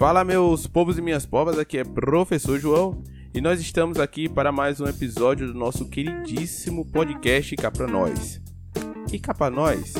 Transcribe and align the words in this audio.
Fala 0.00 0.24
meus 0.24 0.66
povos 0.66 0.96
e 0.96 1.02
minhas 1.02 1.26
povas, 1.26 1.58
aqui 1.58 1.76
é 1.76 1.84
Professor 1.84 2.58
João 2.58 3.04
e 3.34 3.40
nós 3.42 3.60
estamos 3.60 4.00
aqui 4.00 4.30
para 4.30 4.50
mais 4.50 4.80
um 4.80 4.86
episódio 4.86 5.46
do 5.46 5.52
nosso 5.52 5.90
queridíssimo 5.90 6.90
podcast 6.90 7.54
Cá 7.56 7.70
Pra 7.70 7.86
Nós. 7.86 8.40
E 9.12 9.18
cá 9.18 9.34
pra 9.34 9.50
nós, 9.50 9.92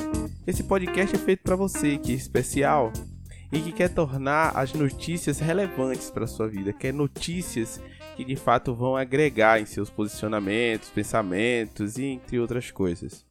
esse 0.46 0.64
podcast 0.64 1.14
é 1.14 1.18
feito 1.18 1.42
para 1.42 1.54
você 1.54 1.98
que 1.98 2.12
é 2.12 2.14
especial 2.14 2.90
e 3.52 3.60
que 3.60 3.72
quer 3.72 3.90
tornar 3.90 4.56
as 4.56 4.72
notícias 4.72 5.38
relevantes 5.38 6.10
para 6.10 6.26
sua 6.26 6.48
vida, 6.48 6.72
quer 6.72 6.94
notícias 6.94 7.78
que 8.16 8.24
de 8.24 8.36
fato 8.36 8.74
vão 8.74 8.96
agregar 8.96 9.60
em 9.60 9.66
seus 9.66 9.90
posicionamentos, 9.90 10.88
pensamentos 10.88 11.98
e 11.98 12.06
entre 12.06 12.40
outras 12.40 12.70
coisas. 12.70 13.26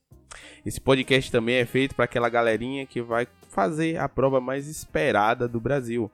Esse 0.64 0.80
podcast 0.80 1.32
também 1.32 1.56
é 1.56 1.66
feito 1.66 1.96
para 1.96 2.06
aquela 2.06 2.30
galerinha 2.30 2.86
que 2.86 3.02
vai 3.02 3.28
fazer 3.50 3.98
a 3.98 4.08
prova 4.08 4.40
mais 4.40 4.68
esperada 4.68 5.48
do 5.48 5.60
Brasil, 5.60 6.12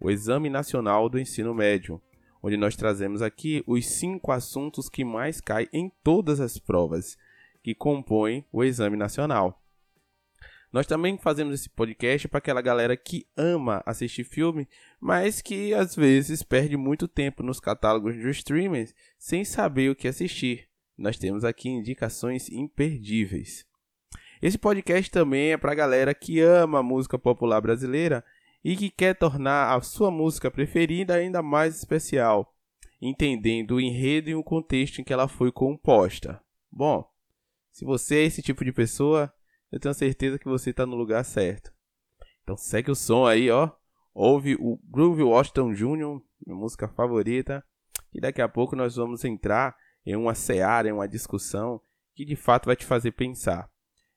o 0.00 0.10
Exame 0.10 0.50
Nacional 0.50 1.08
do 1.08 1.18
Ensino 1.18 1.54
Médio, 1.54 2.00
onde 2.42 2.56
nós 2.56 2.76
trazemos 2.76 3.22
aqui 3.22 3.62
os 3.66 3.86
cinco 3.86 4.30
assuntos 4.30 4.88
que 4.88 5.04
mais 5.04 5.40
caem 5.40 5.68
em 5.72 5.90
todas 6.02 6.40
as 6.40 6.58
provas 6.58 7.16
que 7.62 7.74
compõem 7.74 8.44
o 8.52 8.62
Exame 8.62 8.96
Nacional. 8.96 9.62
Nós 10.72 10.86
também 10.86 11.16
fazemos 11.16 11.54
esse 11.54 11.70
podcast 11.70 12.28
para 12.28 12.38
aquela 12.38 12.60
galera 12.60 12.96
que 12.96 13.26
ama 13.36 13.82
assistir 13.86 14.24
filme, 14.24 14.68
mas 15.00 15.40
que 15.40 15.72
às 15.72 15.96
vezes 15.96 16.42
perde 16.42 16.76
muito 16.76 17.08
tempo 17.08 17.42
nos 17.42 17.58
catálogos 17.58 18.14
de 18.14 18.28
streamers 18.30 18.94
sem 19.18 19.44
saber 19.44 19.90
o 19.90 19.96
que 19.96 20.06
assistir. 20.06 20.68
Nós 20.98 21.18
temos 21.18 21.44
aqui 21.44 21.68
indicações 21.68 22.48
imperdíveis. 22.50 23.64
Esse 24.42 24.58
podcast 24.58 25.10
também 25.10 25.52
é 25.52 25.56
para 25.56 25.72
a 25.72 25.74
galera 25.74 26.14
que 26.14 26.40
ama 26.40 26.82
música 26.82 27.18
popular 27.18 27.60
brasileira 27.60 28.22
e 28.66 28.76
que 28.76 28.90
quer 28.90 29.14
tornar 29.14 29.76
a 29.76 29.80
sua 29.80 30.10
música 30.10 30.50
preferida 30.50 31.14
ainda 31.14 31.40
mais 31.40 31.76
especial, 31.76 32.52
entendendo 33.00 33.76
o 33.76 33.80
enredo 33.80 34.28
e 34.28 34.34
o 34.34 34.42
contexto 34.42 35.00
em 35.00 35.04
que 35.04 35.12
ela 35.12 35.28
foi 35.28 35.52
composta. 35.52 36.42
Bom, 36.68 37.08
se 37.70 37.84
você 37.84 38.16
é 38.16 38.24
esse 38.24 38.42
tipo 38.42 38.64
de 38.64 38.72
pessoa, 38.72 39.32
eu 39.70 39.78
tenho 39.78 39.94
certeza 39.94 40.36
que 40.36 40.48
você 40.48 40.70
está 40.70 40.84
no 40.84 40.96
lugar 40.96 41.24
certo. 41.24 41.72
Então 42.42 42.56
segue 42.56 42.90
o 42.90 42.96
som 42.96 43.24
aí, 43.24 43.48
ó. 43.52 43.70
Ouve 44.12 44.56
o 44.56 44.80
Groove 44.90 45.22
Washington 45.22 45.72
Jr., 45.72 46.20
minha 46.44 46.58
música 46.58 46.88
favorita. 46.88 47.64
E 48.12 48.20
daqui 48.20 48.42
a 48.42 48.48
pouco 48.48 48.74
nós 48.74 48.96
vamos 48.96 49.24
entrar 49.24 49.76
em 50.04 50.16
uma 50.16 50.34
seara, 50.34 50.88
em 50.88 50.92
uma 50.92 51.06
discussão 51.06 51.80
que 52.16 52.24
de 52.24 52.34
fato 52.34 52.66
vai 52.66 52.74
te 52.74 52.84
fazer 52.84 53.12
pensar. 53.12 53.70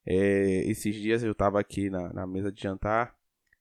É, 0.04 0.64
esses 0.68 0.96
dias 0.96 1.22
eu 1.22 1.34
estava 1.34 1.60
aqui 1.60 1.92
na, 1.92 2.12
na 2.12 2.26
mesa 2.26 2.52
de 2.52 2.64
jantar 2.64 3.19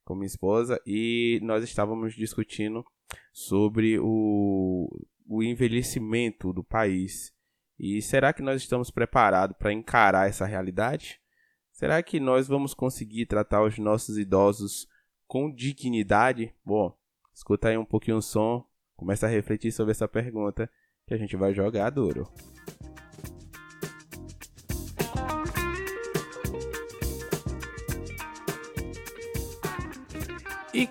com 0.08 0.14
minha 0.14 0.26
esposa 0.26 0.80
e 0.86 1.38
nós 1.42 1.62
estávamos 1.62 2.14
discutindo 2.14 2.82
sobre 3.30 3.98
o, 4.00 4.88
o 5.28 5.42
envelhecimento 5.42 6.50
do 6.50 6.64
país. 6.64 7.30
E 7.78 8.00
será 8.00 8.32
que 8.32 8.40
nós 8.40 8.62
estamos 8.62 8.90
preparados 8.90 9.54
para 9.58 9.70
encarar 9.70 10.26
essa 10.26 10.46
realidade? 10.46 11.20
Será 11.72 12.02
que 12.02 12.18
nós 12.18 12.48
vamos 12.48 12.72
conseguir 12.72 13.26
tratar 13.26 13.62
os 13.62 13.76
nossos 13.78 14.16
idosos 14.16 14.88
com 15.26 15.54
dignidade? 15.54 16.54
Bom, 16.64 16.96
escuta 17.34 17.68
aí 17.68 17.76
um 17.76 17.84
pouquinho 17.84 18.16
o 18.16 18.22
som, 18.22 18.66
começa 18.96 19.26
a 19.26 19.30
refletir 19.30 19.70
sobre 19.72 19.92
essa 19.92 20.08
pergunta 20.08 20.70
que 21.06 21.12
a 21.12 21.18
gente 21.18 21.36
vai 21.36 21.52
jogar 21.52 21.90
duro. 21.90 22.26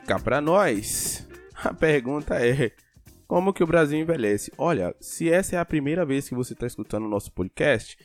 Cá 0.07 0.17
para 0.17 0.39
nós, 0.39 1.27
a 1.53 1.73
pergunta 1.73 2.35
é: 2.35 2.71
como 3.27 3.51
que 3.51 3.61
o 3.61 3.67
Brasil 3.67 3.99
envelhece? 3.99 4.49
Olha, 4.57 4.95
se 5.01 5.29
essa 5.29 5.57
é 5.57 5.59
a 5.59 5.65
primeira 5.65 6.05
vez 6.05 6.29
que 6.29 6.33
você 6.33 6.53
está 6.53 6.65
escutando 6.65 7.03
o 7.03 7.09
nosso 7.09 7.29
podcast, 7.33 7.97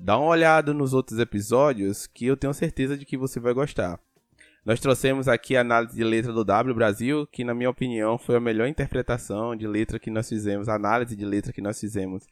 dá 0.00 0.16
uma 0.16 0.30
olhada 0.30 0.72
nos 0.72 0.94
outros 0.94 1.18
episódios 1.18 2.06
que 2.06 2.24
eu 2.24 2.34
tenho 2.34 2.54
certeza 2.54 2.96
de 2.96 3.04
que 3.04 3.18
você 3.18 3.38
vai 3.38 3.52
gostar. 3.52 4.00
Nós 4.64 4.80
trouxemos 4.80 5.28
aqui 5.28 5.54
a 5.54 5.60
análise 5.60 5.94
de 5.94 6.02
letra 6.02 6.32
do 6.32 6.44
W 6.44 6.74
Brasil, 6.74 7.26
que 7.26 7.44
na 7.44 7.54
minha 7.54 7.68
opinião 7.68 8.16
foi 8.16 8.36
a 8.36 8.40
melhor 8.40 8.66
interpretação 8.66 9.54
de 9.54 9.66
letra 9.66 9.98
que 9.98 10.10
nós 10.10 10.30
fizemos, 10.30 10.66
a 10.66 10.76
análise 10.76 11.14
de 11.14 11.26
letra 11.26 11.52
que 11.52 11.60
nós 11.60 11.78
fizemos 11.78 12.26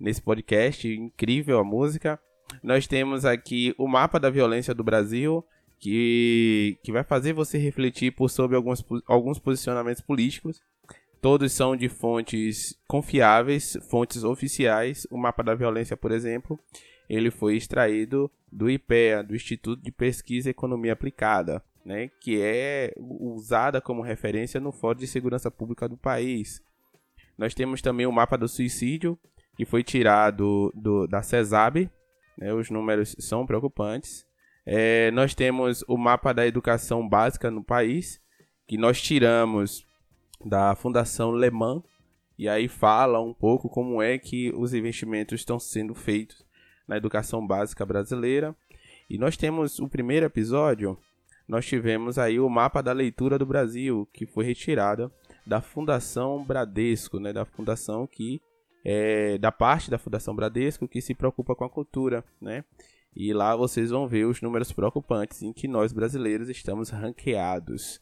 nesse 0.00 0.20
podcast, 0.20 0.88
incrível 0.88 1.60
a 1.60 1.64
música. 1.64 2.18
Nós 2.60 2.88
temos 2.88 3.24
aqui 3.24 3.72
o 3.78 3.86
mapa 3.86 4.18
da 4.18 4.30
violência 4.30 4.74
do 4.74 4.82
Brasil, 4.82 5.44
que, 5.78 6.78
que 6.82 6.92
vai 6.92 7.04
fazer 7.04 7.32
você 7.32 7.58
refletir 7.58 8.12
por 8.12 8.30
sobre 8.30 8.56
alguns, 8.56 8.84
alguns 9.06 9.38
posicionamentos 9.38 10.02
políticos. 10.02 10.60
Todos 11.20 11.52
são 11.52 11.74
de 11.74 11.88
fontes 11.88 12.78
confiáveis, 12.86 13.78
fontes 13.90 14.24
oficiais. 14.24 15.06
O 15.10 15.16
mapa 15.16 15.42
da 15.42 15.54
violência, 15.54 15.96
por 15.96 16.12
exemplo, 16.12 16.58
ele 17.08 17.30
foi 17.30 17.56
extraído 17.56 18.30
do 18.50 18.70
IPEA, 18.70 19.22
do 19.22 19.34
Instituto 19.34 19.82
de 19.82 19.90
Pesquisa 19.90 20.48
e 20.48 20.50
Economia 20.50 20.92
Aplicada, 20.92 21.62
né, 21.84 22.10
que 22.20 22.40
é 22.40 22.92
usada 22.96 23.80
como 23.80 24.02
referência 24.02 24.60
no 24.60 24.72
Fórum 24.72 24.98
de 24.98 25.06
Segurança 25.06 25.50
Pública 25.50 25.88
do 25.88 25.96
país. 25.96 26.62
Nós 27.36 27.54
temos 27.54 27.82
também 27.82 28.06
o 28.06 28.12
mapa 28.12 28.38
do 28.38 28.48
suicídio, 28.48 29.18
que 29.56 29.64
foi 29.64 29.82
tirado 29.82 30.72
do, 30.74 31.06
da 31.06 31.22
CESAB, 31.22 31.90
né, 32.38 32.52
os 32.52 32.70
números 32.70 33.14
são 33.18 33.46
preocupantes. 33.46 34.24
É, 34.66 35.10
nós 35.10 35.34
temos 35.34 35.84
o 35.86 35.96
mapa 35.96 36.32
da 36.32 36.46
educação 36.46 37.06
básica 37.06 37.50
no 37.50 37.62
país, 37.62 38.20
que 38.66 38.78
nós 38.78 39.00
tiramos 39.00 39.86
da 40.44 40.74
Fundação 40.74 41.34
Le 41.34 41.50
Mans, 41.50 41.82
e 42.38 42.48
aí 42.48 42.66
fala 42.66 43.20
um 43.20 43.32
pouco 43.32 43.68
como 43.68 44.02
é 44.02 44.18
que 44.18 44.52
os 44.56 44.74
investimentos 44.74 45.40
estão 45.40 45.58
sendo 45.58 45.94
feitos 45.94 46.44
na 46.88 46.96
educação 46.96 47.46
básica 47.46 47.84
brasileira. 47.86 48.54
E 49.08 49.18
nós 49.18 49.36
temos 49.36 49.78
o 49.78 49.88
primeiro 49.88 50.26
episódio, 50.26 50.98
nós 51.46 51.66
tivemos 51.66 52.18
aí 52.18 52.40
o 52.40 52.48
mapa 52.48 52.82
da 52.82 52.92
leitura 52.92 53.38
do 53.38 53.46
Brasil, 53.46 54.08
que 54.12 54.26
foi 54.26 54.44
retirada 54.44 55.12
da 55.46 55.60
Fundação 55.60 56.42
Bradesco, 56.42 57.20
né, 57.20 57.32
da 57.32 57.44
fundação 57.44 58.06
que 58.06 58.40
é 58.84 59.38
da 59.38 59.50
parte 59.50 59.90
da 59.90 59.98
Fundação 59.98 60.36
Bradesco 60.36 60.86
que 60.86 61.00
se 61.00 61.14
preocupa 61.14 61.54
com 61.54 61.64
a 61.64 61.70
cultura, 61.70 62.22
né? 62.40 62.64
E 63.16 63.32
lá 63.32 63.54
vocês 63.54 63.90
vão 63.90 64.08
ver 64.08 64.24
os 64.24 64.40
números 64.40 64.72
preocupantes 64.72 65.42
em 65.42 65.52
que 65.52 65.68
nós 65.68 65.92
brasileiros 65.92 66.48
estamos 66.48 66.90
ranqueados. 66.90 68.00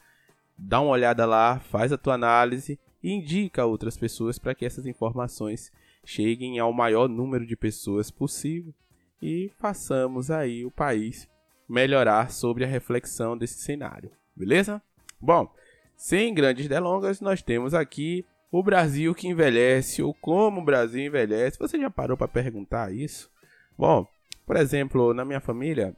Dá 0.56 0.80
uma 0.80 0.92
olhada 0.92 1.26
lá, 1.26 1.58
faz 1.58 1.92
a 1.92 1.98
tua 1.98 2.14
análise 2.14 2.78
e 3.02 3.12
indica 3.12 3.66
outras 3.66 3.96
pessoas 3.96 4.38
para 4.38 4.54
que 4.54 4.64
essas 4.64 4.86
informações 4.86 5.70
cheguem 6.04 6.58
ao 6.58 6.72
maior 6.72 7.08
número 7.08 7.46
de 7.46 7.56
pessoas 7.56 8.10
possível 8.10 8.72
e 9.20 9.50
façamos 9.58 10.30
aí 10.30 10.64
o 10.64 10.70
país 10.70 11.28
melhorar 11.68 12.30
sobre 12.30 12.64
a 12.64 12.68
reflexão 12.68 13.36
desse 13.36 13.60
cenário, 13.60 14.10
beleza? 14.34 14.82
Bom, 15.20 15.52
sem 15.96 16.34
grandes 16.34 16.68
delongas, 16.68 17.20
nós 17.20 17.42
temos 17.42 17.74
aqui 17.74 18.24
o 18.50 18.62
Brasil 18.62 19.14
que 19.14 19.28
envelhece 19.28 20.02
ou 20.02 20.12
como 20.12 20.60
o 20.60 20.64
Brasil 20.64 21.06
envelhece. 21.06 21.58
Você 21.58 21.78
já 21.78 21.88
parou 21.88 22.16
para 22.16 22.28
perguntar 22.28 22.92
isso? 22.92 23.30
Bom, 23.78 24.06
por 24.47 24.56
exemplo, 24.56 25.14
na 25.14 25.25
minha 25.25 25.41
família, 25.41 25.97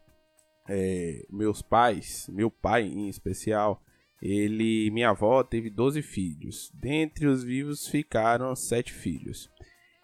é, 0.69 1.25
meus 1.31 1.63
pais, 1.63 2.29
meu 2.33 2.51
pai 2.51 2.85
em 2.85 3.09
especial, 3.09 3.83
ele, 4.23 4.91
minha 4.91 5.11
avó 5.11 5.43
teve 5.43 5.69
12 5.69 6.01
filhos. 6.03 6.71
Dentre 6.75 7.27
os 7.27 7.45
vivos 7.45 7.87
ficaram 7.87 8.55
sete 8.57 8.93
filhos. 8.93 9.51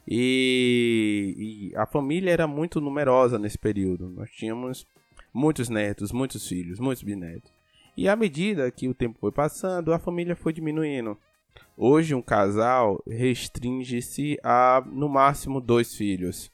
E, 0.06 1.70
e, 1.72 1.76
a 1.76 1.86
família 1.86 2.30
era 2.30 2.46
muito 2.46 2.80
numerosa 2.80 3.38
nesse 3.38 3.58
período. 3.58 4.10
Nós 4.10 4.30
tínhamos 4.30 4.86
muitos 5.32 5.68
netos, 5.68 6.12
muitos 6.12 6.46
filhos, 6.46 6.78
muitos 6.78 7.02
bisnetos. 7.02 7.50
E 7.96 8.08
à 8.08 8.16
medida 8.16 8.70
que 8.70 8.88
o 8.88 8.94
tempo 8.94 9.18
foi 9.20 9.32
passando, 9.32 9.92
a 9.92 9.98
família 9.98 10.36
foi 10.36 10.52
diminuindo. 10.52 11.16
Hoje, 11.76 12.14
um 12.14 12.22
casal 12.22 13.02
restringe-se 13.06 14.38
a 14.42 14.82
no 14.86 15.08
máximo 15.08 15.60
dois 15.60 15.94
filhos. 15.94 16.50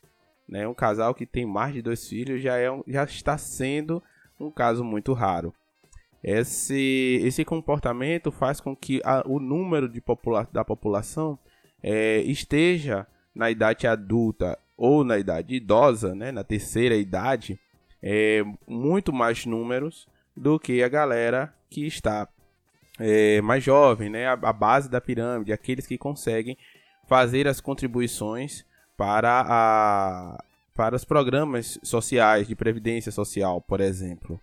Né? 0.49 0.67
Um 0.67 0.75
casal 0.75 1.15
que 1.15 1.27
tem 1.27 1.45
mais 1.45 1.75
de 1.75 1.83
dois 1.83 2.09
filhos 2.09 2.41
já, 2.41 2.57
é 2.57 2.71
um, 2.71 2.83
já 2.87 3.05
está 3.05 3.37
sendo 3.37 4.03
um 4.39 4.51
caso 4.51 4.85
muito 4.85 5.13
raro. 5.13 5.53
Esse, 6.23 7.21
esse 7.23 7.45
comportamento 7.45 8.33
faz 8.33 8.61
com 8.61 8.75
que 8.75 9.01
a, 9.05 9.23
o 9.27 9.39
número 9.39 9.89
de 9.89 10.01
popula 10.01 10.49
da 10.53 10.65
população 10.65 11.39
é, 11.83 12.19
esteja 12.23 13.07
na 13.35 13.51
idade 13.51 13.87
adulta 13.87 14.59
ou 14.77 15.05
na 15.05 15.19
idade 15.19 15.55
idosa, 15.55 16.15
né, 16.15 16.33
na 16.33 16.43
terceira 16.43 16.97
idade, 16.97 17.59
é, 18.03 18.43
muito 18.67 19.13
mais 19.13 19.47
números 19.47 20.07
do 20.37 20.59
que 20.59 20.83
a 20.83 20.89
galera 20.89 21.55
que 21.71 21.87
está 21.87 22.29
é, 22.99 23.41
mais 23.41 23.63
jovem, 23.63 24.11
né, 24.11 24.27
a, 24.27 24.33
a 24.33 24.53
base 24.53 24.91
da 24.91 25.01
pirâmide, 25.01 25.53
aqueles 25.53 25.87
que 25.87 25.97
conseguem 25.97 26.59
fazer 27.07 27.47
as 27.47 27.61
contribuições 27.61 28.65
para, 28.97 29.45
a, 29.47 30.45
para 30.75 30.97
os 30.97 31.05
programas 31.05 31.79
sociais, 31.83 32.49
de 32.49 32.55
previdência 32.55 33.13
social, 33.13 33.61
por 33.61 33.81
exemplo. 33.81 34.41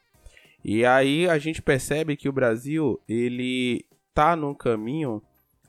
E 0.63 0.85
aí 0.85 1.27
a 1.27 1.37
gente 1.37 1.61
percebe 1.61 2.15
que 2.15 2.29
o 2.29 2.33
Brasil, 2.33 2.99
ele 3.07 3.85
está 4.09 4.35
num 4.35 4.53
caminho 4.53 5.21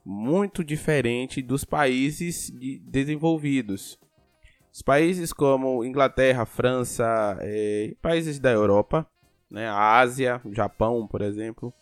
muito 0.05 0.63
diferente 0.63 1.41
dos 1.41 1.65
países 1.65 2.51
de 2.51 2.79
desenvolvidos. 2.79 3.99
Os 4.73 4.83
países 4.83 5.33
como 5.33 5.85
Inglaterra, 5.85 6.45
França, 6.45 7.39
eh, 7.41 7.95
países 8.03 8.39
da 8.39 8.51
Europa, 8.51 9.07
né, 9.51 9.69
a 9.69 9.99
Ásia, 9.99 10.41
Japão, 10.53 11.07
por 11.07 11.23
exemplo, 11.23 11.73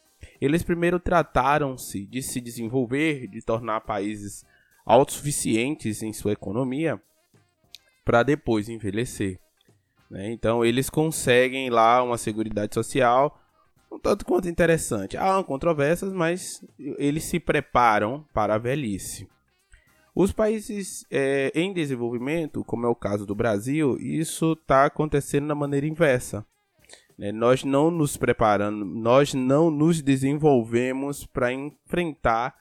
eles 0.41 0.63
primeiro 0.63 1.01
trataram-se 1.01 2.07
de 2.07 2.23
se 2.23 2.41
desenvolver, 2.41 3.27
de 3.27 3.41
tornar 3.43 3.81
países 3.81 4.45
autossuficientes 4.85 6.03
em 6.03 6.13
sua 6.13 6.33
economia, 6.33 7.01
para 8.05 8.23
depois 8.23 8.69
envelhecer. 8.69 9.39
Né? 10.11 10.33
Então 10.33 10.65
eles 10.65 10.91
conseguem 10.91 11.71
lá 11.71 12.03
uma 12.03 12.19
seguridade 12.19 12.75
social 12.75 13.39
um 13.91 13.99
tanto 13.99 14.25
quanto 14.25 14.49
interessante. 14.49 15.17
Há 15.17 15.43
controvérsias, 15.45 16.13
mas 16.13 16.65
eles 16.79 17.25
se 17.25 17.39
preparam 17.39 18.27
para 18.33 18.55
a 18.55 18.59
velhice. 18.59 19.29
Os 20.15 20.33
países 20.33 21.07
é, 21.11 21.53
em 21.55 21.73
desenvolvimento, 21.73 22.65
como 22.65 22.87
é 22.87 22.89
o 22.89 22.95
caso 22.95 23.27
do 23.27 23.35
Brasil, 23.35 23.97
isso 23.99 24.53
está 24.53 24.87
acontecendo 24.87 25.49
da 25.49 25.55
maneira 25.55 25.87
inversa. 25.87 26.45
Né? 27.19 27.33
Nós 27.33 27.65
não 27.65 27.91
nos 27.91 28.17
preparamos, 28.17 28.87
nós 28.87 29.35
não 29.35 29.71
nos 29.71 30.03
desenvolvemos 30.03 31.27
para 31.27 31.53
enfrentar 31.53 32.55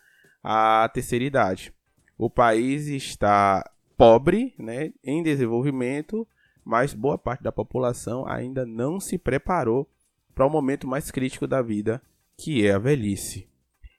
a 0.44 0.89
terceira 0.94 1.25
idade. 1.25 1.73
O 2.21 2.29
país 2.29 2.85
está 2.85 3.68
pobre, 3.97 4.53
né, 4.56 4.94
em 5.03 5.23
desenvolvimento, 5.23 6.27
mas 6.63 6.94
boa 6.94 7.18
parte 7.18 7.41
da 7.41 7.51
população 7.51 8.27
ainda 8.27 8.63
não 8.63 9.00
se 9.00 9.18
preparou 9.18 9.89
para 10.35 10.45
o 10.45 10.50
momento 10.50 10.88
mais 10.88 11.09
crítico 11.09 11.47
da 11.47 11.63
vida, 11.63 12.00
que 12.38 12.63
é 12.63 12.73
a 12.73 12.77
velhice. 12.77 13.50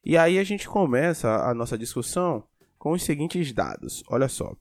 E 0.04 0.16
aí 0.16 0.38
a 0.38 0.44
gente 0.44 0.68
começa 0.68 1.34
a 1.34 1.52
nossa 1.52 1.76
discussão 1.76 2.44
com 2.78 2.92
os 2.92 3.02
seguintes 3.02 3.52
dados. 3.52 4.04
Olha 4.08 4.28
só. 4.28 4.54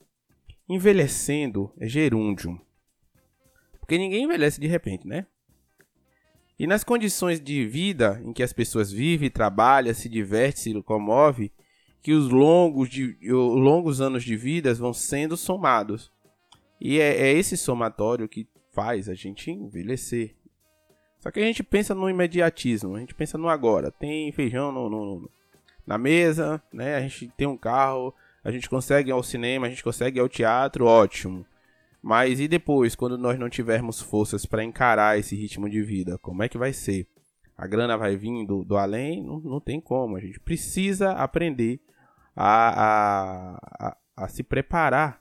Envelhecendo 0.68 1.72
é 1.78 1.86
gerúndio. 1.86 2.60
Porque 3.78 3.96
ninguém 3.96 4.24
envelhece 4.24 4.60
de 4.60 4.66
repente, 4.66 5.06
né? 5.06 5.24
E 6.58 6.66
nas 6.66 6.82
condições 6.82 7.40
de 7.40 7.64
vida 7.64 8.20
em 8.24 8.32
que 8.32 8.42
as 8.42 8.52
pessoas 8.52 8.90
vivem, 8.90 9.30
trabalham, 9.30 9.94
se 9.94 10.08
divertem, 10.08 10.62
se 10.64 10.72
locomovem, 10.72 11.48
que 12.02 12.12
os 12.12 12.28
longos, 12.28 12.88
de, 12.88 13.16
longos 13.30 14.00
anos 14.00 14.24
de 14.24 14.36
vida 14.36 14.74
vão 14.74 14.92
sendo 14.92 15.36
somados. 15.36 16.10
E 16.80 16.98
é, 16.98 17.28
é 17.28 17.32
esse 17.32 17.56
somatório 17.56 18.28
que 18.28 18.48
faz 18.72 19.08
a 19.08 19.14
gente 19.14 19.50
envelhecer. 19.50 20.34
Só 21.20 21.30
que 21.30 21.38
a 21.38 21.44
gente 21.44 21.62
pensa 21.62 21.94
no 21.94 22.10
imediatismo, 22.10 22.96
a 22.96 23.00
gente 23.00 23.14
pensa 23.14 23.38
no 23.38 23.48
agora. 23.48 23.92
Tem 23.92 24.32
feijão 24.32 24.72
no, 24.72 24.90
no, 24.90 25.30
na 25.86 25.96
mesa, 25.96 26.60
né? 26.72 26.96
A 26.96 27.00
gente 27.02 27.32
tem 27.36 27.46
um 27.46 27.56
carro, 27.56 28.12
a 28.42 28.50
gente 28.50 28.68
consegue 28.68 29.10
ir 29.10 29.12
ao 29.12 29.22
cinema, 29.22 29.68
a 29.68 29.70
gente 29.70 29.84
consegue 29.84 30.18
ir 30.18 30.20
ao 30.20 30.28
teatro, 30.28 30.86
ótimo. 30.86 31.46
Mas 32.02 32.40
e 32.40 32.48
depois, 32.48 32.96
quando 32.96 33.16
nós 33.16 33.38
não 33.38 33.48
tivermos 33.48 34.00
forças 34.00 34.44
para 34.44 34.64
encarar 34.64 35.16
esse 35.16 35.36
ritmo 35.36 35.70
de 35.70 35.80
vida, 35.80 36.18
como 36.18 36.42
é 36.42 36.48
que 36.48 36.58
vai 36.58 36.72
ser? 36.72 37.06
A 37.56 37.68
grana 37.68 37.96
vai 37.96 38.16
vir 38.16 38.44
do, 38.44 38.64
do 38.64 38.76
além? 38.76 39.22
Não, 39.22 39.38
não 39.38 39.60
tem 39.60 39.80
como. 39.80 40.16
A 40.16 40.20
gente 40.20 40.40
precisa 40.40 41.12
aprender 41.12 41.78
a, 42.34 42.82
a, 42.84 43.88
a, 43.88 43.96
a 44.16 44.28
se 44.28 44.42
preparar 44.42 45.20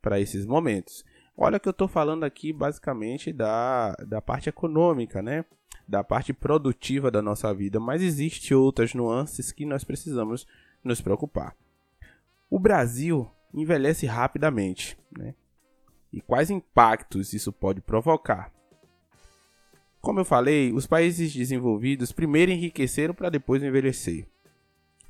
para 0.00 0.20
esses 0.20 0.46
momentos. 0.46 1.04
Olha 1.36 1.60
que 1.60 1.68
eu 1.68 1.72
estou 1.72 1.88
falando 1.88 2.24
aqui 2.24 2.52
basicamente 2.52 3.32
da, 3.32 3.92
da 4.06 4.20
parte 4.20 4.48
econômica, 4.48 5.22
né? 5.22 5.44
da 5.88 6.04
parte 6.04 6.34
produtiva 6.34 7.10
da 7.10 7.22
nossa 7.22 7.52
vida, 7.54 7.80
mas 7.80 8.02
existe 8.02 8.54
outras 8.54 8.92
nuances 8.92 9.50
que 9.50 9.64
nós 9.64 9.82
precisamos 9.82 10.46
nos 10.84 11.00
preocupar. 11.00 11.56
O 12.50 12.58
Brasil 12.58 13.30
envelhece 13.54 14.04
rapidamente, 14.04 14.98
né? 15.10 15.34
E 16.12 16.20
quais 16.20 16.50
impactos 16.50 17.32
isso 17.32 17.50
pode 17.50 17.80
provocar? 17.80 18.52
Como 20.00 20.20
eu 20.20 20.24
falei, 20.24 20.72
os 20.72 20.86
países 20.86 21.32
desenvolvidos 21.34 22.12
primeiro 22.12 22.52
enriqueceram 22.52 23.14
para 23.14 23.30
depois 23.30 23.62
envelhecer. 23.62 24.26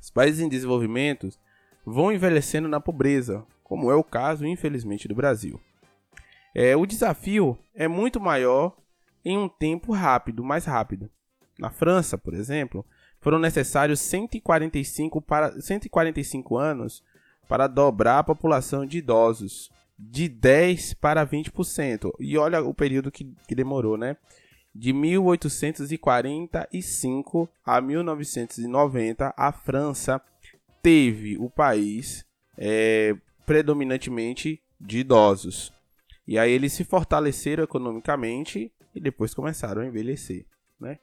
Os 0.01 0.09
países 0.09 0.39
em 0.39 0.49
desenvolvimento 0.49 1.29
vão 1.85 2.11
envelhecendo 2.11 2.67
na 2.67 2.79
pobreza, 2.79 3.45
como 3.63 3.91
é 3.91 3.95
o 3.95 4.03
caso, 4.03 4.45
infelizmente, 4.45 5.07
do 5.07 5.15
Brasil. 5.15 5.59
É, 6.53 6.75
o 6.75 6.85
desafio 6.85 7.57
é 7.75 7.87
muito 7.87 8.19
maior 8.19 8.75
em 9.23 9.37
um 9.37 9.47
tempo 9.47 9.93
rápido, 9.93 10.43
mais 10.43 10.65
rápido. 10.65 11.09
Na 11.57 11.69
França, 11.69 12.17
por 12.17 12.33
exemplo, 12.33 12.85
foram 13.19 13.37
necessários 13.37 13.99
145, 13.99 15.21
para, 15.21 15.59
145 15.61 16.57
anos 16.57 17.03
para 17.47 17.67
dobrar 17.67 18.19
a 18.19 18.23
população 18.23 18.85
de 18.85 18.99
idosos, 18.99 19.69
de 19.97 20.29
10 20.29 20.93
para 20.93 21.25
20%. 21.25 22.11
E 22.19 22.37
olha 22.37 22.61
o 22.63 22.73
período 22.73 23.11
que, 23.11 23.33
que 23.47 23.55
demorou, 23.55 23.97
né? 23.97 24.15
De 24.73 24.93
1845 24.93 27.49
a 27.65 27.81
1990, 27.81 29.33
a 29.35 29.51
França 29.51 30.21
teve 30.81 31.37
o 31.37 31.49
país 31.49 32.25
é, 32.57 33.13
predominantemente 33.45 34.63
de 34.79 34.99
idosos. 34.99 35.73
E 36.27 36.37
aí 36.37 36.51
eles 36.51 36.73
se 36.73 36.83
fortaleceram 36.83 37.63
economicamente 37.63 38.71
e 38.93 38.99
depois 38.99 39.33
começaram 39.33 39.81
a 39.81 39.87
envelhecer, 39.87 40.45
né? 40.79 40.99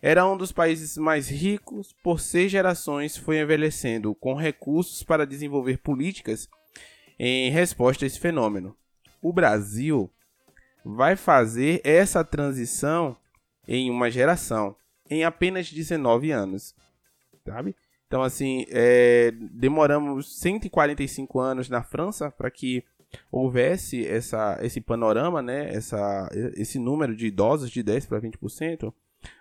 Era 0.00 0.26
um 0.26 0.36
dos 0.36 0.52
países 0.52 0.96
mais 0.96 1.28
ricos, 1.28 1.94
por 2.02 2.20
seis 2.20 2.52
gerações 2.52 3.16
foi 3.16 3.40
envelhecendo 3.40 4.14
com 4.14 4.34
recursos 4.34 5.02
para 5.02 5.26
desenvolver 5.26 5.78
políticas 5.78 6.48
em 7.18 7.50
resposta 7.50 8.04
a 8.04 8.06
esse 8.06 8.20
fenômeno. 8.20 8.76
O 9.22 9.32
Brasil 9.32 10.12
vai 10.88 11.16
fazer 11.16 11.80
essa 11.82 12.22
transição 12.22 13.16
em 13.66 13.90
uma 13.90 14.08
geração, 14.08 14.76
em 15.10 15.24
apenas 15.24 15.68
19 15.72 16.30
anos, 16.30 16.76
sabe? 17.44 17.74
Então, 18.06 18.22
assim, 18.22 18.64
é, 18.68 19.32
demoramos 19.50 20.38
145 20.38 21.40
anos 21.40 21.68
na 21.68 21.82
França 21.82 22.30
para 22.30 22.52
que 22.52 22.84
houvesse 23.32 24.06
essa, 24.06 24.60
esse 24.62 24.80
panorama, 24.80 25.42
né, 25.42 25.74
essa, 25.74 26.28
esse 26.54 26.78
número 26.78 27.16
de 27.16 27.26
idosos 27.26 27.68
de 27.70 27.82
10 27.82 28.06
para 28.06 28.20
20%, 28.20 28.94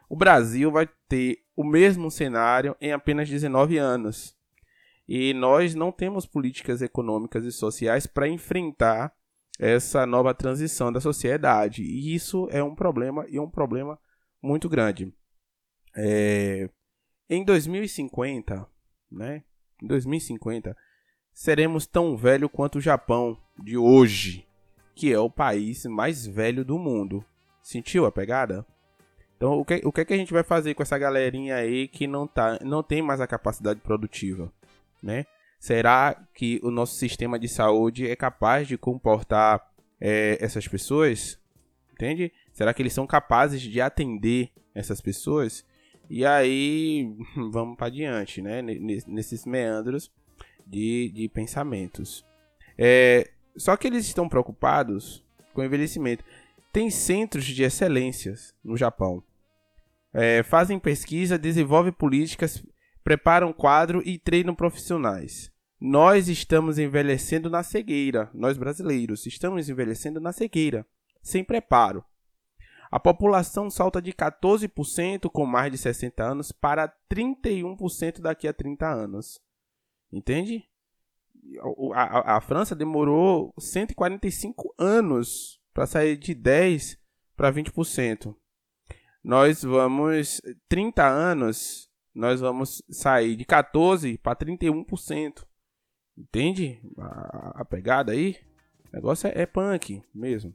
o 0.09 0.15
Brasil 0.15 0.71
vai 0.71 0.89
ter 1.07 1.43
o 1.55 1.63
mesmo 1.63 2.09
cenário 2.09 2.75
em 2.81 2.91
apenas 2.91 3.29
19 3.29 3.77
anos. 3.77 4.35
E 5.07 5.31
nós 5.35 5.75
não 5.75 5.91
temos 5.91 6.25
políticas 6.25 6.81
econômicas 6.81 7.45
e 7.45 7.51
sociais 7.51 8.07
para 8.07 8.27
enfrentar 8.27 9.13
essa 9.59 10.05
nova 10.05 10.33
transição 10.33 10.91
da 10.91 10.99
sociedade. 10.99 11.83
E 11.83 12.13
isso 12.13 12.47
é 12.51 12.63
um 12.63 12.75
problema 12.75 13.25
e 13.29 13.37
é 13.37 13.41
um 13.41 13.49
problema 13.49 13.99
muito 14.41 14.69
grande. 14.69 15.13
É... 15.95 16.69
Em 17.29 17.43
2050, 17.43 18.67
né? 19.11 19.43
Em 19.81 19.87
2050, 19.87 20.75
seremos 21.33 21.87
tão 21.87 22.15
velho 22.15 22.47
quanto 22.49 22.77
o 22.77 22.81
Japão 22.81 23.37
de 23.63 23.77
hoje, 23.77 24.47
que 24.95 25.11
é 25.11 25.19
o 25.19 25.29
país 25.29 25.85
mais 25.85 26.25
velho 26.25 26.63
do 26.63 26.77
mundo. 26.77 27.25
Sentiu 27.61 28.05
a 28.05 28.11
pegada? 28.11 28.65
Então, 29.35 29.59
o 29.59 29.65
que, 29.65 29.81
o 29.83 29.91
que, 29.91 30.01
é 30.01 30.05
que 30.05 30.13
a 30.13 30.17
gente 30.17 30.31
vai 30.31 30.43
fazer 30.43 30.73
com 30.73 30.83
essa 30.83 30.97
galerinha 30.97 31.55
aí 31.55 31.87
que 31.87 32.07
não, 32.07 32.25
tá, 32.25 32.57
não 32.61 32.81
tem 32.81 33.01
mais 33.01 33.19
a 33.19 33.27
capacidade 33.27 33.81
produtiva? 33.81 34.51
Né? 35.03 35.25
Será 35.65 36.13
que 36.31 36.59
o 36.61 36.69
nosso 36.69 36.93
sistema 36.93 37.39
de 37.39 37.47
saúde 37.47 38.07
é 38.07 38.15
capaz 38.15 38.67
de 38.67 38.77
comportar 38.77 39.67
é, 39.99 40.37
essas 40.39 40.67
pessoas? 40.67 41.39
Entende? 41.91 42.31
Será 42.53 42.71
que 42.71 42.83
eles 42.83 42.93
são 42.93 43.07
capazes 43.07 43.59
de 43.59 43.81
atender 43.81 44.51
essas 44.75 45.01
pessoas? 45.01 45.65
E 46.07 46.23
aí, 46.23 47.11
vamos 47.49 47.77
para 47.77 47.89
diante, 47.89 48.43
né? 48.43 48.61
Nesses 48.61 49.43
meandros 49.43 50.11
de, 50.67 51.09
de 51.09 51.27
pensamentos. 51.29 52.23
É, 52.77 53.31
só 53.57 53.75
que 53.75 53.87
eles 53.87 54.05
estão 54.05 54.29
preocupados 54.29 55.25
com 55.51 55.61
o 55.61 55.65
envelhecimento. 55.65 56.23
Tem 56.71 56.91
centros 56.91 57.43
de 57.43 57.63
excelências 57.63 58.53
no 58.63 58.77
Japão. 58.77 59.23
É, 60.13 60.43
fazem 60.43 60.77
pesquisa, 60.77 61.39
desenvolvem 61.39 61.91
políticas, 61.91 62.63
preparam 63.03 63.51
quadro 63.51 64.03
e 64.05 64.19
treinam 64.19 64.53
profissionais. 64.53 65.54
Nós 65.79 66.27
estamos 66.27 66.77
envelhecendo 66.79 67.49
na 67.49 67.61
cegueira, 67.61 68.29
nós 68.33 68.57
brasileiros 68.57 69.25
estamos 69.25 69.69
envelhecendo 69.69 70.19
na 70.19 70.31
cegueira, 70.31 70.85
sem 71.21 71.43
preparo. 71.43 72.03
A 72.89 72.99
população 72.99 73.69
salta 73.69 74.01
de 74.01 74.13
14% 74.13 75.29
com 75.29 75.45
mais 75.45 75.71
de 75.71 75.77
60 75.77 76.23
anos 76.23 76.51
para 76.51 76.93
31% 77.11 78.21
daqui 78.21 78.47
a 78.47 78.53
30 78.53 78.87
anos. 78.87 79.41
Entende? 80.11 80.63
A, 81.93 82.03
a, 82.03 82.37
a 82.37 82.41
França 82.41 82.75
demorou 82.75 83.53
145 83.59 84.73
anos 84.77 85.59
para 85.73 85.85
sair 85.85 86.15
de 86.15 86.33
10 86.33 86.97
para 87.35 87.51
20%. 87.51 88.35
Nós 89.23 89.63
vamos 89.63 90.41
30 90.69 91.05
anos 91.05 91.89
nós 92.15 92.39
vamos 92.39 92.81
sair 92.89 93.35
de 93.35 93.43
14% 93.43 94.17
para 94.21 94.37
31%. 94.37 95.45
Entende 96.17 96.79
a, 96.97 97.61
a, 97.61 97.65
pegada 97.65 98.11
aí? 98.11 98.37
O 98.91 98.95
negócio 98.95 99.27
é, 99.27 99.41
é 99.41 99.45
punk 99.45 100.01
mesmo. 100.13 100.53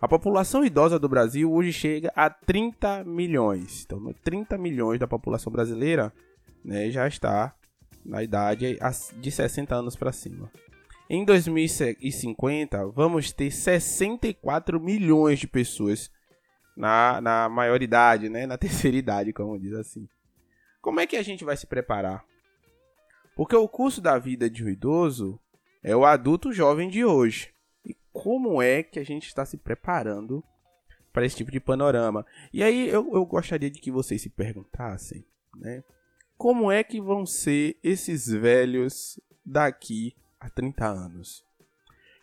A 0.00 0.08
população 0.08 0.64
idosa 0.64 0.98
do 0.98 1.08
Brasil 1.08 1.52
hoje 1.52 1.72
chega 1.72 2.12
a 2.14 2.30
30 2.30 3.04
milhões. 3.04 3.84
Então, 3.84 4.12
30 4.22 4.56
milhões 4.56 5.00
da 5.00 5.08
população 5.08 5.52
brasileira 5.52 6.12
né, 6.64 6.90
já 6.90 7.06
está 7.06 7.54
na 8.04 8.22
idade 8.22 8.78
de 9.16 9.30
60 9.30 9.74
anos 9.74 9.96
para 9.96 10.12
cima. 10.12 10.50
Em 11.10 11.24
2050, 11.24 12.86
vamos 12.88 13.32
ter 13.32 13.50
64 13.50 14.78
milhões 14.80 15.38
de 15.38 15.46
pessoas 15.46 16.10
na, 16.76 17.20
na 17.20 17.48
maioridade, 17.48 18.28
né, 18.28 18.46
na 18.46 18.56
terceira 18.58 18.96
idade, 18.96 19.32
como 19.32 19.58
diz 19.58 19.72
assim. 19.72 20.08
Como 20.80 21.00
é 21.00 21.06
que 21.06 21.16
a 21.16 21.22
gente 21.22 21.44
vai 21.44 21.56
se 21.56 21.66
preparar? 21.66 22.24
Porque 23.38 23.54
o 23.54 23.68
curso 23.68 24.00
da 24.00 24.18
vida 24.18 24.50
de 24.50 24.64
um 24.64 24.68
idoso 24.68 25.38
é 25.80 25.94
o 25.94 26.04
adulto 26.04 26.52
jovem 26.52 26.90
de 26.90 27.04
hoje. 27.04 27.54
E 27.84 27.96
como 28.12 28.60
é 28.60 28.82
que 28.82 28.98
a 28.98 29.04
gente 29.04 29.28
está 29.28 29.46
se 29.46 29.56
preparando 29.56 30.42
para 31.12 31.24
esse 31.24 31.36
tipo 31.36 31.52
de 31.52 31.60
panorama? 31.60 32.26
E 32.52 32.64
aí 32.64 32.88
eu, 32.88 33.08
eu 33.14 33.24
gostaria 33.24 33.70
de 33.70 33.78
que 33.78 33.92
vocês 33.92 34.20
se 34.20 34.28
perguntassem, 34.28 35.24
né? 35.54 35.84
Como 36.36 36.72
é 36.72 36.82
que 36.82 37.00
vão 37.00 37.24
ser 37.24 37.78
esses 37.80 38.26
velhos 38.26 39.20
daqui 39.46 40.16
a 40.40 40.50
30 40.50 40.84
anos? 40.84 41.44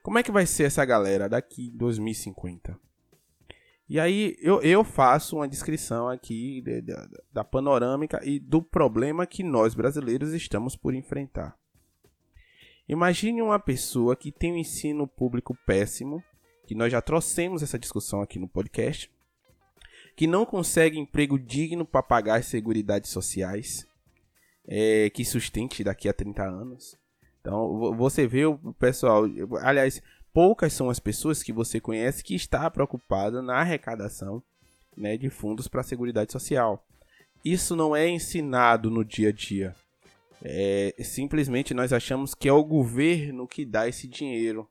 Como 0.03 0.19
é 0.19 0.24
que 0.24 0.34
vai 0.34 0.45
ser 0.45 0.65
essa 0.65 0.84
galera 0.84 1.29
daqui 1.29 1.69
em 1.69 1.77
2050? 1.77 2.77
E 3.88 4.00
aí 4.00 4.36
eu, 4.39 4.62
eu 4.62 4.84
faço 4.84 5.36
uma 5.36 5.48
descrição 5.48 6.10
aqui 6.10 6.62
de, 6.62 6.82
de, 6.82 6.94
da 7.32 7.44
panorâmica 7.44 8.20
e 8.24 8.39
do 8.39 8.62
problema 8.62 9.27
que 9.27 9.44
nós 9.44 9.75
brasileiros 9.75 10.34
estamos 10.34 10.75
por 10.75 10.96
enfrentar. 10.96 11.56
Imagine 12.88 13.42
uma 13.42 13.60
pessoa 13.60 14.15
que 14.15 14.32
tem 14.32 14.54
um 14.54 14.58
ensino 14.58 15.08
público 15.08 15.58
péssimo, 15.65 16.24
que 16.65 16.75
nós 16.75 16.92
já 16.92 17.01
trouxemos 17.01 17.62
essa 17.62 17.80
discussão 17.80 18.22
aqui 18.22 18.39
no 18.39 18.48
podcast, 18.48 19.12
que 20.15 20.25
não 20.25 20.46
consegue 20.46 20.98
emprego 20.98 21.38
digno 21.38 21.86
para 21.86 22.01
pagar 22.01 22.39
as 22.39 22.46
seguridades 22.46 23.12
sociais, 23.12 23.88
é, 24.68 25.10
que 25.12 25.24
sustente 25.24 25.84
daqui 25.84 26.10
a 26.10 26.13
30 26.13 26.44
anos. 26.44 26.98
Então 27.42 27.96
você 27.96 28.25
vê 28.25 28.46
o 28.46 28.58
pessoal, 28.74 29.25
aliás, 29.62 30.01
poucas 30.36 30.74
são 30.74 30.89
as 30.89 31.00
pessoas 31.00 31.42
que 31.42 31.54
você 31.54 31.80
conhece 31.80 32.22
que 32.22 32.36
está 32.36 32.70
preocupada 32.70 33.42
na 33.42 33.56
arrecadação 33.56 34.44
né, 34.98 35.15
de 35.15 35.30
fundos 35.30 35.70
para 35.70 35.80
a 35.80 35.84
Seguridade 35.84 36.34
Social. 36.34 36.86
Isso 37.44 37.74
não 37.74 37.96
é 37.96 38.10
ensinado 38.10 38.92
no 38.92 39.06
dia 39.06 39.30
a 39.30 39.32
dia. 39.32 39.74
É, 40.44 40.94
simplesmente 41.00 41.74
nós 41.74 41.94
achamos 41.94 42.36
que 42.36 42.50
é 42.50 42.51
o 42.51 42.65
governo 42.65 43.48
que 43.48 43.63
dá 43.63 43.88
esse 43.88 44.10
dinheiro. 44.10 44.70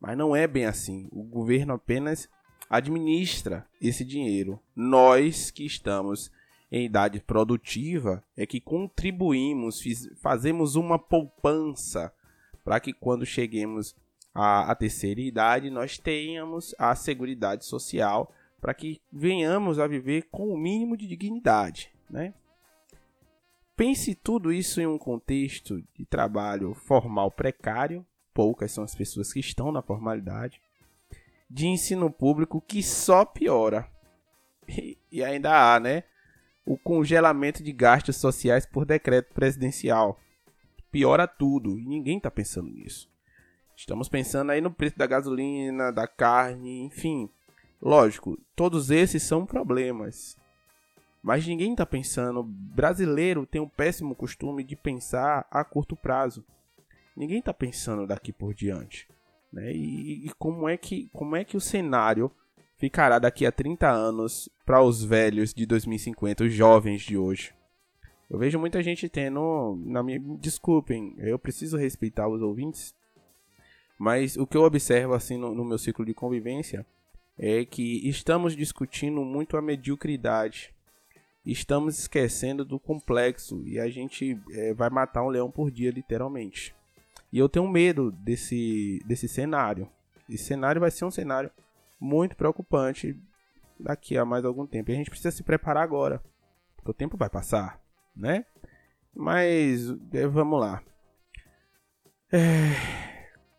Mas 0.00 0.16
não 0.16 0.34
é 0.34 0.46
bem 0.46 0.64
assim. 0.64 1.06
O 1.12 1.22
governo 1.22 1.74
apenas 1.74 2.26
administra 2.70 3.66
esse 3.82 4.06
dinheiro. 4.06 4.58
Nós 4.74 5.50
que 5.50 5.66
estamos 5.66 6.30
em 6.72 6.86
idade 6.86 7.20
produtiva 7.20 8.24
é 8.34 8.46
que 8.46 8.58
contribuímos, 8.58 9.82
fiz, 9.82 10.08
fazemos 10.22 10.76
uma 10.76 10.98
poupança 10.98 12.10
para 12.64 12.80
que 12.80 12.94
quando 12.94 13.26
cheguemos 13.26 13.94
a, 14.40 14.70
a 14.70 14.74
terceira 14.76 15.20
idade, 15.20 15.68
nós 15.68 15.98
tenhamos 15.98 16.72
a 16.78 16.94
seguridade 16.94 17.64
social 17.64 18.32
para 18.60 18.72
que 18.72 19.00
venhamos 19.12 19.80
a 19.80 19.86
viver 19.88 20.28
com 20.30 20.54
o 20.54 20.56
mínimo 20.56 20.96
de 20.96 21.08
dignidade, 21.08 21.90
né? 22.08 22.32
Pense 23.76 24.14
tudo 24.14 24.52
isso 24.52 24.80
em 24.80 24.86
um 24.86 24.96
contexto 24.96 25.82
de 25.92 26.04
trabalho 26.04 26.72
formal 26.72 27.32
precário, 27.32 28.06
poucas 28.32 28.70
são 28.70 28.84
as 28.84 28.94
pessoas 28.94 29.32
que 29.32 29.40
estão 29.40 29.72
na 29.72 29.82
formalidade, 29.82 30.60
de 31.50 31.66
ensino 31.66 32.08
público 32.08 32.60
que 32.60 32.80
só 32.80 33.24
piora. 33.24 33.90
E, 34.68 34.96
e 35.10 35.24
ainda 35.24 35.74
há, 35.74 35.80
né? 35.80 36.04
O 36.64 36.78
congelamento 36.78 37.60
de 37.60 37.72
gastos 37.72 38.16
sociais 38.16 38.66
por 38.66 38.84
decreto 38.84 39.34
presidencial. 39.34 40.20
Piora 40.92 41.26
tudo 41.26 41.76
e 41.76 41.84
ninguém 41.84 42.18
está 42.18 42.30
pensando 42.30 42.70
nisso. 42.70 43.08
Estamos 43.78 44.08
pensando 44.08 44.50
aí 44.50 44.60
no 44.60 44.72
preço 44.72 44.98
da 44.98 45.06
gasolina, 45.06 45.92
da 45.92 46.08
carne, 46.08 46.80
enfim. 46.80 47.30
Lógico, 47.80 48.36
todos 48.56 48.90
esses 48.90 49.22
são 49.22 49.46
problemas. 49.46 50.36
Mas 51.22 51.46
ninguém 51.46 51.70
está 51.70 51.86
pensando. 51.86 52.42
Brasileiro 52.42 53.46
tem 53.46 53.60
um 53.60 53.68
péssimo 53.68 54.16
costume 54.16 54.64
de 54.64 54.74
pensar 54.74 55.46
a 55.48 55.62
curto 55.62 55.94
prazo. 55.94 56.44
Ninguém 57.16 57.38
está 57.38 57.54
pensando 57.54 58.04
daqui 58.04 58.32
por 58.32 58.52
diante. 58.52 59.08
Né? 59.52 59.70
E, 59.72 60.26
e, 60.26 60.32
como, 60.36 60.68
é 60.68 60.76
que, 60.76 61.08
como 61.12 61.36
é 61.36 61.44
que 61.44 61.56
o 61.56 61.60
cenário 61.60 62.32
ficará 62.78 63.20
daqui 63.20 63.46
a 63.46 63.52
30 63.52 63.88
anos 63.88 64.50
para 64.66 64.82
os 64.82 65.04
velhos 65.04 65.54
de 65.54 65.64
2050, 65.64 66.42
os 66.42 66.52
jovens 66.52 67.02
de 67.02 67.16
hoje? 67.16 67.54
Eu 68.28 68.40
vejo 68.40 68.58
muita 68.58 68.82
gente 68.82 69.08
tendo. 69.08 69.80
Na 69.86 70.02
minha, 70.02 70.18
desculpem, 70.40 71.14
eu 71.18 71.38
preciso 71.38 71.76
respeitar 71.76 72.26
os 72.26 72.42
ouvintes, 72.42 72.92
mas 73.98 74.36
o 74.36 74.46
que 74.46 74.56
eu 74.56 74.62
observo 74.62 75.12
assim 75.12 75.36
no, 75.36 75.52
no 75.52 75.64
meu 75.64 75.76
ciclo 75.76 76.04
de 76.04 76.14
convivência 76.14 76.86
é 77.36 77.64
que 77.64 78.08
estamos 78.08 78.54
discutindo 78.56 79.24
muito 79.24 79.56
a 79.56 79.62
mediocridade. 79.62 80.72
Estamos 81.44 81.98
esquecendo 81.98 82.64
do 82.64 82.78
complexo 82.78 83.66
e 83.66 83.78
a 83.78 83.88
gente 83.88 84.40
é, 84.50 84.72
vai 84.74 84.90
matar 84.90 85.22
um 85.22 85.28
leão 85.28 85.50
por 85.50 85.70
dia, 85.70 85.90
literalmente. 85.90 86.74
E 87.32 87.38
eu 87.38 87.48
tenho 87.48 87.66
medo 87.68 88.10
desse, 88.10 89.02
desse 89.06 89.26
cenário. 89.28 89.88
Esse 90.28 90.44
cenário 90.44 90.80
vai 90.80 90.90
ser 90.90 91.04
um 91.04 91.10
cenário 91.10 91.50
muito 91.98 92.36
preocupante 92.36 93.18
daqui 93.78 94.16
a 94.16 94.24
mais 94.24 94.44
algum 94.44 94.66
tempo. 94.66 94.90
E 94.90 94.94
a 94.94 94.96
gente 94.96 95.10
precisa 95.10 95.30
se 95.30 95.42
preparar 95.42 95.82
agora, 95.82 96.22
porque 96.76 96.90
o 96.90 96.94
tempo 96.94 97.16
vai 97.16 97.30
passar, 97.30 97.80
né? 98.14 98.44
Mas 99.14 99.88
é, 100.12 100.26
vamos 100.26 100.60
lá. 100.60 100.82
É 102.30 103.07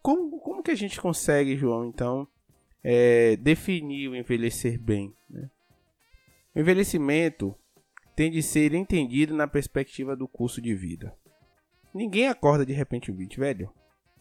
como, 0.01 0.39
como 0.39 0.63
que 0.63 0.71
a 0.71 0.75
gente 0.75 0.99
consegue, 0.99 1.57
João, 1.57 1.85
então, 1.85 2.27
é, 2.83 3.35
definir 3.37 4.09
o 4.09 4.15
envelhecer 4.15 4.79
bem? 4.79 5.13
Né? 5.29 5.49
O 6.55 6.59
envelhecimento 6.59 7.55
tem 8.15 8.31
de 8.31 8.41
ser 8.41 8.73
entendido 8.73 9.35
na 9.35 9.47
perspectiva 9.47 10.15
do 10.15 10.27
curso 10.27 10.61
de 10.61 10.75
vida. 10.75 11.15
Ninguém 11.93 12.27
acorda 12.27 12.65
de 12.65 12.73
repente 12.73 13.11
20, 13.11 13.39
velho. 13.39 13.73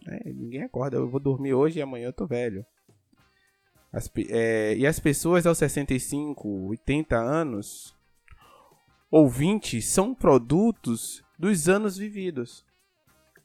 É, 0.06 0.32
ninguém 0.32 0.62
acorda, 0.62 0.96
eu 0.96 1.08
vou 1.08 1.20
dormir 1.20 1.54
hoje 1.54 1.78
e 1.78 1.82
amanhã 1.82 2.06
eu 2.06 2.12
tô 2.12 2.26
velho. 2.26 2.64
As, 3.92 4.10
é, 4.28 4.76
e 4.76 4.86
as 4.86 5.00
pessoas 5.00 5.46
aos 5.46 5.58
65, 5.58 6.68
80 6.68 7.16
anos 7.16 7.96
ou 9.10 9.28
20 9.28 9.80
são 9.80 10.14
produtos 10.14 11.22
dos 11.38 11.68
anos 11.68 11.96
vividos. 11.96 12.64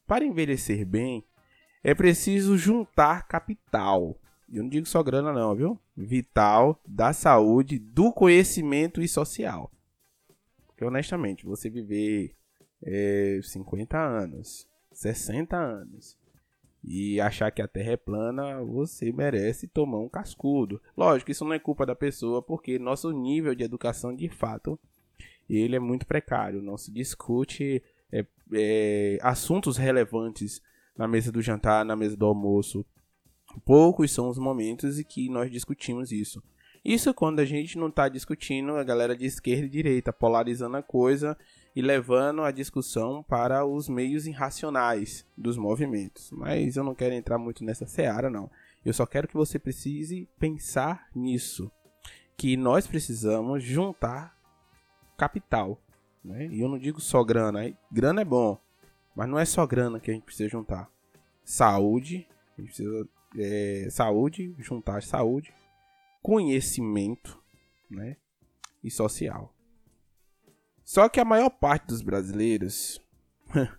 Para 0.06 0.26
envelhecer 0.26 0.86
bem, 0.86 1.24
é 1.84 1.94
preciso 1.94 2.58
juntar 2.58 3.28
capital. 3.28 4.18
Eu 4.52 4.64
não 4.64 4.70
digo 4.70 4.86
só 4.86 5.02
grana, 5.04 5.34
não, 5.34 5.56
viu? 5.56 5.80
Vital, 5.98 6.80
da 6.88 7.12
saúde, 7.12 7.80
do 7.80 8.12
conhecimento 8.12 9.02
e 9.02 9.08
social. 9.08 9.72
Porque, 10.68 10.86
honestamente, 10.86 11.46
você 11.46 11.70
viver 11.70 12.36
é, 12.82 13.40
50 13.42 13.98
anos, 13.98 14.68
60 14.94 15.58
anos 15.58 16.18
e 16.84 17.20
achar 17.22 17.50
que 17.52 17.62
a 17.62 17.68
Terra 17.68 17.94
é 17.94 17.98
plana, 17.98 18.62
você 18.62 19.12
merece 19.12 19.68
tomar 19.68 20.00
um 20.00 20.10
cascudo. 20.10 20.82
Lógico, 20.96 21.32
isso 21.32 21.46
não 21.46 21.54
é 21.54 21.60
culpa 21.60 21.86
da 21.86 21.96
pessoa, 21.96 22.42
porque 22.42 22.78
nosso 22.78 23.12
nível 23.12 23.56
de 23.56 23.64
educação, 23.64 24.14
de 24.14 24.28
fato, 24.28 24.78
ele 25.50 25.76
é 25.76 25.80
muito 25.80 26.06
precário. 26.06 26.62
Não 26.62 26.78
se 26.78 26.92
discute 26.92 27.82
é, 28.12 28.26
é, 28.54 29.18
assuntos 29.22 29.78
relevantes 29.78 30.62
na 30.98 31.08
mesa 31.08 31.32
do 31.32 31.42
jantar, 31.42 31.84
na 31.84 31.96
mesa 31.96 32.16
do 32.16 32.26
almoço. 32.26 32.86
Poucos 33.66 34.12
são 34.12 34.30
os 34.30 34.38
momentos 34.38 35.00
em 35.00 35.04
que 35.04 35.30
nós 35.30 35.52
discutimos 35.52 36.12
isso. 36.12 36.42
Isso 36.84 37.14
quando 37.14 37.40
a 37.40 37.46
gente 37.46 37.78
não 37.78 37.88
está 37.88 38.10
discutindo 38.10 38.76
a 38.76 38.84
galera 38.84 39.16
de 39.16 39.26
esquerda 39.26 39.66
e 39.66 39.70
direita, 39.70 40.12
polarizando 40.12 40.76
a 40.76 40.84
coisa 40.84 41.38
e 41.74 41.82
levando 41.82 42.42
a 42.42 42.52
discussão 42.52 43.24
para 43.24 43.66
os 43.66 43.88
meios 43.88 44.28
irracionais 44.28 45.26
dos 45.38 45.56
movimentos. 45.56 46.30
Mas 46.32 46.76
eu 46.76 46.84
não 46.84 46.94
quero 46.94 47.16
entrar 47.16 47.38
muito 47.38 47.64
nessa 47.64 47.88
seara, 47.88 48.30
não. 48.30 48.52
Eu 48.84 48.94
só 48.94 49.06
quero 49.06 49.30
que 49.30 49.34
você 49.34 49.58
precise 49.58 50.28
pensar 50.38 51.08
nisso. 51.16 51.72
Que 52.36 52.58
nós 52.58 52.86
precisamos 52.86 53.64
juntar 53.64 54.38
capital. 55.18 55.82
Né? 56.24 56.48
E 56.48 56.60
eu 56.60 56.68
não 56.68 56.78
digo 56.78 57.00
só 57.00 57.24
grana. 57.24 57.74
Grana 57.90 58.22
é 58.22 58.26
bom. 58.26 58.60
Mas 59.16 59.30
não 59.30 59.38
é 59.38 59.46
só 59.46 59.66
grana 59.66 60.00
que 60.00 60.10
a 60.10 60.14
gente 60.14 60.24
precisa 60.24 60.50
juntar. 60.50 60.90
Saúde, 61.44 62.28
a 62.58 62.62
gente 62.62 62.74
precisa 62.74 63.08
é, 63.38 63.88
saúde, 63.90 64.56
juntar 64.60 65.04
saúde, 65.04 65.54
conhecimento, 66.22 67.42
né? 67.90 68.18
E 68.84 68.90
social. 68.90 69.54
Só 70.84 71.08
que 71.08 71.20
a 71.20 71.26
maior 71.26 71.50
parte 71.50 71.88
dos 71.88 72.02
brasileiros 72.02 73.02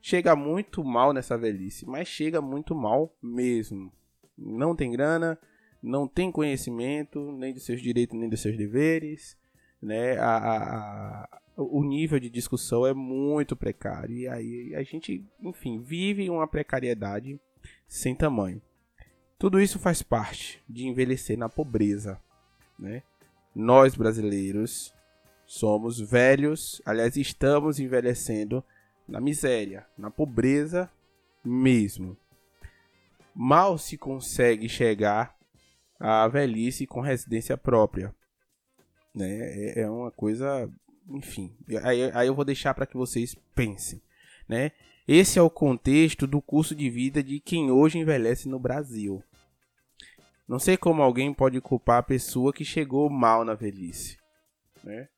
chega 0.00 0.34
muito 0.34 0.82
mal 0.82 1.12
nessa 1.12 1.36
velhice, 1.36 1.86
mas 1.86 2.08
chega 2.08 2.40
muito 2.40 2.74
mal 2.74 3.14
mesmo. 3.22 3.92
Não 4.36 4.74
tem 4.74 4.90
grana, 4.90 5.38
não 5.82 6.08
tem 6.08 6.32
conhecimento 6.32 7.32
nem 7.32 7.52
dos 7.52 7.64
seus 7.64 7.82
direitos 7.82 8.18
nem 8.18 8.28
dos 8.28 8.40
seus 8.40 8.56
deveres, 8.56 9.36
né? 9.80 10.16
A, 10.18 10.36
a, 10.36 11.41
o 11.56 11.82
nível 11.84 12.18
de 12.18 12.30
discussão 12.30 12.86
é 12.86 12.94
muito 12.94 13.54
precário 13.54 14.16
e 14.16 14.28
aí 14.28 14.74
a 14.74 14.82
gente, 14.82 15.24
enfim, 15.40 15.80
vive 15.80 16.30
uma 16.30 16.46
precariedade 16.46 17.38
sem 17.86 18.14
tamanho. 18.14 18.60
Tudo 19.38 19.60
isso 19.60 19.78
faz 19.78 20.02
parte 20.02 20.62
de 20.68 20.86
envelhecer 20.86 21.36
na 21.36 21.48
pobreza, 21.48 22.20
né? 22.78 23.02
Nós 23.54 23.94
brasileiros 23.94 24.94
somos 25.44 26.00
velhos, 26.00 26.80
aliás, 26.86 27.16
estamos 27.16 27.78
envelhecendo 27.78 28.64
na 29.06 29.20
miséria, 29.20 29.86
na 29.98 30.10
pobreza 30.10 30.90
mesmo. 31.44 32.16
Mal 33.34 33.76
se 33.76 33.98
consegue 33.98 34.68
chegar 34.68 35.36
à 35.98 36.26
velhice 36.28 36.86
com 36.86 37.00
residência 37.00 37.56
própria. 37.56 38.14
Né? 39.14 39.28
É, 39.28 39.80
é 39.80 39.90
uma 39.90 40.10
coisa, 40.10 40.70
enfim. 41.08 41.54
Aí, 41.82 42.10
aí 42.12 42.26
eu 42.26 42.34
vou 42.34 42.44
deixar 42.44 42.74
para 42.74 42.86
que 42.86 42.96
vocês 42.96 43.34
pensem. 43.54 44.00
Né? 44.48 44.72
Esse 45.06 45.38
é 45.38 45.42
o 45.42 45.50
contexto 45.50 46.26
do 46.26 46.40
curso 46.40 46.74
de 46.74 46.88
vida 46.88 47.22
de 47.22 47.40
quem 47.40 47.70
hoje 47.70 47.98
envelhece 47.98 48.48
no 48.48 48.58
Brasil. 48.58 49.22
Não 50.46 50.58
sei 50.58 50.76
como 50.76 51.02
alguém 51.02 51.32
pode 51.32 51.60
culpar 51.60 51.98
a 51.98 52.02
pessoa 52.02 52.52
que 52.52 52.64
chegou 52.64 53.08
mal 53.08 53.44
na 53.44 53.54
velhice. 53.54 54.18
Né? 54.84 55.08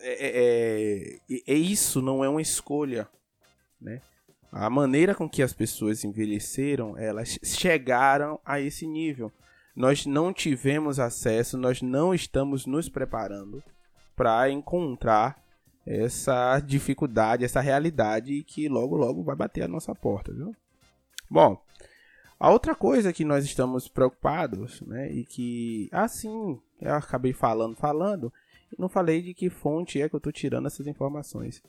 É, 0.00 0.12
é, 0.12 1.20
é, 1.30 1.42
é, 1.46 1.54
isso 1.54 2.02
não 2.02 2.22
é 2.22 2.28
uma 2.28 2.42
escolha, 2.42 3.08
né? 3.80 4.02
A 4.52 4.68
maneira 4.68 5.14
com 5.14 5.28
que 5.28 5.42
as 5.42 5.52
pessoas 5.52 6.04
envelheceram, 6.04 6.98
elas 6.98 7.38
chegaram 7.42 8.38
a 8.44 8.60
esse 8.60 8.86
nível. 8.86 9.32
Nós 9.74 10.04
não 10.04 10.34
tivemos 10.34 10.98
acesso, 10.98 11.56
nós 11.56 11.80
não 11.80 12.12
estamos 12.12 12.66
nos 12.66 12.88
preparando 12.88 13.62
para 14.20 14.50
encontrar 14.50 15.42
essa 15.86 16.60
dificuldade, 16.60 17.42
essa 17.42 17.58
realidade 17.58 18.42
que 18.42 18.68
logo 18.68 18.94
logo 18.94 19.22
vai 19.22 19.34
bater 19.34 19.62
a 19.62 19.68
nossa 19.68 19.94
porta, 19.94 20.30
viu? 20.30 20.54
Bom, 21.30 21.58
a 22.38 22.50
outra 22.50 22.74
coisa 22.74 23.14
que 23.14 23.24
nós 23.24 23.46
estamos 23.46 23.88
preocupados, 23.88 24.82
né, 24.82 25.10
e 25.10 25.24
que 25.24 25.88
assim, 25.90 26.60
eu 26.82 26.92
acabei 26.92 27.32
falando, 27.32 27.74
falando, 27.76 28.30
não 28.78 28.90
falei 28.90 29.22
de 29.22 29.32
que 29.32 29.48
fonte 29.48 30.02
é 30.02 30.06
que 30.06 30.14
eu 30.14 30.18
estou 30.18 30.30
tirando 30.30 30.66
essas 30.66 30.86
informações. 30.86 31.62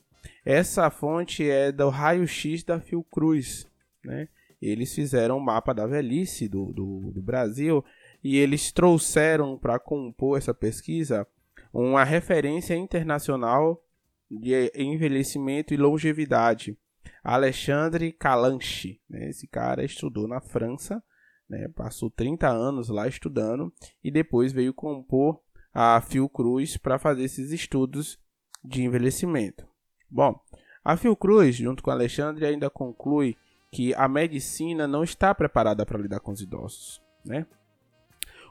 Essa 0.44 0.90
fonte 0.90 1.48
é 1.48 1.72
do 1.72 1.88
raio-x 1.88 2.62
da 2.64 2.78
Fiocruz, 2.78 3.66
né? 4.04 4.28
Eles 4.60 4.94
fizeram 4.94 5.38
um 5.38 5.40
mapa 5.40 5.72
da 5.72 5.86
velhice 5.86 6.48
do, 6.48 6.66
do, 6.66 7.12
do 7.12 7.22
Brasil 7.22 7.82
e 8.22 8.36
eles 8.36 8.70
trouxeram 8.70 9.56
para 9.56 9.78
compor 9.78 10.36
essa 10.36 10.52
pesquisa 10.52 11.26
uma 11.72 12.04
referência 12.04 12.74
internacional 12.74 13.82
de 14.30 14.70
envelhecimento 14.74 15.72
e 15.72 15.76
longevidade. 15.76 16.76
Alexandre 17.22 18.12
Calanchi. 18.12 19.00
Né? 19.08 19.28
Esse 19.28 19.46
cara 19.46 19.84
estudou 19.84 20.26
na 20.26 20.40
França, 20.40 21.02
né? 21.48 21.68
passou 21.68 22.10
30 22.10 22.48
anos 22.48 22.88
lá 22.88 23.06
estudando 23.06 23.72
e 24.02 24.10
depois 24.10 24.52
veio 24.52 24.74
compor 24.74 25.40
a 25.72 26.00
Fiocruz 26.00 26.76
para 26.76 26.98
fazer 26.98 27.24
esses 27.24 27.50
estudos 27.52 28.18
de 28.62 28.82
envelhecimento. 28.82 29.66
Bom, 30.10 30.38
a 30.84 30.96
Fiocruz, 30.96 31.56
junto 31.56 31.82
com 31.82 31.90
Alexandre, 31.90 32.44
ainda 32.44 32.68
conclui 32.68 33.36
que 33.70 33.94
a 33.94 34.06
medicina 34.06 34.86
não 34.86 35.02
está 35.02 35.34
preparada 35.34 35.86
para 35.86 35.98
lidar 35.98 36.20
com 36.20 36.32
os 36.32 36.42
idosos. 36.42 37.00
Né? 37.24 37.46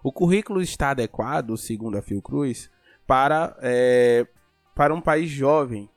O 0.03 0.11
currículo 0.11 0.61
está 0.61 0.89
adequado, 0.91 1.55
segundo 1.57 1.97
a 1.97 2.01
Fiocruz, 2.01 2.71
para, 3.11 3.57
é, 3.59 4.25
para 4.73 4.95
um 4.95 5.01
país 5.01 5.29
jovem 5.29 5.89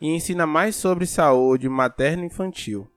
e 0.00 0.08
ensina 0.08 0.46
mais 0.46 0.74
sobre 0.74 1.04
saúde 1.04 1.68
materna 1.68 2.22
e 2.22 2.28
infantil. 2.28 2.90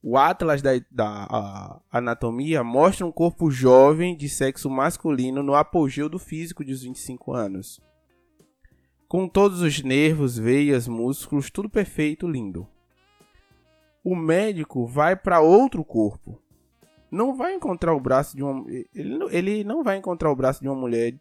O 0.00 0.16
Atlas 0.16 0.62
da, 0.62 0.70
da 0.92 1.80
Anatomia 1.90 2.62
mostra 2.62 3.04
um 3.04 3.10
corpo 3.10 3.50
jovem 3.50 4.16
de 4.16 4.28
sexo 4.28 4.70
masculino 4.70 5.42
no 5.42 5.56
apogeu 5.56 6.08
do 6.08 6.20
físico 6.20 6.64
dos 6.64 6.84
25 6.84 7.32
anos. 7.32 7.80
Com 9.08 9.26
todos 9.26 9.60
os 9.60 9.82
nervos, 9.82 10.38
veias, 10.38 10.86
músculos, 10.86 11.50
tudo 11.50 11.68
perfeito, 11.68 12.28
lindo. 12.28 12.64
O 14.04 14.14
médico 14.14 14.86
vai 14.86 15.16
para 15.16 15.40
outro 15.40 15.84
corpo. 15.84 16.40
Não 17.10 17.34
vai 17.34 17.54
encontrar 17.54 17.92
o 17.92 18.00
braço 18.00 18.36
de 18.36 18.44
uma. 18.44 18.64
Ele, 18.94 19.18
ele 19.32 19.64
não 19.64 19.82
vai 19.82 19.96
encontrar 19.96 20.30
o 20.30 20.36
braço 20.36 20.60
de 20.60 20.68
uma 20.68 20.76
mulher 20.76 21.18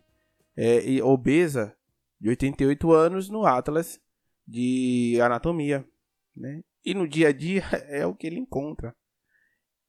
é, 0.55 1.03
obesa 1.03 1.75
de 2.19 2.29
88 2.29 2.91
anos 2.91 3.29
no 3.29 3.45
Atlas 3.45 3.99
de 4.47 5.19
Anatomia. 5.21 5.87
Né? 6.35 6.63
E 6.85 6.93
no 6.93 7.07
dia 7.07 7.29
a 7.29 7.31
dia 7.31 7.63
é 7.87 8.05
o 8.05 8.15
que 8.15 8.27
ele 8.27 8.39
encontra. 8.39 8.95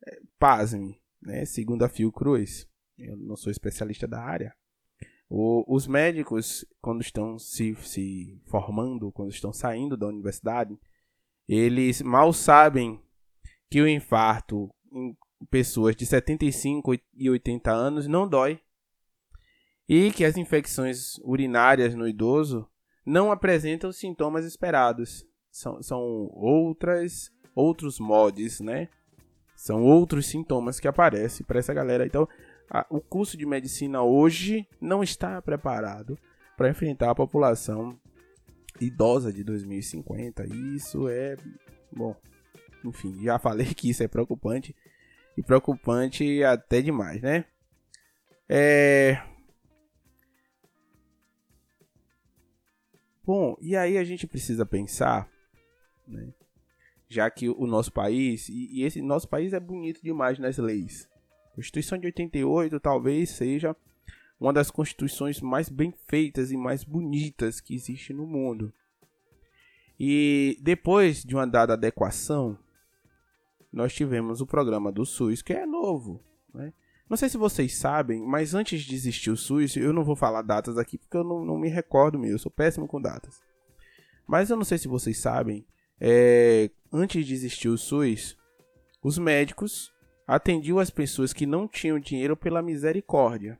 É, 0.07 0.20
pasme, 0.38 1.00
né? 1.20 1.44
Segundo 1.44 1.85
a 1.85 1.88
Fiocruz, 1.88 2.68
eu 2.98 3.16
não 3.16 3.37
sou 3.37 3.50
especialista 3.50 4.07
da 4.07 4.22
área. 4.22 4.55
O, 5.29 5.64
os 5.74 5.87
médicos, 5.87 6.64
quando 6.81 7.00
estão 7.00 7.38
se, 7.38 7.74
se 7.77 8.40
formando, 8.46 9.11
quando 9.12 9.31
estão 9.31 9.53
saindo 9.53 9.96
da 9.96 10.07
universidade, 10.07 10.79
eles 11.48 12.03
mal 12.03 12.33
sabem 12.33 13.00
que 13.70 13.81
o 13.81 13.88
infarto 13.88 14.70
em 14.92 15.16
pessoas 15.50 15.96
de 15.96 16.07
75 16.07 16.94
e 17.14 17.31
80 17.31 17.70
anos 17.70 18.07
não 18.07 18.29
dói. 18.29 18.61
E 19.88 20.11
que 20.12 20.25
as 20.25 20.37
infecções 20.37 21.18
urinárias 21.18 21.94
no 21.94 22.09
idoso 22.09 22.66
não 23.05 23.31
apresentam 23.31 23.90
os 23.90 23.99
sintomas 23.99 24.44
esperados 24.44 25.27
são, 25.51 25.83
são 25.83 26.01
outras 26.33 27.31
outros 27.55 28.01
mods, 28.01 28.61
né? 28.61 28.88
São 29.55 29.85
outros 29.85 30.27
sintomas 30.27 30.81
que 30.81 30.88
aparecem 30.88 31.47
para 31.47 31.61
essa 31.61 31.73
galera. 31.73 32.05
Então, 32.05 32.29
a, 32.68 32.85
o 32.90 33.01
curso 33.01 33.37
de 33.37 33.47
medicina 33.47 34.03
hoje 34.03 34.66
não 34.81 35.03
está 35.03 35.40
preparado 35.40 36.18
para 36.57 36.68
enfrentar 36.68 37.11
a 37.11 37.14
população 37.14 37.97
idosa 38.81 39.33
de 39.33 39.44
2050. 39.44 40.44
Isso 40.75 41.09
é 41.09 41.37
bom. 41.92 42.16
Enfim, 42.85 43.23
já 43.23 43.38
falei 43.38 43.73
que 43.73 43.88
isso 43.90 44.03
é 44.03 44.09
preocupante 44.09 44.75
e 45.37 45.42
preocupante 45.42 46.42
até 46.42 46.83
demais, 46.83 47.23
né? 47.23 47.44
É, 48.49 49.23
Bom, 53.27 53.57
e 53.61 53.77
aí 53.77 53.97
a 53.97 54.05
gente 54.05 54.27
precisa 54.27 54.67
pensar 54.67 55.29
né? 56.07 56.33
Já 57.09 57.31
que 57.31 57.49
o 57.49 57.67
nosso 57.67 57.93
país, 57.93 58.49
e, 58.49 58.83
esse 58.83 59.01
nosso 59.01 59.29
país 59.29 59.53
é 59.53 59.61
bonito 59.61 60.03
demais 60.03 60.39
nas 60.39 60.59
leis. 60.59 61.09
A 61.53 61.55
Constituição 61.57 61.99
de 61.99 62.07
88 62.07 62.81
talvez 62.81 63.31
seja 63.31 63.77
uma 64.41 64.53
das 64.53 64.71
constituições 64.71 65.41
mais 65.41 65.69
bem 65.69 65.93
feitas 66.09 66.51
e 66.51 66.57
mais 66.57 66.83
bonitas 66.83 67.61
que 67.61 67.75
existe 67.75 68.13
no 68.13 68.27
mundo. 68.27 68.73
E 69.99 70.59
depois 70.61 71.23
de 71.23 71.35
uma 71.35 71.47
dada 71.47 71.75
adequação, 71.75 72.59
nós 73.73 73.95
tivemos 73.95 74.41
o 74.41 74.47
programa 74.47 74.91
do 74.91 75.07
SUS, 75.07 75.41
que 75.41 75.53
é 75.53 75.65
novo. 75.65 76.21
Né? 76.53 76.73
Não 77.09 77.17
sei 77.17 77.29
se 77.29 77.37
vocês 77.37 77.77
sabem, 77.77 78.23
mas 78.23 78.55
antes 78.55 78.83
de 78.83 78.95
existir 78.95 79.31
o 79.31 79.37
SUS, 79.37 79.77
eu 79.77 79.93
não 79.93 80.05
vou 80.05 80.17
falar 80.17 80.43
datas 80.43 80.79
aqui 80.79 80.97
porque 80.97 81.17
eu 81.17 81.25
não, 81.25 81.45
não 81.45 81.59
me 81.59 81.69
recordo 81.69 82.19
mesmo, 82.19 82.35
eu 82.35 82.38
sou 82.38 82.51
péssimo 82.51 82.88
com 82.88 83.01
datas. 83.01 83.43
Mas 84.27 84.49
eu 84.49 84.57
não 84.57 84.64
sei 84.64 84.79
se 84.79 84.88
vocês 84.88 85.19
sabem 85.19 85.67
é, 86.01 86.71
antes 86.93 87.25
de 87.27 87.35
existir 87.35 87.69
o 87.69 87.79
SUS, 87.79 88.37
os 89.03 89.19
médicos 89.19 89.93
atendiam 90.27 90.79
as 90.79 90.90
pessoas 90.90 91.33
que 91.33 91.47
não 91.47 91.69
tinham 91.69 91.99
dinheiro 91.99 92.37
pela 92.37 92.62
misericórdia, 92.62 93.59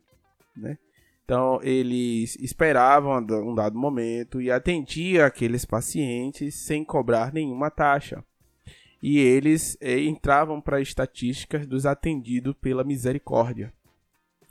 né? 0.57 0.78
Então 1.24 1.59
eles 1.62 2.37
esperavam 2.37 3.16
um 3.18 3.54
dado 3.54 3.78
momento 3.78 4.42
e 4.42 4.50
atendiam 4.50 5.24
aqueles 5.24 5.64
pacientes 5.64 6.54
sem 6.54 6.85
cobrar 6.85 7.33
nenhuma 7.33 7.70
taxa. 7.70 8.22
E 9.06 9.18
eles 9.18 9.76
é, 9.82 10.00
entravam 10.00 10.62
para 10.62 10.80
estatísticas 10.80 11.66
dos 11.66 11.84
atendidos 11.84 12.54
pela 12.58 12.82
misericórdia. 12.82 13.70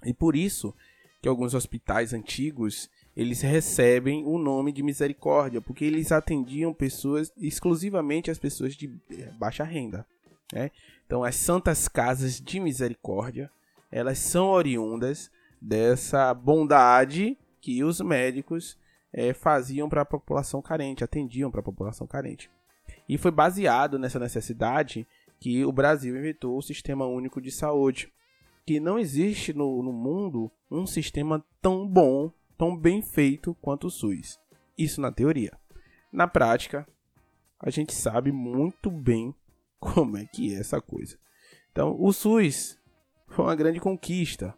E 0.06 0.14
por 0.14 0.36
isso 0.36 0.76
que 1.20 1.28
alguns 1.28 1.56
hospitais 1.56 2.14
antigos 2.14 2.88
eles 3.18 3.42
recebem 3.42 4.24
o 4.28 4.38
nome 4.38 4.72
de 4.72 4.84
misericórdia, 4.84 5.60
porque 5.60 5.84
eles 5.84 6.12
atendiam 6.12 6.72
pessoas, 6.72 7.34
exclusivamente 7.36 8.30
as 8.30 8.38
pessoas 8.38 8.76
de 8.76 8.96
eh, 9.10 9.32
baixa 9.40 9.64
renda. 9.64 10.06
Né? 10.54 10.70
Então, 11.08 11.24
as 11.24 11.36
santas 11.36 11.88
casas 11.88 12.40
de 12.40 12.60
misericórdia, 12.60 13.50
elas 13.92 14.20
são 14.20 14.50
oriundas 14.50 15.32
dessa 15.60 16.32
bondade 16.32 17.36
que 17.60 17.84
os 17.84 18.00
médicos 18.02 18.78
é, 19.12 19.34
faziam 19.34 19.90
para 19.90 20.02
a 20.02 20.06
população 20.06 20.62
carente, 20.62 21.04
atendiam 21.04 21.50
para 21.50 21.62
a 21.62 21.64
população 21.64 22.06
carente. 22.06 22.52
E 23.08 23.18
foi 23.18 23.32
baseado 23.32 24.00
nessa 24.00 24.20
necessidade 24.20 25.08
que 25.40 25.66
o 25.66 25.72
Brasil 25.72 26.18
inventou 26.18 26.58
o 26.58 26.62
Sistema 26.62 27.06
Único 27.06 27.42
de 27.42 27.52
Saúde, 27.52 28.12
que 28.66 28.80
não 28.80 28.98
existe 28.98 29.54
no, 29.54 29.84
no 29.84 29.92
mundo 29.92 30.52
um 30.72 30.86
sistema 30.86 31.44
tão 31.62 31.88
bom, 31.88 32.32
tão 32.58 32.78
bem 32.78 33.02
feito 33.02 33.54
quanto 33.56 33.88
o 33.88 33.92
SUS. 33.92 34.40
Isso 34.78 35.02
na 35.02 35.12
teoria. 35.12 35.52
Na 36.12 36.28
prática, 36.28 36.88
a 37.60 37.70
gente 37.70 37.94
sabe 37.94 38.32
muito 38.32 38.90
bem 38.90 39.36
como 39.80 40.18
é 40.18 40.26
que 40.26 40.54
é 40.54 40.60
essa 40.60 40.80
coisa. 40.80 41.18
Então, 41.72 41.96
o 42.00 42.14
SUS 42.14 42.80
foi 43.28 43.46
uma 43.46 43.56
grande 43.56 43.80
conquista 43.80 44.58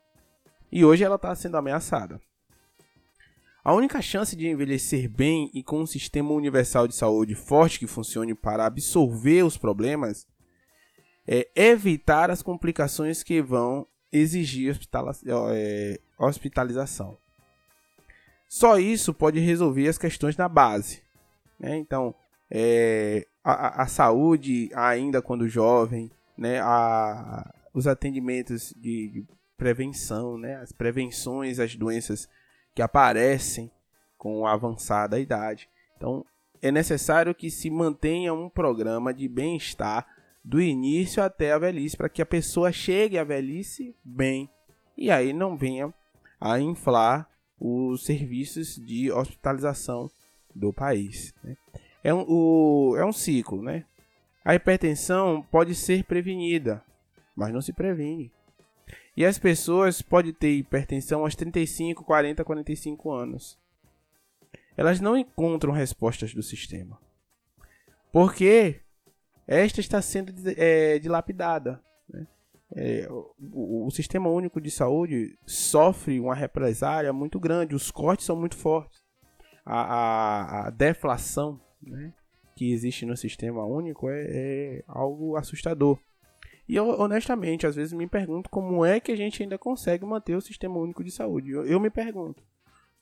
e 0.72 0.84
hoje 0.84 1.04
ela 1.04 1.16
está 1.16 1.34
sendo 1.34 1.58
ameaçada. 1.58 2.22
A 3.66 3.74
única 3.74 4.00
chance 4.00 4.36
de 4.36 4.48
envelhecer 4.48 5.10
bem 5.10 5.50
e 5.52 5.64
com 5.64 5.82
um 5.82 5.88
sistema 5.88 6.30
universal 6.30 6.88
de 6.88 6.94
saúde 6.94 7.34
forte 7.34 7.80
que 7.80 7.88
funcione 7.88 8.36
para 8.36 8.64
absorver 8.64 9.44
os 9.44 9.58
problemas 9.58 10.28
é 11.28 11.50
evitar 11.56 12.30
as 12.30 12.44
complicações 12.44 13.24
que 13.24 13.42
vão 13.42 13.88
exigir 14.12 14.80
é, 15.52 16.00
hospitalização. 16.20 17.18
Só 18.48 18.78
isso 18.78 19.12
pode 19.16 19.40
resolver 19.40 19.88
as 19.88 19.98
questões 19.98 20.38
na 20.38 20.48
base. 20.48 21.02
Né? 21.60 21.76
Então, 21.76 22.14
é, 22.52 23.26
a, 23.44 23.82
a, 23.82 23.88
saúde 23.88 24.70
ainda 24.76 25.24
quando 25.24 25.50
jovem, 25.50 26.12
né? 26.38 26.60
a, 26.60 27.52
os 27.74 27.88
atendimentos 27.88 28.72
de, 28.78 29.10
de 29.10 29.26
prevenção, 29.58 30.38
né? 30.38 30.58
as 30.58 30.72
prevenções 30.72 31.58
às 31.58 31.76
doenças 31.76 32.30
que 32.76 32.82
aparecem 32.82 33.72
com 34.18 34.46
a 34.46 34.54
avançada 34.54 35.20
idade. 35.20 35.70
Então, 35.96 36.26
é 36.62 36.72
necessário 36.72 37.34
que 37.34 37.50
se 37.50 37.70
mantenha 37.70 38.34
um 38.34 38.50
programa 38.50 39.14
de 39.14 39.28
bem-estar 39.28 40.06
do 40.44 40.62
início 40.62 41.24
até 41.24 41.54
a 41.54 41.58
velhice, 41.58 41.98
para 41.98 42.10
que 42.10 42.22
a 42.22 42.26
pessoa 42.26 42.72
chegue 42.72 43.18
à 43.18 43.24
velhice 43.24 43.96
bem 44.04 44.50
e 44.98 45.12
aí 45.12 45.34
não 45.34 45.58
venha 45.58 45.94
a 46.40 46.60
inflar 46.60 47.28
os 47.60 48.06
serviços 48.06 48.76
de 48.76 49.12
hospitalização 49.12 50.10
do 50.54 50.72
país. 50.72 51.34
Né? 51.44 51.58
É, 52.04 52.14
um, 52.14 52.26
o, 52.28 52.96
é 52.98 53.06
um 53.06 53.12
ciclo, 53.12 53.62
né? 53.62 53.86
A 54.44 54.54
hipertensão 54.54 55.42
pode 55.52 55.74
ser 55.74 56.04
prevenida, 56.04 56.84
mas 57.36 57.52
não 57.52 57.62
se 57.62 57.74
previne. 57.74 58.32
E 59.16 59.26
as 59.26 59.40
pessoas 59.40 60.02
podem 60.02 60.34
ter 60.34 60.52
hipertensão 60.52 61.22
aos 61.22 61.36
35, 61.36 62.04
40, 62.04 62.44
45 62.44 63.12
anos. 63.12 63.58
Elas 64.76 65.00
não 65.00 65.18
encontram 65.18 65.72
respostas 65.72 66.34
do 66.34 66.44
sistema. 66.44 67.00
Porque 68.12 68.82
esta 69.48 69.80
está 69.80 70.02
sendo 70.02 70.34
é, 70.58 71.00
dilapidada. 71.00 71.82
Né? 72.10 72.28
É, 72.76 73.08
o, 73.10 73.86
o, 73.86 73.92
Sistema 73.92 74.30
Único 74.30 74.60
de 74.60 74.70
Saúde 74.70 75.38
sofre 75.46 76.20
uma 76.20 76.36
represária 76.36 77.14
muito 77.14 77.40
grande, 77.40 77.76
os 77.76 77.92
cortes 77.92 78.26
são 78.26 78.36
muito 78.36 78.58
fortes. 78.58 79.02
A, 79.66 79.82
a, 79.82 80.68
a 80.68 80.70
deflação 80.70 81.60
né, 81.82 82.14
que 82.56 82.72
existe 82.72 83.06
no 83.06 83.16
Sistema 83.16 83.66
Único 83.66 84.10
é, 84.10 84.26
é 84.28 84.84
algo 84.88 85.36
assustador. 85.38 85.98
E 86.68 86.76
eu, 86.76 86.88
honestamente, 87.00 87.68
às 87.68 87.76
vezes 87.76 87.94
me 87.94 88.08
pergunto 88.08 88.50
como 88.50 88.84
é 88.84 89.00
que 89.00 89.12
a 89.12 89.16
gente 89.16 89.44
ainda 89.44 89.58
consegue 89.58 90.06
manter 90.06 90.36
o 90.36 90.42
sistema 90.42 90.78
único 90.78 91.04
de 91.04 91.12
saúde. 91.12 91.52
Eu, 91.52 91.66
eu 91.66 91.80
me 91.80 91.90
pergunto. 91.90 92.44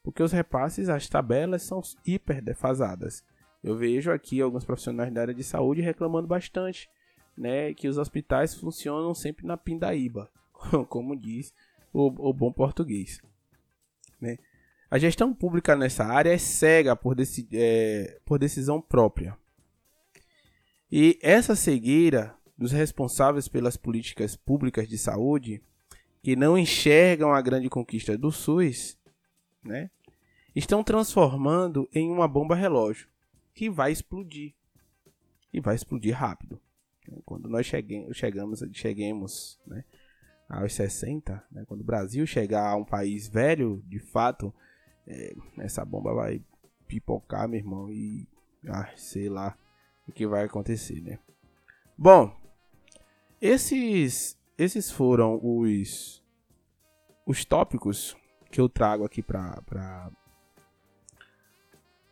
Porque 0.04 0.22
os 0.22 0.34
repasses, 0.34 0.90
as 0.90 1.08
tabelas 1.08 1.64
são 1.64 1.82
hiper 2.06 2.42
defasadas. 2.42 3.24
Eu 3.64 3.78
vejo 3.78 4.12
aqui 4.12 4.42
alguns 4.42 4.66
profissionais 4.66 5.14
da 5.14 5.22
área 5.22 5.34
de 5.34 5.44
saúde 5.44 5.82
reclamando 5.82 6.28
bastante, 6.28 6.90
né, 7.38 7.74
que 7.74 7.88
os 7.88 7.98
hospitais 7.98 8.54
funcionam 8.54 9.16
sempre 9.16 9.48
na 9.48 9.56
pindaíba, 9.56 10.30
como 10.90 11.16
diz 11.16 11.54
o, 11.94 12.08
o 12.30 12.34
bom 12.34 12.52
português, 12.52 13.22
né? 14.20 14.38
A 14.92 15.00
gestão 15.00 15.34
pública 15.34 15.76
nessa 15.76 16.06
área 16.06 16.32
é 16.32 16.38
cega 16.38 16.96
por, 16.96 17.16
deci 17.16 17.48
é, 17.52 18.20
por 18.24 18.38
decisão 18.38 18.80
própria. 18.80 19.36
E 20.92 21.18
essa 21.20 21.56
cegueira 21.56 22.36
dos 22.64 22.72
responsáveis 22.72 23.50
pelas 23.50 23.76
políticas 23.76 24.38
públicas 24.38 24.88
de 24.88 24.98
saúde, 24.98 25.62
que 26.22 26.34
não 26.34 26.58
enxergam 26.58 27.34
a 27.34 27.42
grande 27.42 27.70
conquista 27.70 28.18
do 28.18 28.32
SUS, 28.32 28.98
né, 29.62 29.92
estão 30.56 30.82
transformando 30.82 31.90
em 31.94 32.10
uma 32.10 32.26
bomba 32.26 32.56
relógio 32.56 33.10
que 33.54 33.70
vai 33.70 33.92
explodir. 33.92 34.54
E 35.52 35.60
vai 35.60 35.76
explodir 35.76 36.16
rápido. 36.16 36.60
Quando 37.26 37.50
nós 37.50 37.66
cheguemos, 37.66 38.16
chegamos, 38.16 38.64
cheguemos 38.72 39.60
né, 39.68 39.84
aos 40.48 40.74
60, 40.74 41.44
né, 41.52 41.66
quando 41.68 41.82
o 41.82 41.86
Brasil 41.86 42.26
chegar 42.26 42.70
a 42.70 42.78
um 42.78 42.86
país 42.86 43.28
velho, 43.28 43.84
de 43.86 44.00
fato, 44.00 44.54
é, 45.06 45.36
essa 45.60 45.84
bomba 45.84 46.14
vai 46.14 46.42
pipocar, 46.88 47.48
meu 47.50 47.60
irmão, 47.60 47.92
e 47.92 48.26
ah, 48.70 48.90
sei 48.96 49.28
lá 49.28 49.58
o 50.08 50.14
que 50.14 50.26
vai 50.26 50.46
acontecer, 50.46 51.02
né? 51.02 51.20
Bom, 51.98 52.43
esses, 53.44 54.40
esses 54.58 54.90
foram 54.90 55.38
os, 55.44 56.24
os 57.26 57.44
tópicos 57.44 58.16
que 58.50 58.62
eu 58.62 58.70
trago 58.70 59.04
aqui 59.04 59.22
para 59.22 60.10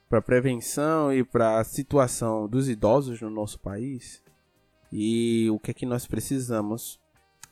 para 0.09 0.21
prevenção 0.21 1.13
e 1.13 1.23
para 1.23 1.57
a 1.57 1.63
situação 1.63 2.49
dos 2.49 2.67
idosos 2.67 3.21
no 3.21 3.29
nosso 3.29 3.57
país 3.61 4.21
e 4.91 5.49
o 5.49 5.57
que 5.57 5.71
é 5.71 5.73
que 5.73 5.85
nós 5.85 6.05
precisamos 6.05 6.99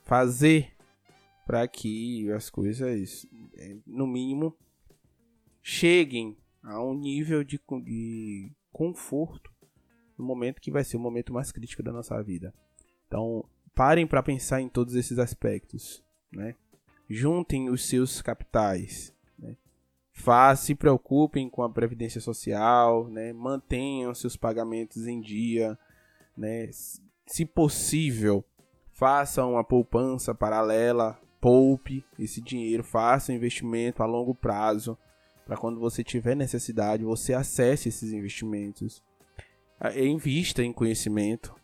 fazer 0.04 0.76
para 1.48 1.66
que 1.70 2.30
as 2.34 2.50
coisas, 2.50 3.26
é, 3.56 3.78
no 3.88 4.06
mínimo, 4.06 4.54
cheguem 5.64 6.38
a 6.62 6.84
um 6.84 6.94
nível 6.94 7.46
de, 7.46 7.58
de 7.86 8.52
conforto 8.74 9.50
no 10.18 10.26
momento 10.26 10.60
que 10.60 10.70
vai 10.70 10.84
ser 10.84 10.98
o 10.98 11.00
momento 11.00 11.32
mais 11.32 11.50
crítico 11.54 11.82
da 11.82 11.94
nossa 11.94 12.22
vida. 12.22 12.54
Então, 13.08 13.44
parem 13.80 14.06
para 14.06 14.22
pensar 14.22 14.60
em 14.60 14.68
todos 14.68 14.94
esses 14.94 15.18
aspectos, 15.20 16.04
né? 16.34 16.54
Juntem 17.10 17.70
os 17.70 17.88
seus 17.88 18.22
capitais, 18.22 19.14
né? 19.38 19.56
Faz, 20.12 20.60
se 20.60 20.76
preocupem 20.76 21.50
com 21.50 21.64
a 21.64 21.70
previdência 21.70 22.20
social, 22.20 23.08
né? 23.08 23.32
Mantenham 23.32 24.14
seus 24.14 24.36
pagamentos 24.36 25.08
em 25.08 25.22
dia, 25.22 25.80
né? 26.36 26.70
Se 27.26 27.46
possível, 27.46 28.44
façam 28.92 29.54
uma 29.54 29.64
poupança 29.64 30.36
paralela, 30.36 31.18
poupe 31.40 32.04
esse 32.20 32.42
dinheiro, 32.42 32.84
faça 32.84 33.32
um 33.32 33.36
investimento 33.36 34.04
a 34.04 34.06
longo 34.06 34.36
prazo, 34.36 34.98
para 35.46 35.56
quando 35.56 35.80
você 35.80 36.04
tiver 36.04 36.36
necessidade, 36.36 37.06
você 37.06 37.34
acesse 37.34 37.88
esses 37.88 38.12
investimentos. 38.12 39.02
Invista 39.96 40.62
em 40.62 40.74
conhecimento, 40.74 41.56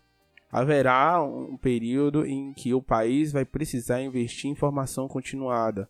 haverá 0.56 1.22
um 1.22 1.58
período 1.58 2.26
em 2.26 2.54
que 2.54 2.74
o 2.74 2.82
país 2.82 3.34
vai 3.34 3.44
precisar 3.44 4.02
investir 4.02 4.50
em 4.50 4.56
formação 4.56 5.06
continuada 5.06 5.90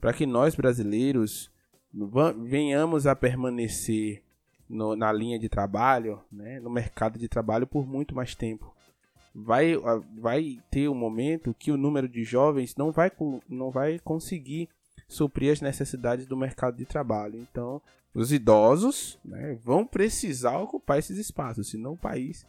para 0.00 0.10
que 0.10 0.24
nós 0.24 0.54
brasileiros 0.54 1.50
venhamos 2.46 3.06
a 3.06 3.14
permanecer 3.14 4.22
no, 4.66 4.96
na 4.96 5.12
linha 5.12 5.38
de 5.38 5.50
trabalho, 5.50 6.18
né, 6.32 6.58
no 6.60 6.70
mercado 6.70 7.18
de 7.18 7.28
trabalho 7.28 7.66
por 7.66 7.86
muito 7.86 8.14
mais 8.14 8.34
tempo. 8.34 8.74
Vai, 9.34 9.74
vai 10.18 10.62
ter 10.70 10.88
um 10.88 10.94
momento 10.94 11.52
que 11.52 11.70
o 11.70 11.76
número 11.76 12.08
de 12.08 12.24
jovens 12.24 12.74
não 12.74 12.90
vai, 12.90 13.12
não 13.46 13.70
vai 13.70 13.98
conseguir 13.98 14.70
suprir 15.06 15.52
as 15.52 15.60
necessidades 15.60 16.26
do 16.26 16.38
mercado 16.38 16.78
de 16.78 16.86
trabalho. 16.86 17.38
Então, 17.38 17.82
os 18.14 18.32
idosos 18.32 19.18
né, 19.22 19.58
vão 19.62 19.86
precisar 19.86 20.56
ocupar 20.56 20.98
esses 20.98 21.18
espaços, 21.18 21.68
senão 21.68 21.92
o 21.92 21.98
país 21.98 22.46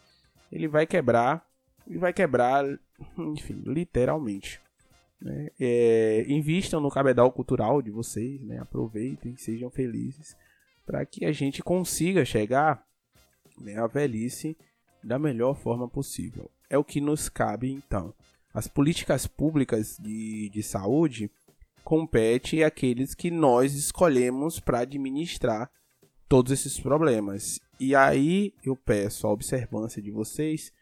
ele 0.49 0.69
vai 0.69 0.87
quebrar 0.87 1.46
e 1.89 1.97
vai 1.97 2.13
quebrar, 2.13 2.65
enfim, 3.17 3.61
literalmente. 3.65 4.59
Né? 5.19 5.49
É, 5.59 6.25
invistam 6.27 6.79
no 6.79 6.91
cabedal 6.91 7.31
cultural 7.31 7.81
de 7.81 7.89
vocês, 7.89 8.41
né? 8.43 8.59
aproveitem, 8.59 9.35
sejam 9.35 9.69
felizes, 9.69 10.35
para 10.85 11.05
que 11.05 11.25
a 11.25 11.31
gente 11.31 11.63
consiga 11.63 12.23
chegar 12.23 12.85
né, 13.59 13.77
à 13.77 13.87
velhice 13.87 14.55
da 15.03 15.17
melhor 15.17 15.55
forma 15.55 15.87
possível. 15.87 16.49
É 16.69 16.77
o 16.77 16.83
que 16.83 17.01
nos 17.01 17.29
cabe 17.29 17.71
então. 17.71 18.13
As 18.53 18.67
políticas 18.67 19.27
públicas 19.27 19.97
de, 19.99 20.49
de 20.49 20.63
saúde 20.63 21.31
compete 21.83 22.63
àqueles 22.63 23.15
que 23.15 23.31
nós 23.31 23.73
escolhemos 23.73 24.59
para 24.59 24.79
administrar 24.79 25.71
todos 26.27 26.51
esses 26.51 26.79
problemas. 26.79 27.59
E 27.79 27.95
aí 27.95 28.53
eu 28.63 28.75
peço 28.75 29.27
a 29.27 29.31
observância 29.31 30.01
de 30.01 30.11
vocês 30.11 30.73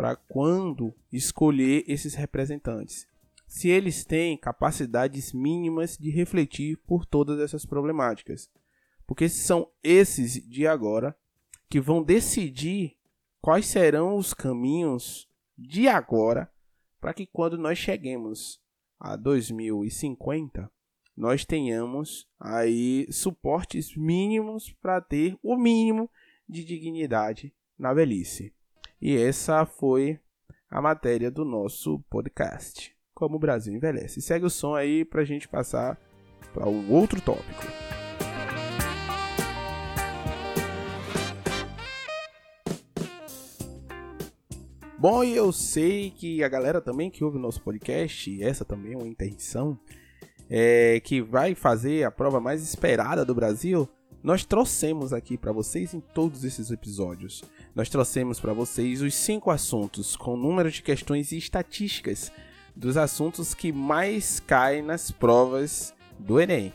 para 0.00 0.16
quando 0.16 0.94
escolher 1.12 1.84
esses 1.86 2.14
representantes. 2.14 3.06
Se 3.46 3.68
eles 3.68 4.02
têm 4.02 4.34
capacidades 4.34 5.30
mínimas 5.34 5.98
de 5.98 6.08
refletir 6.08 6.78
por 6.86 7.04
todas 7.04 7.38
essas 7.38 7.66
problemáticas. 7.66 8.50
porque 9.06 9.28
são 9.28 9.70
esses 9.82 10.42
de 10.48 10.66
agora 10.66 11.14
que 11.68 11.78
vão 11.78 12.02
decidir 12.02 12.96
quais 13.42 13.66
serão 13.66 14.16
os 14.16 14.32
caminhos 14.32 15.28
de 15.58 15.86
agora 15.86 16.50
para 16.98 17.12
que 17.12 17.26
quando 17.26 17.58
nós 17.58 17.76
cheguemos 17.76 18.58
a 18.98 19.16
2050 19.16 20.72
nós 21.14 21.44
tenhamos 21.44 22.26
aí 22.38 23.06
suportes 23.10 23.94
mínimos 23.94 24.72
para 24.80 24.98
ter 25.02 25.36
o 25.42 25.58
mínimo 25.58 26.10
de 26.48 26.64
dignidade 26.64 27.52
na 27.78 27.92
velhice. 27.92 28.54
E 29.02 29.16
essa 29.16 29.64
foi 29.64 30.20
a 30.70 30.82
matéria 30.82 31.30
do 31.30 31.42
nosso 31.42 32.00
podcast. 32.10 32.94
Como 33.14 33.36
o 33.36 33.38
Brasil 33.38 33.74
envelhece. 33.74 34.20
Segue 34.20 34.44
o 34.44 34.50
som 34.50 34.74
aí 34.74 35.06
para 35.06 35.22
a 35.22 35.24
gente 35.24 35.48
passar 35.48 35.98
para 36.52 36.68
um 36.68 36.92
outro 36.92 37.18
tópico. 37.22 37.64
Bom, 44.98 45.24
e 45.24 45.34
eu 45.34 45.50
sei 45.50 46.10
que 46.10 46.44
a 46.44 46.48
galera 46.48 46.78
também 46.78 47.10
que 47.10 47.24
ouve 47.24 47.38
o 47.38 47.40
nosso 47.40 47.62
podcast, 47.62 48.42
essa 48.42 48.66
também 48.66 48.92
é 48.92 48.96
uma 48.98 49.08
intenção, 49.08 49.80
é, 50.50 51.00
que 51.00 51.22
vai 51.22 51.54
fazer 51.54 52.04
a 52.04 52.10
prova 52.10 52.38
mais 52.38 52.62
esperada 52.62 53.24
do 53.24 53.34
Brasil, 53.34 53.88
nós 54.22 54.44
trouxemos 54.44 55.12
aqui 55.12 55.38
para 55.38 55.52
vocês 55.52 55.94
em 55.94 56.00
todos 56.00 56.44
esses 56.44 56.70
episódios. 56.70 57.42
Nós 57.74 57.88
trouxemos 57.88 58.38
para 58.38 58.52
vocês 58.52 59.00
os 59.00 59.14
cinco 59.14 59.50
assuntos 59.50 60.14
com 60.14 60.36
número 60.36 60.70
de 60.70 60.82
questões 60.82 61.32
e 61.32 61.38
estatísticas 61.38 62.30
dos 62.76 62.96
assuntos 62.96 63.54
que 63.54 63.72
mais 63.72 64.40
caem 64.40 64.82
nas 64.82 65.10
provas 65.10 65.94
do 66.18 66.40
Enem. 66.40 66.72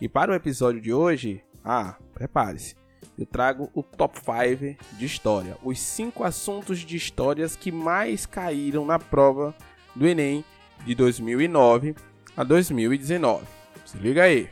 E 0.00 0.08
para 0.08 0.32
o 0.32 0.34
episódio 0.34 0.80
de 0.80 0.92
hoje, 0.92 1.42
ah, 1.64 1.96
prepare-se. 2.12 2.74
Eu 3.16 3.26
trago 3.26 3.70
o 3.74 3.82
top 3.82 4.18
5 4.18 4.76
de 4.98 5.04
história, 5.04 5.56
os 5.62 5.78
cinco 5.78 6.24
assuntos 6.24 6.80
de 6.80 6.96
histórias 6.96 7.54
que 7.54 7.70
mais 7.70 8.26
caíram 8.26 8.84
na 8.84 8.98
prova 8.98 9.54
do 9.94 10.06
Enem 10.06 10.44
de 10.84 10.94
2009 10.94 11.94
a 12.36 12.42
2019. 12.42 13.44
Se 13.84 13.98
liga 13.98 14.24
aí. 14.24 14.48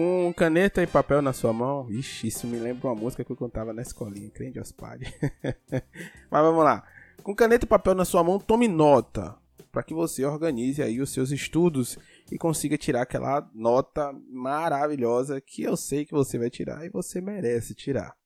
Com 0.00 0.32
caneta 0.32 0.82
e 0.82 0.86
papel 0.86 1.20
na 1.20 1.34
sua 1.34 1.52
mão, 1.52 1.86
ixi, 1.90 2.28
isso 2.28 2.46
me 2.46 2.58
lembra 2.58 2.88
uma 2.88 2.94
música 2.94 3.22
que 3.22 3.30
eu 3.30 3.36
contava 3.36 3.70
na 3.70 3.82
escolinha, 3.82 4.30
crente 4.30 4.58
aos. 4.58 4.72
Mas 4.80 6.42
vamos 6.42 6.64
lá. 6.64 6.82
Com 7.22 7.34
caneta 7.34 7.66
e 7.66 7.68
papel 7.68 7.94
na 7.94 8.06
sua 8.06 8.24
mão, 8.24 8.38
tome 8.38 8.66
nota 8.66 9.36
para 9.70 9.82
que 9.82 9.92
você 9.92 10.24
organize 10.24 10.82
aí 10.82 11.02
os 11.02 11.10
seus 11.10 11.30
estudos 11.30 11.98
e 12.32 12.38
consiga 12.38 12.78
tirar 12.78 13.02
aquela 13.02 13.46
nota 13.54 14.10
maravilhosa 14.30 15.38
que 15.38 15.64
eu 15.64 15.76
sei 15.76 16.06
que 16.06 16.14
você 16.14 16.38
vai 16.38 16.48
tirar 16.48 16.82
e 16.86 16.88
você 16.88 17.20
merece 17.20 17.74
tirar. 17.74 18.16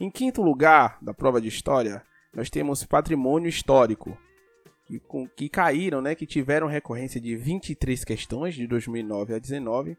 Em 0.00 0.10
quinto 0.10 0.40
lugar 0.40 0.96
da 1.02 1.12
prova 1.12 1.42
de 1.42 1.48
história, 1.48 2.02
nós 2.32 2.48
temos 2.48 2.84
patrimônio 2.84 3.50
histórico 3.50 4.16
que, 4.86 4.98
com, 4.98 5.28
que 5.28 5.50
caíram, 5.50 6.00
né, 6.00 6.14
que 6.14 6.24
tiveram 6.24 6.66
recorrência 6.66 7.20
de 7.20 7.36
23 7.36 8.02
questões 8.02 8.54
de 8.54 8.66
2009 8.66 9.34
a 9.34 9.38
19, 9.38 9.98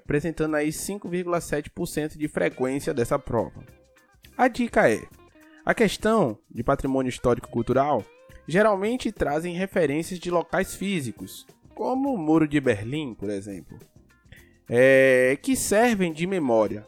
representando 0.00 0.54
aí 0.56 0.70
5,7% 0.70 2.16
de 2.16 2.26
frequência 2.26 2.92
dessa 2.92 3.18
prova. 3.18 3.62
A 4.36 4.48
dica 4.48 4.90
é: 4.90 5.02
a 5.64 5.74
questão 5.74 6.38
de 6.50 6.64
patrimônio 6.64 7.10
histórico 7.10 7.48
cultural 7.48 8.04
geralmente 8.48 9.12
trazem 9.12 9.54
referências 9.54 10.18
de 10.18 10.30
locais 10.30 10.74
físicos, 10.74 11.46
como 11.74 12.12
o 12.12 12.18
Muro 12.18 12.48
de 12.48 12.60
Berlim, 12.60 13.14
por 13.14 13.30
exemplo, 13.30 13.78
é, 14.68 15.38
que 15.40 15.54
servem 15.54 16.12
de 16.12 16.26
memória. 16.26 16.86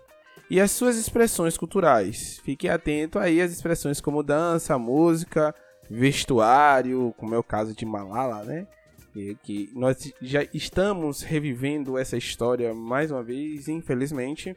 E 0.50 0.60
as 0.60 0.70
suas 0.70 0.98
expressões 0.98 1.56
culturais. 1.56 2.38
Fique 2.44 2.68
atento 2.68 3.18
aí 3.18 3.40
às 3.40 3.50
expressões 3.50 4.02
como 4.02 4.22
dança, 4.22 4.76
música, 4.76 5.54
vestuário, 5.88 7.14
como 7.16 7.34
é 7.34 7.38
o 7.38 7.42
caso 7.42 7.74
de 7.74 7.86
Malala, 7.86 8.44
né? 8.44 8.66
Que, 9.12 9.34
que 9.42 9.70
nós 9.74 10.12
já 10.22 10.46
estamos 10.54 11.22
revivendo 11.22 11.98
essa 11.98 12.16
história 12.16 12.74
mais 12.74 13.10
uma 13.10 13.22
vez, 13.22 13.68
infelizmente. 13.68 14.56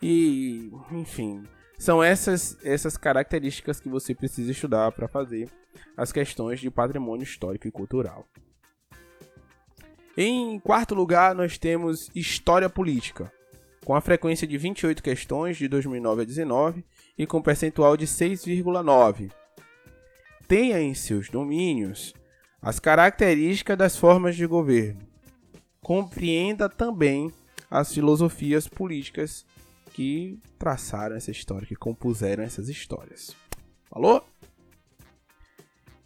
E, 0.00 0.70
enfim, 0.90 1.42
são 1.78 2.02
essas 2.02 2.58
essas 2.64 2.96
características 2.96 3.80
que 3.80 3.88
você 3.88 4.14
precisa 4.14 4.50
estudar 4.50 4.90
para 4.92 5.08
fazer 5.08 5.48
as 5.96 6.12
questões 6.12 6.60
de 6.60 6.70
patrimônio 6.70 7.24
histórico 7.24 7.68
e 7.68 7.70
cultural. 7.70 8.26
Em 10.16 10.58
quarto 10.60 10.94
lugar, 10.94 11.34
nós 11.34 11.58
temos 11.58 12.10
História 12.14 12.70
Política, 12.70 13.32
com 13.84 13.94
a 13.94 14.00
frequência 14.00 14.46
de 14.46 14.56
28 14.56 15.02
questões 15.02 15.56
de 15.56 15.66
2009 15.68 16.22
a 16.22 16.24
19 16.24 16.84
e 17.18 17.26
com 17.26 17.42
percentual 17.42 17.96
de 17.96 18.06
6,9 18.06 19.30
tenha 20.46 20.80
em 20.80 20.94
seus 20.94 21.28
domínios 21.28 22.14
as 22.64 22.80
características 22.80 23.76
das 23.76 23.94
formas 23.94 24.34
de 24.34 24.46
governo. 24.46 25.00
Compreenda 25.82 26.66
também 26.66 27.30
as 27.70 27.92
filosofias 27.92 28.66
políticas 28.66 29.44
que 29.92 30.40
traçaram 30.58 31.14
essa 31.14 31.30
história, 31.30 31.68
que 31.68 31.76
compuseram 31.76 32.42
essas 32.42 32.70
histórias. 32.70 33.36
Falou? 33.90 34.26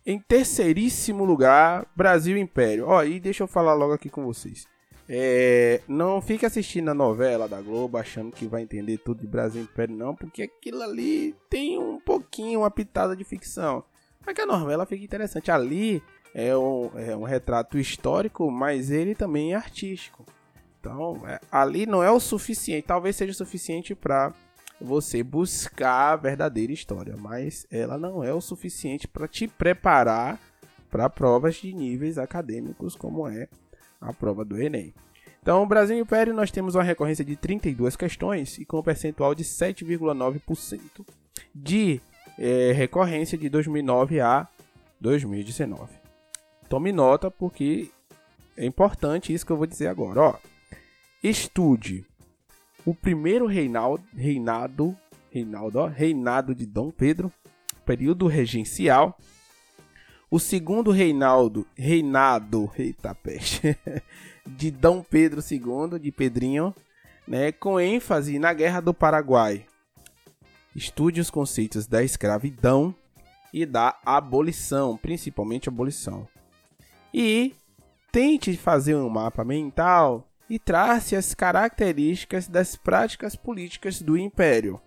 Em 0.04 0.18
terceiríssimo 0.18 1.24
lugar, 1.24 1.86
Brasil 1.94 2.36
Império. 2.36 2.86
Ó, 2.88 3.04
e 3.04 3.20
deixa 3.20 3.44
eu 3.44 3.46
falar 3.46 3.74
logo 3.74 3.92
aqui 3.92 4.10
com 4.10 4.24
vocês. 4.24 4.66
É, 5.08 5.80
não 5.86 6.20
fique 6.20 6.44
assistindo 6.44 6.90
a 6.90 6.94
novela 6.94 7.48
da 7.48 7.62
Globo 7.62 7.96
achando 7.96 8.32
que 8.32 8.46
vai 8.46 8.62
entender 8.62 8.98
tudo 8.98 9.20
de 9.20 9.26
Brasil 9.28 9.62
Império, 9.62 9.96
não, 9.96 10.14
porque 10.14 10.42
aquilo 10.42 10.82
ali 10.82 11.34
tem 11.48 11.78
um 11.78 12.00
pouquinho, 12.00 12.60
uma 12.60 12.70
pitada 12.70 13.14
de 13.14 13.22
ficção. 13.22 13.84
Mas 14.26 14.34
que 14.34 14.42
a 14.42 14.46
novela 14.46 14.84
fica 14.84 15.02
interessante. 15.02 15.50
Ali 15.50 16.02
é 16.34 16.56
um, 16.56 16.90
é 16.94 17.16
um 17.16 17.22
retrato 17.22 17.78
histórico, 17.78 18.50
mas 18.50 18.90
ele 18.90 19.14
também 19.14 19.52
é 19.52 19.56
artístico. 19.56 20.24
Então, 20.80 21.20
é, 21.26 21.40
ali 21.50 21.86
não 21.86 22.02
é 22.02 22.10
o 22.10 22.20
suficiente, 22.20 22.86
talvez 22.86 23.16
seja 23.16 23.32
o 23.32 23.34
suficiente 23.34 23.94
para 23.94 24.32
você 24.80 25.22
buscar 25.22 26.12
a 26.12 26.16
verdadeira 26.16 26.72
história, 26.72 27.16
mas 27.16 27.66
ela 27.70 27.98
não 27.98 28.22
é 28.22 28.32
o 28.32 28.40
suficiente 28.40 29.08
para 29.08 29.26
te 29.26 29.48
preparar 29.48 30.38
para 30.90 31.10
provas 31.10 31.56
de 31.56 31.72
níveis 31.72 32.16
acadêmicos, 32.16 32.94
como 32.94 33.28
é 33.28 33.48
a 34.00 34.12
prova 34.12 34.44
do 34.44 34.60
Enem. 34.60 34.94
Então, 35.42 35.66
Brasil 35.66 35.98
Império, 35.98 36.34
nós 36.34 36.50
temos 36.50 36.74
uma 36.74 36.82
recorrência 36.82 37.24
de 37.24 37.36
32 37.36 37.96
questões 37.96 38.58
e 38.58 38.64
com 38.64 38.78
um 38.78 38.82
percentual 38.82 39.34
de 39.34 39.44
7,9% 39.44 41.06
de 41.54 42.00
é, 42.38 42.72
recorrência 42.72 43.36
de 43.36 43.48
2009 43.48 44.20
a 44.20 44.48
2019. 45.00 46.07
Tome 46.68 46.92
nota 46.92 47.30
porque 47.30 47.90
é 48.56 48.64
importante 48.66 49.32
isso 49.32 49.46
que 49.46 49.52
eu 49.52 49.56
vou 49.56 49.66
dizer 49.66 49.88
agora. 49.88 50.20
Ó, 50.20 50.34
estude 51.22 52.04
o 52.84 52.94
primeiro 52.94 53.46
reinado, 53.46 54.02
reinado, 54.14 54.96
reinado, 55.30 55.78
ó, 55.78 55.86
reinado 55.86 56.54
de 56.54 56.66
Dom 56.66 56.90
Pedro, 56.90 57.32
período 57.84 58.26
regencial. 58.26 59.18
O 60.30 60.38
segundo 60.38 60.90
reinado, 60.90 61.66
reinado, 61.74 62.70
eita 62.78 63.14
peste, 63.14 63.76
de 64.46 64.70
Dom 64.70 65.02
Pedro 65.02 65.40
II, 65.40 65.98
de 65.98 66.12
Pedrinho, 66.12 66.74
né, 67.26 67.50
com 67.50 67.80
ênfase 67.80 68.38
na 68.38 68.52
Guerra 68.52 68.80
do 68.80 68.92
Paraguai, 68.92 69.64
Estude 70.78 71.20
os 71.20 71.28
conceitos 71.28 71.88
da 71.88 72.04
escravidão 72.04 72.94
e 73.52 73.66
da 73.66 73.98
abolição, 74.06 74.96
principalmente 74.96 75.68
abolição. 75.68 76.28
E 77.12 77.54
tente 78.12 78.56
fazer 78.56 78.94
um 78.94 79.08
mapa 79.08 79.44
mental 79.44 80.26
e 80.48 80.58
trace 80.58 81.14
as 81.14 81.34
características 81.34 82.48
das 82.48 82.76
práticas 82.76 83.36
políticas 83.36 84.00
do 84.00 84.16
Império. 84.16 84.80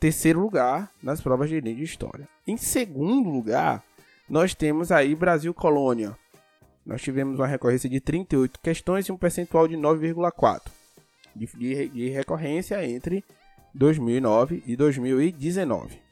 Terceiro 0.00 0.40
lugar 0.40 0.90
nas 1.02 1.20
provas 1.20 1.50
de 1.50 1.60
de 1.60 1.82
História. 1.82 2.28
Em 2.46 2.56
segundo 2.56 3.28
lugar, 3.28 3.82
nós 4.28 4.54
temos 4.54 4.92
aí 4.92 5.14
Brasil 5.14 5.52
Colônia. 5.52 6.16
Nós 6.86 7.02
tivemos 7.02 7.38
uma 7.38 7.46
recorrência 7.46 7.88
de 7.90 8.00
38 8.00 8.60
questões 8.60 9.06
e 9.06 9.12
um 9.12 9.16
percentual 9.16 9.68
de 9.68 9.76
9,4 9.76 10.78
de, 11.38 11.46
de, 11.56 11.88
de 11.88 12.08
recorrência 12.08 12.84
entre 12.84 13.24
2009 13.74 14.62
e 14.66 14.76
2019. 14.76 16.07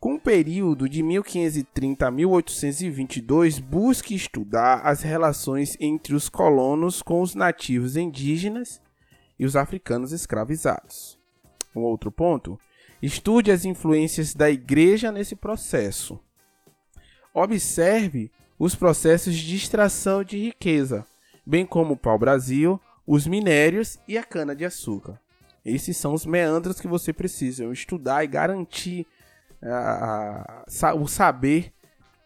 Com 0.00 0.14
o 0.14 0.20
período 0.20 0.88
de 0.88 1.02
1530 1.02 2.06
a 2.06 2.10
1822, 2.10 3.58
busque 3.58 4.14
estudar 4.14 4.82
as 4.86 5.02
relações 5.02 5.76
entre 5.80 6.14
os 6.14 6.28
colonos 6.28 7.02
com 7.02 7.20
os 7.20 7.34
nativos 7.34 7.96
indígenas 7.96 8.80
e 9.36 9.44
os 9.44 9.56
africanos 9.56 10.12
escravizados. 10.12 11.18
Um 11.74 11.80
outro 11.80 12.12
ponto, 12.12 12.60
estude 13.02 13.50
as 13.50 13.64
influências 13.64 14.34
da 14.34 14.48
igreja 14.48 15.10
nesse 15.10 15.34
processo. 15.34 16.20
Observe 17.34 18.30
os 18.56 18.76
processos 18.76 19.34
de 19.36 19.56
extração 19.56 20.22
de 20.22 20.38
riqueza, 20.38 21.04
bem 21.44 21.66
como 21.66 21.94
o 21.94 21.98
pau-brasil, 21.98 22.80
os 23.04 23.26
minérios 23.26 23.98
e 24.06 24.16
a 24.16 24.22
cana-de-açúcar. 24.22 25.20
Esses 25.64 25.96
são 25.96 26.14
os 26.14 26.24
meandros 26.24 26.80
que 26.80 26.86
você 26.86 27.12
precisa 27.12 27.64
estudar 27.72 28.22
e 28.22 28.28
garantir 28.28 29.04
uh, 29.62 31.00
o 31.00 31.08
saber 31.08 31.72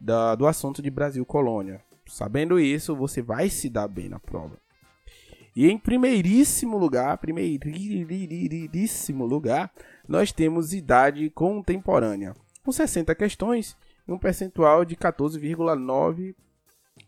da, 0.00 0.34
do 0.34 0.46
assunto 0.46 0.82
de 0.82 0.90
Brasil 0.90 1.24
Colônia. 1.24 1.80
Sabendo 2.06 2.60
isso, 2.60 2.96
você 2.96 3.22
vai 3.22 3.48
se 3.48 3.70
dar 3.70 3.88
bem 3.88 4.08
na 4.08 4.18
prova. 4.18 4.58
E 5.54 5.70
em 5.70 5.78
primeiríssimo 5.78 6.78
lugar, 6.78 7.18
primeiríssimo 7.18 9.26
lugar, 9.26 9.70
nós 10.08 10.32
temos 10.32 10.72
idade 10.72 11.28
contemporânea, 11.30 12.34
com 12.64 12.72
60 12.72 13.14
questões 13.14 13.76
e 14.08 14.12
um 14.12 14.18
percentual 14.18 14.84
de 14.84 14.96
14,9 14.96 16.34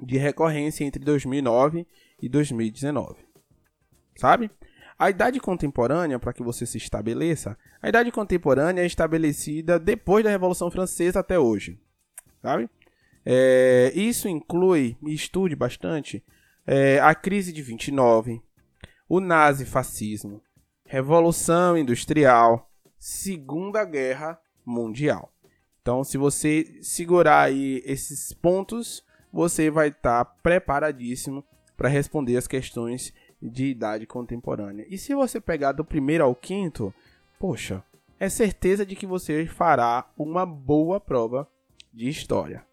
de 0.01 0.19
recorrência 0.19 0.85
entre 0.85 1.03
2009 1.03 1.85
e 2.21 2.29
2019. 2.29 3.17
Sabe? 4.17 4.51
A 4.99 5.11
idade 5.11 5.41
contemporânea, 5.41 6.19
para 6.19 6.33
que 6.33 6.43
você 6.43 6.65
se 6.65 6.79
estabeleça, 6.79 7.57
a 7.83 7.89
idade 7.89 8.13
contemporânea 8.13 8.83
é 8.83 8.87
estabelecida 8.87 9.79
depois 9.79 10.25
da 10.25 10.31
Revolução 10.31 10.71
Francesa 10.71 11.21
até 11.21 11.39
hoje. 11.39 11.81
Sabe? 12.41 12.71
É, 13.27 13.93
isso 13.95 14.29
inclui, 14.29 14.97
estude 15.03 15.57
bastante, 15.57 16.23
é, 16.67 17.01
a 17.01 17.15
crise 17.15 17.53
de 17.53 17.63
29, 17.63 18.41
o 19.09 19.19
nazifascismo, 19.21 20.43
revolução 20.85 21.77
industrial, 21.77 22.71
Segunda 22.99 23.85
Guerra 23.85 24.39
Mundial. 24.65 25.33
Então, 25.81 26.05
se 26.05 26.17
você 26.17 26.79
segurar 26.81 27.43
aí 27.43 27.83
esses 27.85 28.33
pontos, 28.33 29.05
você 29.33 29.71
vai 29.71 29.89
estar 29.89 30.25
tá 30.25 30.33
preparadíssimo 30.43 31.45
para 31.77 31.89
responder 31.89 32.37
as 32.37 32.47
questões 32.47 33.13
de 33.41 33.67
idade 33.67 34.07
contemporânea. 34.07 34.87
E 34.89 34.97
se 34.97 35.15
você 35.15 35.41
pegar 35.41 35.73
do 35.73 35.85
primeiro 35.85 36.25
ao 36.25 36.35
quinto, 36.35 36.93
poxa, 37.39 37.83
é 38.19 38.29
certeza 38.29 38.87
de 38.87 38.97
que 38.97 39.07
você 39.07 39.47
fará 39.47 40.09
uma 40.17 40.47
boa 40.47 41.01
prova 41.01 41.49
de 41.93 42.09
história. 42.09 42.65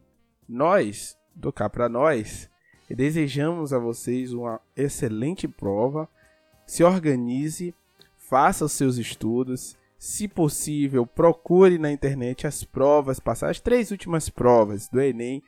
Nós, 0.48 1.18
do 1.36 1.52
cá 1.52 1.70
para 1.70 1.90
nós, 1.90 2.50
desejamos 2.90 3.74
a 3.74 3.80
vocês 3.80 4.34
uma 4.34 4.60
excelente 4.76 5.48
prova. 5.48 6.10
Se 6.66 6.84
organize, 6.84 7.74
faça 8.18 8.66
os 8.66 8.72
seus 8.72 8.98
estudos, 8.98 9.78
se 9.98 10.28
possível, 10.28 11.06
procure 11.06 11.78
na 11.78 11.92
internet 11.92 12.48
as 12.48 12.64
provas, 12.64 13.20
passar 13.20 13.50
as 13.50 13.60
três 13.60 13.92
últimas 13.92 14.30
provas 14.30 14.88
do 14.88 15.00
Enem 15.00 15.44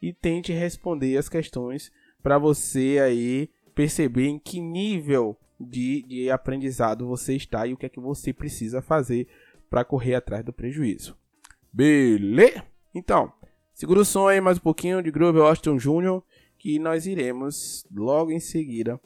e 0.00 0.12
tente 0.12 0.52
responder 0.52 1.16
as 1.16 1.28
questões 1.28 1.90
para 2.22 2.38
você 2.38 2.98
aí 3.02 3.48
perceber 3.74 4.26
em 4.26 4.38
que 4.38 4.60
nível 4.60 5.36
de, 5.58 6.02
de 6.02 6.30
aprendizado 6.30 7.06
você 7.06 7.34
está 7.34 7.66
e 7.66 7.72
o 7.72 7.76
que 7.76 7.86
é 7.86 7.88
que 7.88 8.00
você 8.00 8.32
precisa 8.32 8.80
fazer 8.80 9.28
para 9.68 9.84
correr 9.84 10.14
atrás 10.14 10.44
do 10.44 10.52
prejuízo. 10.52 11.16
Beleza? 11.72 12.64
Então, 12.94 13.32
segura 13.72 14.00
o 14.00 14.04
som 14.04 14.28
aí 14.28 14.40
mais 14.40 14.58
um 14.58 14.62
pouquinho 14.62 15.02
de 15.02 15.10
Groove 15.10 15.40
Austin 15.40 15.76
Jr., 15.76 16.22
que 16.58 16.78
nós 16.78 17.06
iremos 17.06 17.84
logo 17.94 18.30
em 18.30 18.40
seguida 18.40 19.00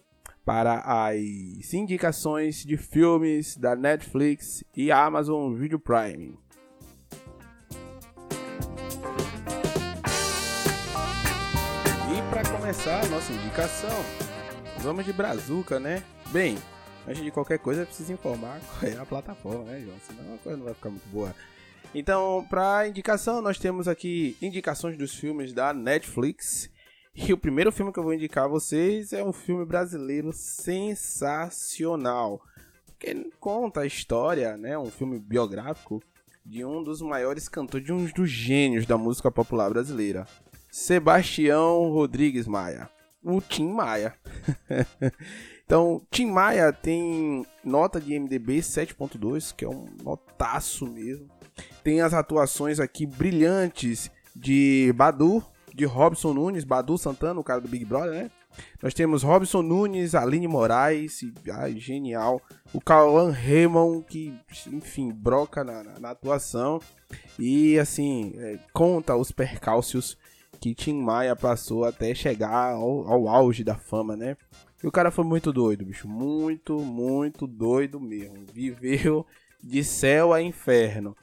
para 0.44 0.81
as 0.81 1.74
indicações 1.74 2.64
de 2.64 2.76
filmes 2.76 3.57
da 3.57 3.74
Netflix 3.76 4.64
e 4.74 4.90
Amazon 4.90 5.54
Video 5.54 5.78
Prime. 5.78 6.38
E 12.11 12.31
para 12.31 12.42
começar 12.50 13.04
a 13.04 13.09
nossa 13.09 13.33
indicação, 13.33 14.28
vamos 14.88 15.05
de 15.05 15.12
Brazuca, 15.12 15.79
né? 15.79 16.03
Bem, 16.31 16.57
antes 17.07 17.22
de 17.22 17.31
qualquer 17.31 17.59
coisa, 17.59 17.85
preciso 17.85 18.11
informar 18.11 18.59
qual 18.81 18.90
é 18.90 18.96
a 18.96 19.05
plataforma, 19.05 19.64
né, 19.64 19.83
João? 19.85 19.98
Senão 20.07 20.35
a 20.35 20.38
coisa 20.38 20.57
não 20.57 20.64
vai 20.64 20.72
ficar 20.72 20.88
muito 20.88 21.07
boa. 21.11 21.35
Então, 21.94 22.46
para 22.48 22.88
indicação, 22.88 23.42
nós 23.42 23.59
temos 23.59 23.87
aqui 23.87 24.35
indicações 24.40 24.96
dos 24.96 25.14
filmes 25.14 25.53
da 25.53 25.74
Netflix 25.74 26.70
e 27.14 27.35
o 27.35 27.37
primeiro 27.37 27.70
filme 27.70 27.92
que 27.92 27.98
eu 27.98 28.03
vou 28.03 28.14
indicar 28.14 28.46
a 28.46 28.48
vocês 28.48 29.12
é 29.12 29.22
um 29.22 29.31
filme 29.31 29.66
brasileiro 29.66 30.33
sensacional. 30.33 32.40
Que 32.98 33.31
conta 33.38 33.83
a 33.83 33.87
história, 33.87 34.57
né? 34.57 34.79
Um 34.79 34.90
filme 34.90 35.18
biográfico 35.18 36.03
de 36.46 36.64
um 36.64 36.83
dos 36.83 37.03
maiores 37.03 37.46
cantores, 37.46 37.85
de 37.85 37.92
um 37.92 38.07
dos 38.07 38.31
gênios 38.31 38.87
da 38.87 38.96
música 38.96 39.31
popular 39.31 39.68
brasileira. 39.68 40.27
Sebastião 40.70 41.90
Rodrigues 41.90 42.46
Maia. 42.46 42.88
O 43.22 43.40
Tim 43.40 43.72
Maia. 43.72 44.14
então, 45.64 46.00
Tim 46.11 46.26
Maia 46.26 46.72
tem 46.72 47.44
nota 47.64 48.00
de 48.00 48.18
MDB 48.18 48.59
7.2, 48.59 49.54
que 49.54 49.64
é 49.64 49.68
um 49.68 49.87
notaço 50.02 50.87
mesmo. 50.87 51.28
Tem 51.83 52.00
as 52.00 52.14
atuações 52.14 52.78
aqui 52.78 53.07
brilhantes 53.07 54.11
de 54.35 54.92
Badu, 54.94 55.44
de 55.74 55.85
Robson 55.85 56.33
Nunes, 56.33 56.64
Badu 56.64 56.96
Santana, 56.96 57.40
o 57.40 57.44
cara 57.44 57.61
do 57.61 57.68
Big 57.68 57.85
Brother, 57.85 58.12
né? 58.12 58.31
Nós 58.83 58.94
temos 58.94 59.22
Robson 59.22 59.62
Nunes, 59.62 60.14
Aline 60.14 60.48
Moraes, 60.48 61.20
ai, 61.52 61.76
genial. 61.78 62.40
O 62.72 62.81
Cauã 62.81 63.31
Raymond, 63.31 64.04
que, 64.04 64.35
enfim, 64.68 65.12
broca 65.12 65.62
na, 65.62 65.83
na, 65.85 66.00
na 66.00 66.11
atuação. 66.11 66.81
E, 67.38 67.78
assim, 67.78 68.33
é, 68.37 68.59
conta 68.72 69.14
os 69.16 69.31
percalços 69.31 70.16
que 70.61 70.75
Tim 70.75 71.01
Maia 71.01 71.37
passou 71.37 71.85
até 71.85 72.14
chegar 72.14 72.75
ao, 72.75 73.07
ao 73.07 73.29
auge 73.29 73.62
da 73.64 73.77
fama, 73.77 74.16
né? 74.16 74.37
E 74.83 74.87
o 74.87 74.92
cara 74.92 75.11
foi 75.11 75.25
muito 75.25 75.53
doido, 75.53 75.85
bicho. 75.85 76.09
Muito, 76.09 76.79
muito 76.81 77.47
doido 77.47 78.01
mesmo. 78.01 78.44
Viveu 78.53 79.27
de 79.62 79.83
céu 79.83 80.33
a 80.33 80.42
inferno. 80.42 81.16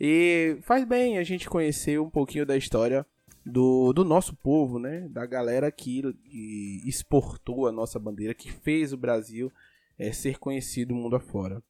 E 0.00 0.58
faz 0.62 0.84
bem 0.84 1.18
a 1.18 1.22
gente 1.22 1.48
conhecer 1.48 2.00
um 2.00 2.10
pouquinho 2.10 2.46
da 2.46 2.56
história 2.56 3.06
do, 3.44 3.92
do 3.92 4.04
nosso 4.04 4.34
povo, 4.34 4.78
né? 4.78 5.08
Da 5.10 5.26
galera 5.26 5.70
que, 5.70 6.02
que 6.24 6.82
exportou 6.86 7.66
a 7.66 7.72
nossa 7.72 7.98
bandeira, 7.98 8.34
que 8.34 8.50
fez 8.50 8.92
o 8.92 8.96
Brasil 8.96 9.52
é, 9.98 10.12
ser 10.12 10.38
conhecido 10.38 10.94
mundo 10.94 11.16
afora. 11.16 11.62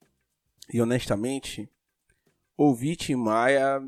E 0.72 0.80
honestamente, 0.80 1.68
ouvir 2.56 2.96
Tim 2.96 3.16
Maia 3.16 3.82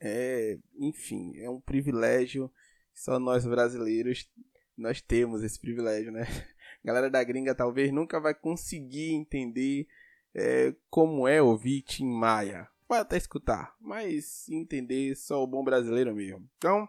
é, 0.00 0.58
enfim, 0.78 1.32
é 1.36 1.50
um 1.50 1.60
privilégio. 1.60 2.50
Só 2.98 3.18
nós 3.18 3.46
brasileiros 3.46 4.30
nós 4.76 5.00
temos 5.00 5.42
esse 5.42 5.58
privilégio, 5.58 6.12
né? 6.12 6.22
A 6.22 6.86
galera 6.86 7.10
da 7.10 7.22
gringa 7.24 7.54
talvez 7.54 7.92
nunca 7.92 8.20
vai 8.20 8.34
conseguir 8.34 9.12
entender 9.12 9.88
é, 10.34 10.74
como 10.88 11.26
é 11.26 11.42
ouvir 11.42 11.82
Tim 11.82 12.06
Maia. 12.06 12.68
Vai 12.88 13.00
até 13.00 13.16
escutar, 13.16 13.74
mas 13.80 14.48
entender 14.48 15.14
só 15.14 15.42
o 15.42 15.46
bom 15.46 15.62
brasileiro 15.64 16.14
mesmo. 16.14 16.48
Então, 16.56 16.88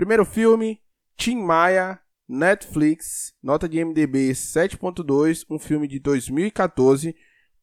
Primeiro 0.00 0.24
filme, 0.24 0.80
Tim 1.14 1.36
Maia, 1.36 2.00
Netflix, 2.26 3.34
nota 3.42 3.68
de 3.68 3.84
MDB 3.84 4.30
7.2, 4.30 5.44
um 5.50 5.58
filme 5.58 5.86
de 5.86 5.98
2014 5.98 7.14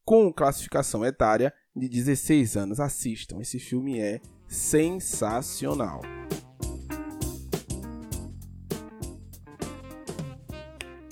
com 0.06 0.32
classificação 0.32 1.04
etária 1.04 1.52
de 1.76 1.89
16 1.89 2.56
anos. 2.56 2.80
Assistam, 2.80 3.41
esse 3.41 3.58
filme 3.60 4.00
é 4.00 4.21
sensacional. 4.47 6.02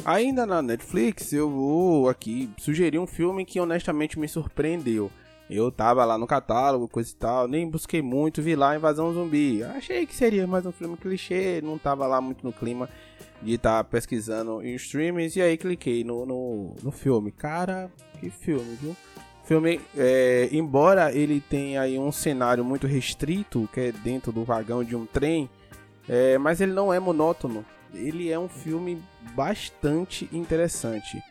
Ainda 0.06 0.46
na 0.46 0.62
Netflix, 0.62 1.34
eu 1.34 1.50
vou 1.50 2.08
aqui 2.08 2.48
sugerir 2.60 3.00
um 3.00 3.08
filme 3.08 3.44
que 3.44 3.60
honestamente 3.60 4.20
me 4.20 4.28
surpreendeu. 4.28 5.10
Eu 5.50 5.72
tava 5.72 6.06
lá 6.06 6.16
no 6.16 6.28
catálogo, 6.28 6.88
coisa 6.88 7.12
e 7.12 7.16
tal, 7.16 7.48
nem 7.48 7.68
busquei 7.68 8.04
muito, 8.04 8.40
vi 8.40 8.56
lá 8.56 8.76
Invasão 8.76 9.12
Zumbi. 9.12 9.64
Achei 9.64 10.06
que 10.06 10.16
seria 10.16 10.46
mais 10.46 10.64
um 10.64 10.72
filme 10.72 10.96
clichê, 10.96 11.60
não 11.64 11.80
tava 11.80 12.06
lá 12.06 12.22
muito 12.22 12.46
no 12.46 12.54
clima 12.54 12.88
de 13.42 13.56
estar 13.56 13.78
tá 13.78 13.84
pesquisando 13.84 14.62
em 14.62 14.76
streams, 14.76 15.40
e 15.40 15.42
aí 15.42 15.58
cliquei 15.58 16.04
no, 16.04 16.24
no, 16.24 16.76
no 16.84 16.92
filme. 16.92 17.32
Cara, 17.32 17.90
que 18.20 18.30
filme, 18.30 18.78
viu? 18.80 18.96
Filme, 19.44 19.82
é, 19.98 20.50
embora 20.52 21.12
ele 21.12 21.42
tenha 21.42 21.82
aí 21.82 21.98
um 21.98 22.12
cenário 22.12 22.64
muito 22.64 22.86
restrito, 22.86 23.68
que 23.74 23.80
é 23.80 23.92
dentro 23.92 24.32
do 24.32 24.44
vagão 24.44 24.84
de 24.84 24.96
um 24.96 25.08
trem, 25.08 25.50
é, 26.08 26.38
mas 26.38 26.62
ele 26.62 26.74
não 26.74 26.94
é 26.94 27.00
monótono. 27.00 27.66
Ele 27.92 28.30
é 28.30 28.38
um 28.38 28.48
filme 28.48 29.02
bastante 29.34 30.30
interessante. 30.32 31.22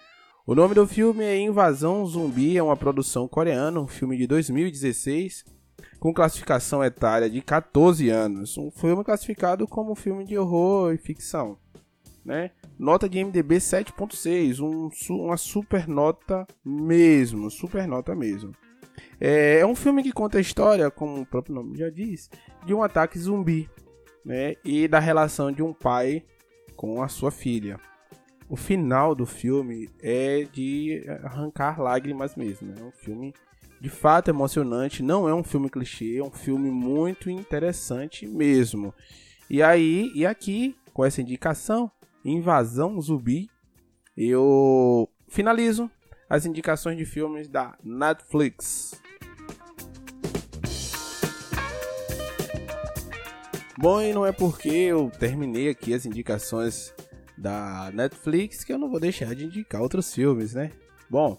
O 0.47 0.55
nome 0.55 0.75
do 0.75 0.87
filme 0.87 1.25
é 1.25 1.39
Invasão 1.39 2.05
Zumbi, 2.07 2.59
é 2.59 2.63
uma 2.63 2.77
produção 2.77 3.27
coreana, 3.27 3.81
um 3.81 3.87
filme 3.87 4.17
de 4.17 4.27
2016, 4.27 5.45
com 5.99 6.13
classificação 6.13 6.85
etária 6.85 7.31
de 7.31 7.41
14 7.41 8.11
anos. 8.11 8.59
Um 8.59 8.71
filme 8.71 9.03
classificado 9.03 9.67
como 9.67 9.95
filme 9.95 10.25
de 10.25 10.37
horror 10.37 10.93
e 10.93 10.99
ficção. 10.99 11.57
Né? 12.23 12.51
Nota 12.79 13.09
de 13.09 13.25
MDB 13.25 13.57
7.6, 13.57 14.61
um, 14.61 14.91
uma 15.15 15.37
super 15.39 15.89
nota 15.89 16.47
mesmo, 16.63 17.51
super 17.51 17.89
nota 17.89 18.15
mesmo. 18.15 18.53
É, 19.19 19.61
é 19.61 19.67
um 19.67 19.75
filme 19.75 20.03
que 20.03 20.13
conta 20.13 20.37
a 20.37 20.43
história, 20.43 20.91
como 20.91 21.23
o 21.23 21.27
próprio 21.27 21.55
nome 21.55 21.79
já 21.79 21.89
diz, 21.89 22.29
de 22.67 22.75
um 22.75 22.83
ataque 22.83 23.19
zumbi, 23.19 23.69
né? 24.25 24.57
E 24.65 24.87
da 24.87 24.99
relação 24.99 25.51
de 25.51 25.63
um 25.63 25.73
pai 25.73 26.23
com 26.77 27.03
a 27.03 27.09
sua 27.09 27.31
filha. 27.31 27.79
o 28.49 28.57
final 28.57 29.15
do 29.15 29.25
filme 29.25 29.89
é 30.03 30.45
de 30.53 31.03
arrancar 31.23 31.81
lágrimas 31.81 32.37
mesmo. 32.37 32.75
É 32.79 32.83
um 32.83 32.93
filme 32.93 33.33
de 33.81 33.89
fato 33.89 34.29
emocionante, 34.29 35.03
não 35.03 35.29
é 35.29 35.35
um 35.35 35.43
filme 35.43 35.69
clichê, 35.69 36.19
é 36.19 36.23
um 36.23 36.31
filme 36.31 36.71
muito 36.71 37.31
interessante 37.31 38.27
mesmo. 38.27 38.95
E 39.49 39.63
aí, 39.63 40.11
e 40.15 40.25
aqui, 40.25 40.77
com 40.93 41.05
essa 41.05 41.21
indicação, 41.21 41.91
Invasão 42.25 43.01
Zumbi, 43.01 43.51
eu 44.17 45.09
finalizo 45.29 45.91
as 46.29 46.47
indicações 46.47 46.97
de 46.97 47.05
filmes 47.05 47.49
da 47.49 47.77
Netflix. 47.85 49.01
Bom, 53.77 54.01
e 54.01 54.13
não 54.13 54.25
é 54.25 54.31
porque 54.31 54.69
eu 54.69 55.11
terminei 55.11 55.69
aqui 55.69 55.93
as 55.93 56.07
indicações 56.07 56.95
da 57.37 57.91
Netflix 57.93 58.63
que 58.63 58.73
eu 58.73 58.79
não 58.79 58.89
vou 58.89 59.01
deixar 59.01 59.35
de 59.35 59.45
indicar 59.45 59.83
outros 59.83 60.15
filmes, 60.15 60.55
né? 60.55 60.71
Bom, 61.11 61.37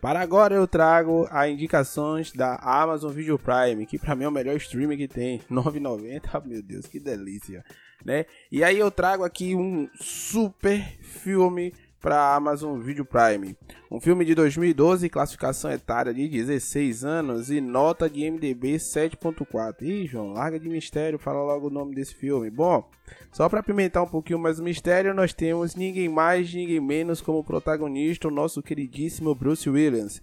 para 0.00 0.20
agora 0.20 0.54
eu 0.54 0.66
trago 0.66 1.28
as 1.30 1.50
indicações 1.50 2.32
da 2.32 2.56
Amazon 2.56 3.12
Video 3.12 3.38
Prime, 3.38 3.84
que 3.84 3.98
para 3.98 4.14
mim 4.14 4.24
é 4.24 4.28
o 4.28 4.32
melhor 4.32 4.56
streaming 4.56 4.96
que 4.96 5.08
tem, 5.08 5.40
9,90, 5.50 6.46
meu 6.46 6.62
Deus, 6.62 6.86
que 6.86 6.98
delícia, 6.98 7.62
né? 8.02 8.24
E 8.50 8.64
aí 8.64 8.78
eu 8.78 8.90
trago 8.90 9.22
aqui 9.22 9.54
um 9.54 9.88
super 9.94 10.82
filme 11.02 11.74
para 12.04 12.34
Amazon 12.34 12.78
Video 12.80 13.02
Prime. 13.02 13.56
Um 13.90 13.98
filme 13.98 14.26
de 14.26 14.34
2012, 14.34 15.08
classificação 15.08 15.72
etária 15.72 16.12
de 16.12 16.28
16 16.28 17.02
anos 17.02 17.50
e 17.50 17.62
nota 17.62 18.10
de 18.10 18.30
MDB 18.30 18.76
7.4. 18.76 19.80
Ih, 19.80 20.06
João, 20.06 20.34
larga 20.34 20.60
de 20.60 20.68
mistério, 20.68 21.18
fala 21.18 21.42
logo 21.42 21.68
o 21.68 21.70
nome 21.70 21.94
desse 21.94 22.14
filme. 22.14 22.50
Bom, 22.50 22.86
só 23.32 23.48
para 23.48 23.60
apimentar 23.60 24.02
um 24.02 24.06
pouquinho 24.06 24.38
mais 24.38 24.58
o 24.58 24.62
mistério, 24.62 25.14
nós 25.14 25.32
temos 25.32 25.74
ninguém 25.74 26.06
mais, 26.06 26.52
ninguém 26.52 26.78
menos 26.78 27.22
como 27.22 27.42
protagonista 27.42 28.28
o 28.28 28.30
nosso 28.30 28.62
queridíssimo 28.62 29.34
Bruce 29.34 29.70
Williams. 29.70 30.20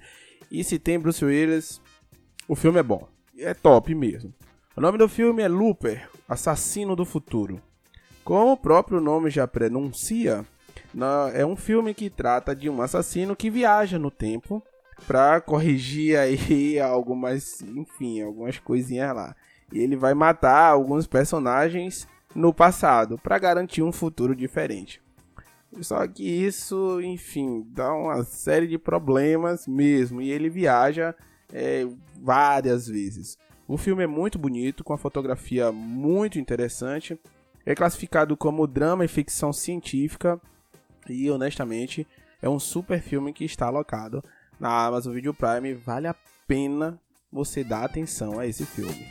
E 0.51 0.63
se 0.63 0.77
tem 0.77 0.99
Bruce 0.99 1.25
Williams, 1.25 1.81
o 2.47 2.55
filme 2.55 2.77
é 2.77 2.83
bom. 2.83 3.07
É 3.39 3.55
top 3.55 3.95
mesmo. 3.95 4.31
O 4.77 4.81
nome 4.81 4.99
do 4.99 5.09
filme 5.09 5.41
é 5.41 5.47
Looper, 5.47 6.07
Assassino 6.29 6.95
do 6.95 7.05
Futuro. 7.05 7.59
Como 8.23 8.51
o 8.51 8.57
próprio 8.57 9.01
nome 9.01 9.31
já 9.31 9.47
é 11.33 11.45
um 11.45 11.55
filme 11.55 11.93
que 11.93 12.09
trata 12.09 12.55
de 12.55 12.69
um 12.69 12.81
assassino 12.81 13.35
que 13.35 13.49
viaja 13.49 13.97
no 13.97 14.11
tempo 14.11 14.61
para 15.07 15.41
corrigir 15.41 16.17
aí 16.17 16.79
algumas, 16.81 17.61
enfim, 17.61 18.21
algumas 18.21 18.59
coisinhas 18.59 19.15
lá. 19.15 19.35
E 19.71 19.79
ele 19.79 19.95
vai 19.95 20.13
matar 20.13 20.65
alguns 20.65 21.07
personagens 21.07 22.07
no 22.35 22.53
passado 22.53 23.17
para 23.17 23.39
garantir 23.39 23.81
um 23.81 23.91
futuro 23.91 24.35
diferente. 24.35 25.01
Só 25.79 26.05
que 26.05 26.23
isso, 26.23 26.99
enfim, 27.01 27.65
dá 27.69 27.93
uma 27.93 28.23
série 28.23 28.67
de 28.67 28.77
problemas 28.77 29.65
mesmo. 29.65 30.21
E 30.21 30.29
ele 30.29 30.49
viaja 30.49 31.15
é, 31.53 31.87
várias 32.21 32.87
vezes. 32.87 33.37
O 33.65 33.77
filme 33.77 34.03
é 34.03 34.07
muito 34.07 34.37
bonito, 34.37 34.83
com 34.83 34.91
a 34.91 34.97
fotografia 34.97 35.71
muito 35.71 36.37
interessante. 36.37 37.17
É 37.65 37.73
classificado 37.73 38.35
como 38.35 38.67
drama 38.67 39.05
e 39.05 39.07
ficção 39.07 39.53
científica 39.53 40.41
e 41.11 41.29
honestamente, 41.29 42.07
é 42.41 42.49
um 42.49 42.59
super 42.59 43.01
filme 43.01 43.33
que 43.33 43.45
está 43.45 43.67
alocado 43.67 44.23
na 44.59 44.85
Amazon 44.85 45.13
Video 45.13 45.33
Prime. 45.33 45.73
Vale 45.73 46.07
a 46.07 46.15
pena 46.47 46.99
você 47.31 47.63
dar 47.63 47.83
atenção 47.83 48.39
a 48.39 48.47
esse 48.47 48.65
filme. 48.65 49.05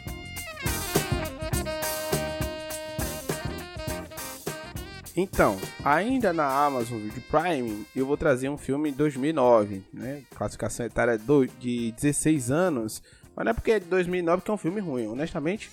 Então, 5.16 5.58
ainda 5.84 6.32
na 6.32 6.46
Amazon 6.46 6.98
Video 6.98 7.22
Prime, 7.22 7.84
eu 7.94 8.06
vou 8.06 8.16
trazer 8.16 8.48
um 8.48 8.56
filme 8.56 8.90
de 8.90 8.96
2009, 8.96 9.82
né? 9.92 10.22
Classificação 10.34 10.86
etária 10.86 11.20
de 11.58 11.92
16 11.92 12.50
anos, 12.50 13.02
mas 13.34 13.44
não 13.44 13.50
é 13.50 13.54
porque 13.54 13.72
é 13.72 13.80
de 13.80 13.86
2009 13.86 14.42
que 14.42 14.50
é 14.50 14.54
um 14.54 14.58
filme 14.58 14.80
ruim, 14.80 15.08
honestamente. 15.08 15.70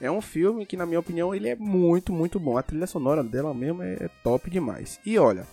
É 0.00 0.10
um 0.10 0.20
filme 0.20 0.66
que, 0.66 0.76
na 0.76 0.84
minha 0.84 1.00
opinião, 1.00 1.34
ele 1.34 1.48
é 1.48 1.56
muito, 1.56 2.12
muito 2.12 2.38
bom. 2.38 2.58
A 2.58 2.62
trilha 2.62 2.86
sonora 2.86 3.22
dela 3.22 3.54
mesmo 3.54 3.82
é 3.82 4.08
top 4.22 4.50
demais. 4.50 5.00
E 5.04 5.18
olha, 5.18 5.46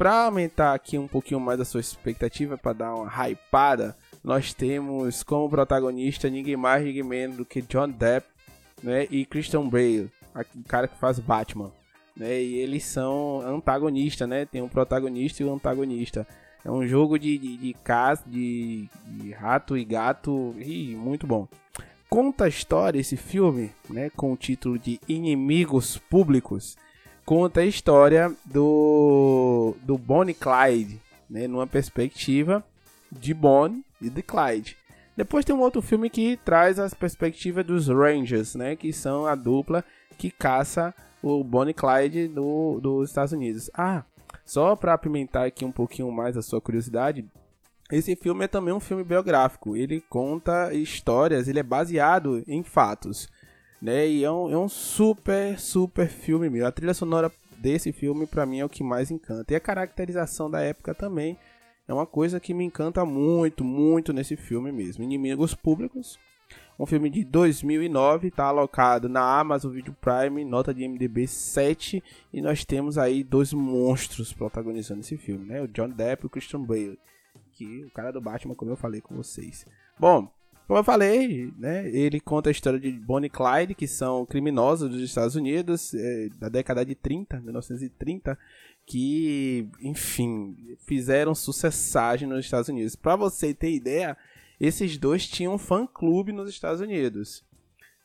para 0.00 0.24
aumentar 0.24 0.72
aqui 0.72 0.96
um 0.96 1.06
pouquinho 1.06 1.38
mais 1.38 1.60
a 1.60 1.64
sua 1.66 1.78
expectativa, 1.78 2.56
para 2.56 2.72
dar 2.72 2.94
uma 2.94 3.28
hypada, 3.28 3.94
nós 4.24 4.54
temos 4.54 5.22
como 5.22 5.46
protagonista 5.50 6.30
ninguém 6.30 6.56
mais, 6.56 6.82
ninguém 6.82 7.02
menos 7.02 7.36
do 7.36 7.44
que 7.44 7.60
John 7.60 7.90
Depp 7.90 8.26
né, 8.82 9.06
e 9.10 9.26
Christian 9.26 9.68
Bale, 9.68 10.10
o 10.34 10.64
cara 10.66 10.88
que 10.88 10.96
faz 10.98 11.18
Batman. 11.18 11.70
Né, 12.16 12.42
e 12.42 12.56
eles 12.60 12.84
são 12.84 13.42
antagonistas, 13.42 14.26
né? 14.26 14.46
Tem 14.46 14.62
um 14.62 14.68
protagonista 14.70 15.42
e 15.42 15.46
um 15.46 15.52
antagonista. 15.52 16.26
É 16.64 16.70
um 16.70 16.86
jogo 16.86 17.18
de, 17.18 17.36
de, 17.36 17.58
de 17.58 17.74
casa, 17.84 18.22
de, 18.26 18.88
de 19.06 19.32
rato 19.32 19.76
e 19.76 19.84
gato, 19.84 20.54
e 20.58 20.96
muito 20.96 21.26
bom 21.26 21.46
conta 22.08 22.46
a 22.46 22.48
história, 22.48 22.98
esse 22.98 23.16
filme, 23.16 23.70
né, 23.88 24.10
com 24.16 24.32
o 24.32 24.36
título 24.36 24.76
de 24.76 24.98
Inimigos 25.08 25.96
Públicos, 25.96 26.76
conta 27.30 27.60
a 27.60 27.64
história 27.64 28.34
do, 28.44 29.76
do 29.84 29.96
Bonnie 29.96 30.34
Clyde, 30.34 31.00
né, 31.30 31.46
numa 31.46 31.64
perspectiva 31.64 32.64
de 33.08 33.32
Bonnie 33.32 33.84
e 34.02 34.10
de 34.10 34.20
Clyde. 34.20 34.76
Depois 35.16 35.44
tem 35.44 35.54
um 35.54 35.60
outro 35.60 35.80
filme 35.80 36.10
que 36.10 36.36
traz 36.44 36.80
as 36.80 36.92
perspectivas 36.92 37.64
dos 37.64 37.86
Rangers, 37.86 38.56
né, 38.56 38.74
que 38.74 38.92
são 38.92 39.26
a 39.26 39.36
dupla 39.36 39.84
que 40.18 40.28
caça 40.28 40.92
o 41.22 41.44
Bonnie 41.44 41.72
Clyde 41.72 42.26
do, 42.26 42.80
dos 42.80 43.10
Estados 43.10 43.32
Unidos. 43.32 43.70
Ah, 43.74 44.02
só 44.44 44.74
para 44.74 44.94
apimentar 44.94 45.46
aqui 45.46 45.64
um 45.64 45.70
pouquinho 45.70 46.10
mais 46.10 46.36
a 46.36 46.42
sua 46.42 46.60
curiosidade, 46.60 47.24
esse 47.92 48.16
filme 48.16 48.46
é 48.46 48.48
também 48.48 48.74
um 48.74 48.80
filme 48.80 49.04
biográfico. 49.04 49.76
Ele 49.76 50.02
conta 50.10 50.74
histórias, 50.74 51.46
ele 51.46 51.60
é 51.60 51.62
baseado 51.62 52.42
em 52.48 52.64
fatos. 52.64 53.28
Né? 53.80 54.08
E 54.08 54.24
é 54.24 54.30
um, 54.30 54.50
é 54.50 54.58
um 54.58 54.68
super, 54.68 55.58
super 55.58 56.08
filme 56.08 56.50
mesmo. 56.50 56.66
A 56.66 56.72
trilha 56.72 56.94
sonora 56.94 57.32
desse 57.56 57.92
filme, 57.92 58.26
para 58.26 58.46
mim, 58.46 58.60
é 58.60 58.64
o 58.64 58.68
que 58.68 58.82
mais 58.82 59.10
encanta. 59.10 59.52
E 59.52 59.56
a 59.56 59.60
caracterização 59.60 60.50
da 60.50 60.60
época 60.60 60.94
também 60.94 61.38
é 61.88 61.92
uma 61.92 62.06
coisa 62.06 62.38
que 62.38 62.54
me 62.54 62.64
encanta 62.64 63.04
muito, 63.04 63.64
muito 63.64 64.12
nesse 64.12 64.36
filme 64.36 64.70
mesmo. 64.70 65.02
Inimigos 65.02 65.54
Públicos, 65.54 66.18
um 66.78 66.86
filme 66.86 67.10
de 67.10 67.24
2009, 67.24 68.28
está 68.28 68.44
alocado 68.44 69.08
na 69.08 69.38
Amazon 69.40 69.72
Video 69.72 69.94
Prime, 70.00 70.44
nota 70.44 70.72
de 70.72 70.86
MDB 70.86 71.26
7, 71.26 72.02
e 72.32 72.40
nós 72.40 72.64
temos 72.64 72.96
aí 72.96 73.22
dois 73.22 73.52
monstros 73.52 74.32
protagonizando 74.32 75.00
esse 75.00 75.16
filme, 75.16 75.44
né? 75.46 75.60
O 75.60 75.68
John 75.68 75.90
Depp 75.90 76.24
e 76.24 76.26
o 76.26 76.30
Christian 76.30 76.62
Bale 76.62 76.98
aqui, 77.34 77.84
o 77.84 77.90
cara 77.90 78.10
do 78.10 78.20
Batman, 78.20 78.54
como 78.54 78.70
eu 78.70 78.76
falei 78.76 79.00
com 79.00 79.14
vocês. 79.14 79.66
Bom, 79.98 80.30
como 80.70 80.78
eu 80.78 80.84
falei, 80.84 81.52
né, 81.58 81.88
ele 81.88 82.20
conta 82.20 82.48
a 82.48 82.52
história 82.52 82.78
de 82.78 82.92
Bonnie 82.92 83.26
e 83.26 83.28
Clyde, 83.28 83.74
que 83.74 83.88
são 83.88 84.24
criminosos 84.24 84.88
dos 84.88 85.00
Estados 85.00 85.34
Unidos, 85.34 85.92
é, 85.94 86.28
da 86.38 86.48
década 86.48 86.84
de 86.84 86.94
30, 86.94 87.40
1930, 87.40 88.38
que, 88.86 89.68
enfim, 89.80 90.76
fizeram 90.86 91.34
sucessagem 91.34 92.28
nos 92.28 92.44
Estados 92.44 92.68
Unidos. 92.68 92.94
Para 92.94 93.16
você 93.16 93.52
ter 93.52 93.72
ideia, 93.72 94.16
esses 94.60 94.96
dois 94.96 95.26
tinham 95.26 95.54
um 95.54 95.58
fã-clube 95.58 96.30
nos 96.30 96.48
Estados 96.48 96.80
Unidos. 96.80 97.42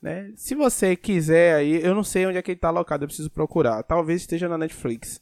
Né? 0.01 0.33
Se 0.35 0.55
você 0.55 0.95
quiser 0.95 1.53
aí, 1.53 1.85
eu 1.85 1.93
não 1.93 2.03
sei 2.03 2.25
onde 2.25 2.39
é 2.39 2.41
que 2.41 2.49
ele 2.49 2.57
está 2.57 2.69
alocado, 2.69 3.03
eu 3.03 3.07
preciso 3.07 3.29
procurar. 3.29 3.83
Talvez 3.83 4.21
esteja 4.21 4.49
na 4.49 4.57
Netflix. 4.57 5.21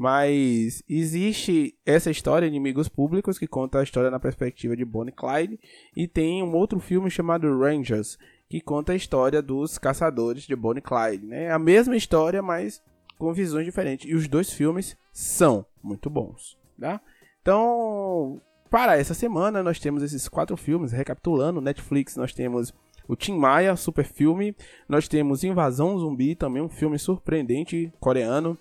Mas 0.00 0.80
existe 0.88 1.76
essa 1.84 2.08
história, 2.08 2.46
Inimigos 2.46 2.88
Públicos, 2.88 3.36
que 3.36 3.48
conta 3.48 3.80
a 3.80 3.82
história 3.82 4.12
na 4.12 4.20
perspectiva 4.20 4.76
de 4.76 4.84
Bonnie 4.84 5.12
Clyde. 5.12 5.58
E 5.96 6.06
tem 6.06 6.40
um 6.40 6.54
outro 6.54 6.78
filme 6.78 7.10
chamado 7.10 7.58
Rangers, 7.58 8.16
que 8.48 8.60
conta 8.60 8.92
a 8.92 8.94
história 8.94 9.42
dos 9.42 9.76
caçadores 9.76 10.44
de 10.44 10.54
Bonnie 10.54 10.80
Clyde. 10.80 11.26
Né? 11.26 11.50
A 11.50 11.58
mesma 11.58 11.96
história, 11.96 12.40
mas 12.40 12.80
com 13.18 13.32
visões 13.32 13.64
diferentes. 13.64 14.08
E 14.08 14.14
os 14.14 14.28
dois 14.28 14.52
filmes 14.52 14.96
são 15.12 15.66
muito 15.82 16.08
bons. 16.08 16.56
Tá? 16.80 17.00
Então, 17.42 18.40
para 18.70 18.96
essa 18.96 19.14
semana, 19.14 19.64
nós 19.64 19.80
temos 19.80 20.04
esses 20.04 20.28
quatro 20.28 20.56
filmes. 20.56 20.92
Recapitulando, 20.92 21.60
Netflix, 21.60 22.14
nós 22.14 22.32
temos 22.32 22.72
o 23.08 23.16
Tim 23.16 23.36
Maia, 23.36 23.74
super 23.74 24.04
filme. 24.04 24.54
Nós 24.88 25.08
temos 25.08 25.42
Invasão 25.42 25.98
Zumbi, 25.98 26.36
também 26.36 26.62
um 26.62 26.68
filme 26.68 27.00
surpreendente 27.00 27.92
coreano. 27.98 28.56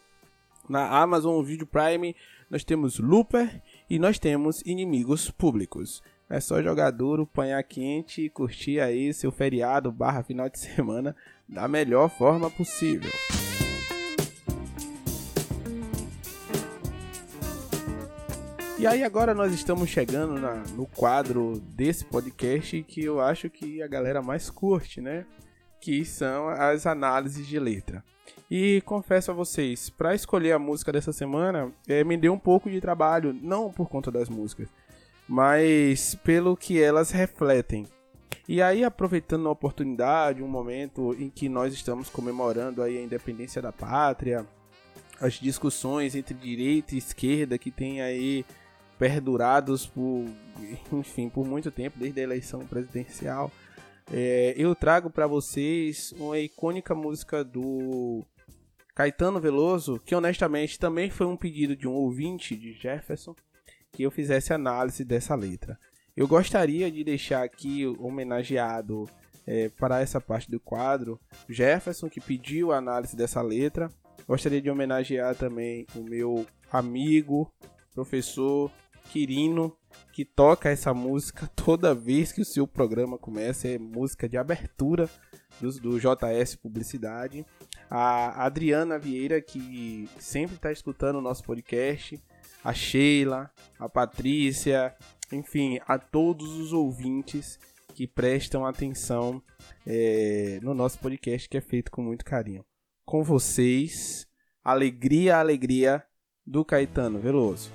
Na 0.69 1.01
Amazon 1.01 1.41
Video 1.43 1.65
Prime 1.65 2.15
nós 2.49 2.63
temos 2.63 2.99
Looper 2.99 3.61
e 3.89 3.97
nós 3.97 4.19
temos 4.19 4.61
Inimigos 4.65 5.29
Públicos. 5.31 6.01
É 6.29 6.39
só 6.39 6.61
jogar 6.61 6.91
duro, 6.91 7.25
panhar 7.25 7.63
quente 7.63 8.23
e 8.23 8.29
curtir 8.29 8.79
aí 8.79 9.13
seu 9.13 9.31
feriado 9.31 9.91
barra 9.91 10.23
final 10.23 10.49
de 10.49 10.59
semana 10.59 11.15
da 11.47 11.67
melhor 11.67 12.09
forma 12.09 12.49
possível. 12.49 13.11
E 18.79 18.85
aí 18.85 19.03
agora 19.03 19.33
nós 19.33 19.53
estamos 19.53 19.89
chegando 19.89 20.39
na, 20.39 20.55
no 20.75 20.85
quadro 20.85 21.59
desse 21.59 22.05
podcast 22.05 22.83
que 22.83 23.03
eu 23.03 23.19
acho 23.19 23.49
que 23.49 23.81
a 23.81 23.87
galera 23.87 24.21
mais 24.21 24.49
curte, 24.49 25.01
né? 25.01 25.25
que 25.79 26.03
são 26.03 26.49
as 26.49 26.85
análises 26.85 27.47
de 27.47 27.59
letra. 27.59 28.03
E 28.49 28.81
confesso 28.81 29.29
a 29.29 29.33
vocês, 29.33 29.89
para 29.89 30.15
escolher 30.15 30.53
a 30.53 30.59
música 30.59 30.91
dessa 30.91 31.11
semana, 31.11 31.71
é, 31.87 32.03
me 32.03 32.15
deu 32.15 32.31
um 32.31 32.39
pouco 32.39 32.69
de 32.69 32.79
trabalho, 32.79 33.33
não 33.33 33.71
por 33.71 33.89
conta 33.89 34.09
das 34.09 34.29
músicas, 34.29 34.69
mas 35.27 36.15
pelo 36.23 36.55
que 36.55 36.81
elas 36.81 37.11
refletem. 37.11 37.85
E 38.47 38.61
aí, 38.61 38.85
aproveitando 38.85 39.49
a 39.49 39.51
oportunidade, 39.51 40.41
um 40.41 40.47
momento 40.47 41.13
em 41.19 41.29
que 41.29 41.49
nós 41.49 41.73
estamos 41.73 42.09
comemorando 42.09 42.81
aí 42.81 42.97
a 42.97 43.01
independência 43.01 43.61
da 43.61 43.73
pátria, 43.73 44.45
as 45.19 45.33
discussões 45.33 46.15
entre 46.15 46.33
direita 46.33 46.95
e 46.95 46.99
esquerda 46.99 47.57
que 47.57 47.69
tem 47.69 48.01
aí 48.01 48.45
perdurados 48.97 49.85
por, 49.85 50.25
enfim, 50.93 51.27
por 51.27 51.45
muito 51.45 51.69
tempo, 51.69 51.99
desde 51.99 52.21
a 52.21 52.23
eleição 52.23 52.65
presidencial, 52.65 53.51
é, 54.11 54.53
eu 54.55 54.73
trago 54.73 55.09
para 55.09 55.27
vocês 55.27 56.13
uma 56.17 56.39
icônica 56.39 56.95
música 56.95 57.43
do 57.43 58.25
Caetano 58.97 59.39
Veloso, 59.39 60.01
que 60.03 60.15
honestamente 60.15 60.79
também 60.79 61.11
foi 61.11 61.27
um 61.27 61.37
pedido 61.37 61.75
de 61.75 61.87
um 61.87 61.93
ouvinte 61.93 62.55
de 62.55 62.73
Jefferson, 62.73 63.35
que 63.91 64.01
eu 64.01 64.09
fizesse 64.09 64.53
análise 64.53 65.05
dessa 65.05 65.35
letra. 65.35 65.79
Eu 66.15 66.27
gostaria 66.27 66.91
de 66.91 67.03
deixar 67.03 67.43
aqui 67.43 67.85
homenageado 67.99 69.07
é, 69.45 69.69
para 69.69 70.01
essa 70.01 70.19
parte 70.19 70.49
do 70.49 70.59
quadro 70.59 71.19
Jefferson, 71.47 72.09
que 72.09 72.19
pediu 72.19 72.71
a 72.71 72.77
análise 72.77 73.15
dessa 73.15 73.39
letra. 73.39 73.91
Gostaria 74.27 74.59
de 74.59 74.67
homenagear 74.71 75.35
também 75.35 75.85
o 75.93 76.01
meu 76.01 76.47
amigo, 76.71 77.53
professor 77.93 78.71
Quirino, 79.11 79.77
que 80.11 80.25
toca 80.25 80.71
essa 80.71 80.91
música 80.91 81.47
toda 81.55 81.93
vez 81.93 82.31
que 82.31 82.41
o 82.41 82.45
seu 82.45 82.65
programa 82.65 83.15
começa. 83.15 83.67
É 83.67 83.77
música 83.77 84.27
de 84.27 84.37
abertura 84.37 85.07
do, 85.61 85.71
do 85.79 85.99
JS 85.99 86.55
Publicidade. 86.55 87.45
A 87.89 88.45
Adriana 88.45 88.99
Vieira, 88.99 89.41
que 89.41 90.09
sempre 90.19 90.55
está 90.55 90.71
escutando 90.71 91.17
o 91.17 91.21
nosso 91.21 91.43
podcast. 91.43 92.21
A 92.63 92.73
Sheila, 92.73 93.49
a 93.79 93.87
Patrícia, 93.87 94.93
enfim, 95.31 95.79
a 95.87 95.97
todos 95.97 96.57
os 96.57 96.73
ouvintes 96.73 97.57
que 97.93 98.05
prestam 98.05 98.65
atenção 98.65 99.41
é, 99.85 100.59
no 100.61 100.73
nosso 100.73 100.99
podcast 100.99 101.47
que 101.47 101.57
é 101.57 101.61
feito 101.61 101.91
com 101.91 102.01
muito 102.01 102.25
carinho. 102.25 102.65
Com 103.05 103.23
vocês, 103.23 104.27
alegria, 104.63 105.37
alegria 105.37 106.03
do 106.45 106.65
Caetano 106.65 107.19
Veloso. 107.19 107.71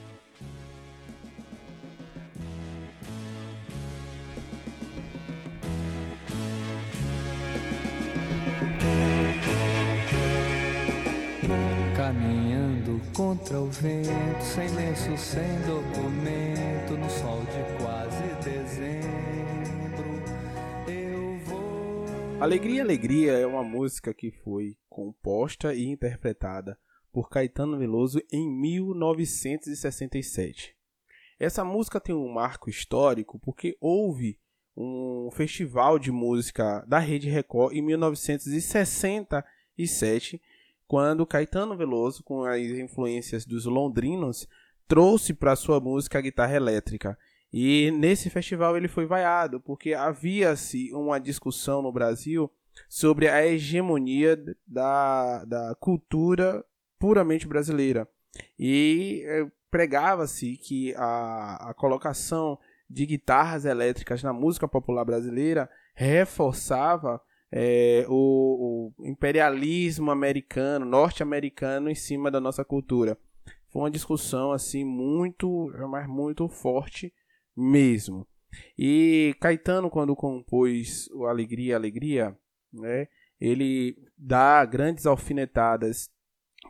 Contra 13.14 13.60
o 13.60 13.66
vento, 13.66 14.42
sem 14.42 14.74
lenço, 14.74 15.14
sem 15.18 15.60
documento, 15.66 16.96
no 16.96 17.10
sol 17.10 17.40
de 17.40 17.62
quase 17.82 18.22
dezembro, 18.42 20.08
eu 20.90 21.38
vou. 21.44 22.06
Alegria, 22.40 22.82
Alegria 22.82 23.32
é 23.32 23.46
uma 23.46 23.62
música 23.62 24.14
que 24.14 24.30
foi 24.30 24.78
composta 24.88 25.74
e 25.74 25.84
interpretada 25.84 26.78
por 27.12 27.28
Caetano 27.28 27.78
Veloso 27.78 28.18
em 28.32 28.50
1967. 28.50 30.74
Essa 31.38 31.62
música 31.64 32.00
tem 32.00 32.14
um 32.14 32.32
marco 32.32 32.70
histórico 32.70 33.38
porque 33.38 33.76
houve 33.78 34.40
um 34.74 35.28
festival 35.32 35.98
de 35.98 36.10
música 36.10 36.82
da 36.88 36.98
Rede 36.98 37.28
Record 37.28 37.74
em 37.74 37.82
1967 37.82 40.40
quando 40.92 41.24
Caetano 41.24 41.74
Veloso, 41.74 42.22
com 42.22 42.44
as 42.44 42.60
influências 42.60 43.46
dos 43.46 43.64
londrinos, 43.64 44.46
trouxe 44.86 45.32
para 45.32 45.56
sua 45.56 45.80
música 45.80 46.18
a 46.18 46.20
guitarra 46.20 46.54
elétrica. 46.54 47.18
E 47.50 47.90
nesse 47.92 48.28
festival 48.28 48.76
ele 48.76 48.88
foi 48.88 49.06
vaiado, 49.06 49.58
porque 49.58 49.94
havia-se 49.94 50.92
uma 50.92 51.18
discussão 51.18 51.80
no 51.80 51.90
Brasil 51.90 52.52
sobre 52.90 53.26
a 53.26 53.42
hegemonia 53.46 54.38
da, 54.66 55.46
da 55.46 55.74
cultura 55.76 56.62
puramente 56.98 57.48
brasileira. 57.48 58.06
E 58.58 59.22
eh, 59.24 59.46
pregava-se 59.70 60.58
que 60.58 60.94
a, 60.94 61.70
a 61.70 61.74
colocação 61.74 62.58
de 62.86 63.06
guitarras 63.06 63.64
elétricas 63.64 64.22
na 64.22 64.34
música 64.34 64.68
popular 64.68 65.06
brasileira 65.06 65.70
reforçava 65.94 67.18
é, 67.52 68.06
o, 68.08 68.94
o, 68.98 69.06
imperialismo 69.06 70.10
americano, 70.10 70.86
norte-americano 70.86 71.90
em 71.90 71.94
cima 71.94 72.30
da 72.30 72.40
nossa 72.40 72.64
cultura. 72.64 73.18
Foi 73.68 73.82
uma 73.82 73.90
discussão 73.90 74.52
assim 74.52 74.84
muito, 74.84 75.70
mas 75.90 76.08
muito 76.08 76.48
forte 76.48 77.12
mesmo. 77.54 78.26
E 78.78 79.34
Caetano 79.38 79.90
quando 79.90 80.16
compôs 80.16 81.08
o 81.12 81.26
Alegria, 81.26 81.76
Alegria, 81.76 82.36
né, 82.72 83.06
ele 83.38 83.96
dá 84.16 84.64
grandes 84.64 85.04
alfinetadas 85.06 86.10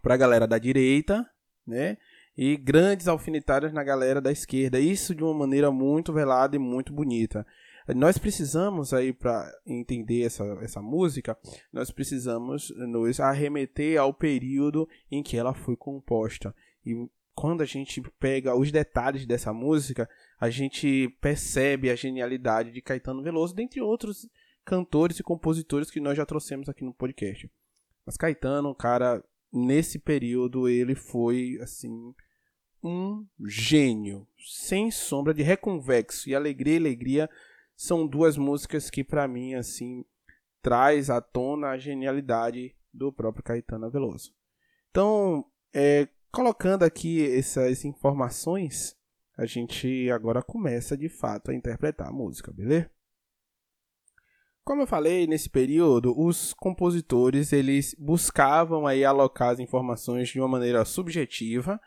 para 0.03 0.14
a 0.14 0.16
galera 0.16 0.47
da 0.47 0.59
direita, 0.59 1.24
né? 1.66 1.97
E 2.37 2.57
grandes 2.57 3.09
alfinetadas 3.09 3.72
na 3.72 3.85
galera 3.85 4.20
da 4.20 4.33
esquerda. 4.33 4.80
Isso 4.80 5.14
de 5.14 5.22
uma 5.22 5.35
maneira 5.35 5.70
muito 5.70 6.14
velada 6.14 6.57
e 6.57 6.59
muito 6.59 6.91
bonita. 6.91 7.47
Nós 7.89 8.18
precisamos 8.18 8.93
aí 8.93 9.12
para 9.12 9.51
entender 9.66 10.22
essa, 10.22 10.45
essa 10.62 10.80
música, 10.80 11.37
nós 11.72 11.91
precisamos 11.91 12.70
nos 12.76 13.18
arremeter 13.18 13.99
ao 13.99 14.14
período 14.14 14.89
em 15.11 15.22
que 15.22 15.37
ela 15.37 15.53
foi 15.53 15.76
composta. 15.76 16.55
E 16.85 17.09
quando 17.35 17.62
a 17.62 17.66
gente 17.66 18.01
pega 18.20 18.55
os 18.55 18.70
detalhes 18.70 19.26
dessa 19.26 19.53
música, 19.53 20.09
a 20.41 20.51
gente 20.51 21.09
percebe 21.20 21.91
a 21.91 21.97
genialidade 21.97 22.70
de 22.70 22.83
Caetano 22.83 23.22
Veloso, 23.22 23.55
dentre 23.55 23.80
outros 23.80 24.28
cantores 24.64 25.18
e 25.18 25.22
compositores 25.22 25.91
que 25.91 26.01
nós 26.01 26.16
já 26.16 26.24
trouxemos 26.24 26.68
aqui 26.68 26.85
no 26.85 26.95
podcast. 26.95 27.51
Mas 28.07 28.16
Caetano, 28.16 28.74
cara, 28.74 29.22
nesse 29.53 29.99
período 29.99 30.68
ele 30.68 30.95
foi 30.95 31.59
assim 31.61 32.14
um 32.83 33.24
gênio, 33.47 34.26
sem 34.39 34.91
sombra 34.91 35.33
de 35.33 35.43
reconvexo 35.43 36.28
e 36.28 36.35
alegria, 36.35 36.78
alegria 36.78 37.30
são 37.83 38.07
duas 38.07 38.37
músicas 38.37 38.89
que 38.89 39.03
para 39.03 39.26
mim 39.26 39.55
assim 39.55 40.05
traz 40.62 41.11
à 41.11 41.20
tona 41.20 41.70
a 41.70 41.78
genialidade 41.78 42.76
do 42.95 43.12
próprio 43.12 43.43
Caetano 43.43 43.91
Veloso. 43.91 44.33
Então, 44.89 45.45
é, 45.74 46.07
colocando 46.30 46.85
aqui 46.85 47.26
essas 47.37 47.85
informações, 47.85 48.97
a 49.37 49.47
gente 49.47 50.09
agora 50.12 50.41
começa 50.45 50.97
de 50.97 51.09
fato 51.09 51.51
a 51.51 51.55
interpretar 51.55 52.07
a 52.07 52.12
música, 52.12 52.53
beleza? 52.53 52.89
Como 54.62 54.83
eu 54.83 54.87
falei, 54.87 55.26
nesse 55.26 55.51
período, 55.51 56.16
os 56.16 56.55
compositores 56.55 57.53
eles 57.53 57.97
buscavam 57.99 58.87
aí 58.87 59.05
alocar 59.05 59.49
as 59.49 59.59
informações 59.59 60.28
de 60.28 60.39
uma 60.39 60.47
maneira 60.47 60.85
subjetiva 60.85 61.80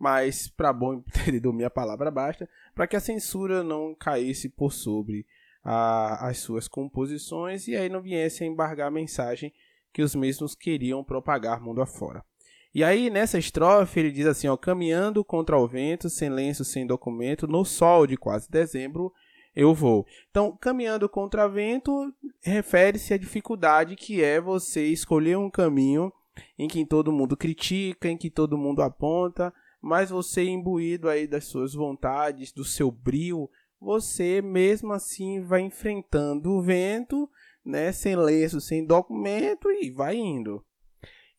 mas 0.00 0.48
para 0.48 0.72
bom 0.72 0.94
entendedor 1.06 1.52
minha 1.52 1.68
palavra 1.68 2.10
basta, 2.10 2.48
para 2.74 2.86
que 2.86 2.96
a 2.96 3.00
censura 3.00 3.62
não 3.62 3.94
caísse 3.94 4.48
por 4.48 4.72
sobre 4.72 5.26
a, 5.62 6.28
as 6.28 6.38
suas 6.38 6.66
composições 6.66 7.68
e 7.68 7.76
aí 7.76 7.88
não 7.88 8.00
viesse 8.00 8.44
a 8.44 8.46
embargar 8.46 8.88
a 8.88 8.90
mensagem 8.90 9.52
que 9.92 10.02
os 10.02 10.14
mesmos 10.14 10.54
queriam 10.54 11.02
propagar 11.04 11.60
mundo 11.60 11.82
afora. 11.82 12.24
E 12.72 12.84
aí, 12.84 13.10
nessa 13.10 13.36
estrofe, 13.36 13.98
ele 13.98 14.12
diz 14.12 14.26
assim, 14.26 14.46
ó, 14.46 14.56
caminhando 14.56 15.24
contra 15.24 15.58
o 15.58 15.66
vento, 15.66 16.08
sem 16.08 16.30
lenço, 16.30 16.64
sem 16.64 16.86
documento, 16.86 17.48
no 17.48 17.64
sol 17.64 18.06
de 18.06 18.16
quase 18.16 18.48
dezembro, 18.48 19.12
eu 19.56 19.74
vou. 19.74 20.06
Então, 20.30 20.56
caminhando 20.60 21.08
contra 21.08 21.46
o 21.46 21.50
vento 21.50 22.14
refere-se 22.40 23.12
à 23.12 23.18
dificuldade 23.18 23.96
que 23.96 24.22
é 24.22 24.40
você 24.40 24.86
escolher 24.86 25.36
um 25.36 25.50
caminho 25.50 26.12
em 26.56 26.68
que 26.68 26.86
todo 26.86 27.12
mundo 27.12 27.36
critica, 27.36 28.08
em 28.08 28.16
que 28.16 28.30
todo 28.30 28.56
mundo 28.56 28.82
aponta, 28.82 29.52
mas 29.82 30.10
você 30.10 30.44
imbuído 30.44 31.08
aí 31.08 31.26
das 31.26 31.46
suas 31.46 31.74
vontades, 31.74 32.52
do 32.52 32.64
seu 32.64 32.90
brio, 32.90 33.50
você 33.80 34.42
mesmo 34.42 34.92
assim 34.92 35.40
vai 35.40 35.62
enfrentando 35.62 36.50
o 36.50 36.62
vento, 36.62 37.28
né, 37.64 37.90
sem 37.92 38.14
lenço, 38.14 38.60
sem 38.60 38.84
documento 38.84 39.70
e 39.70 39.90
vai 39.90 40.16
indo. 40.16 40.64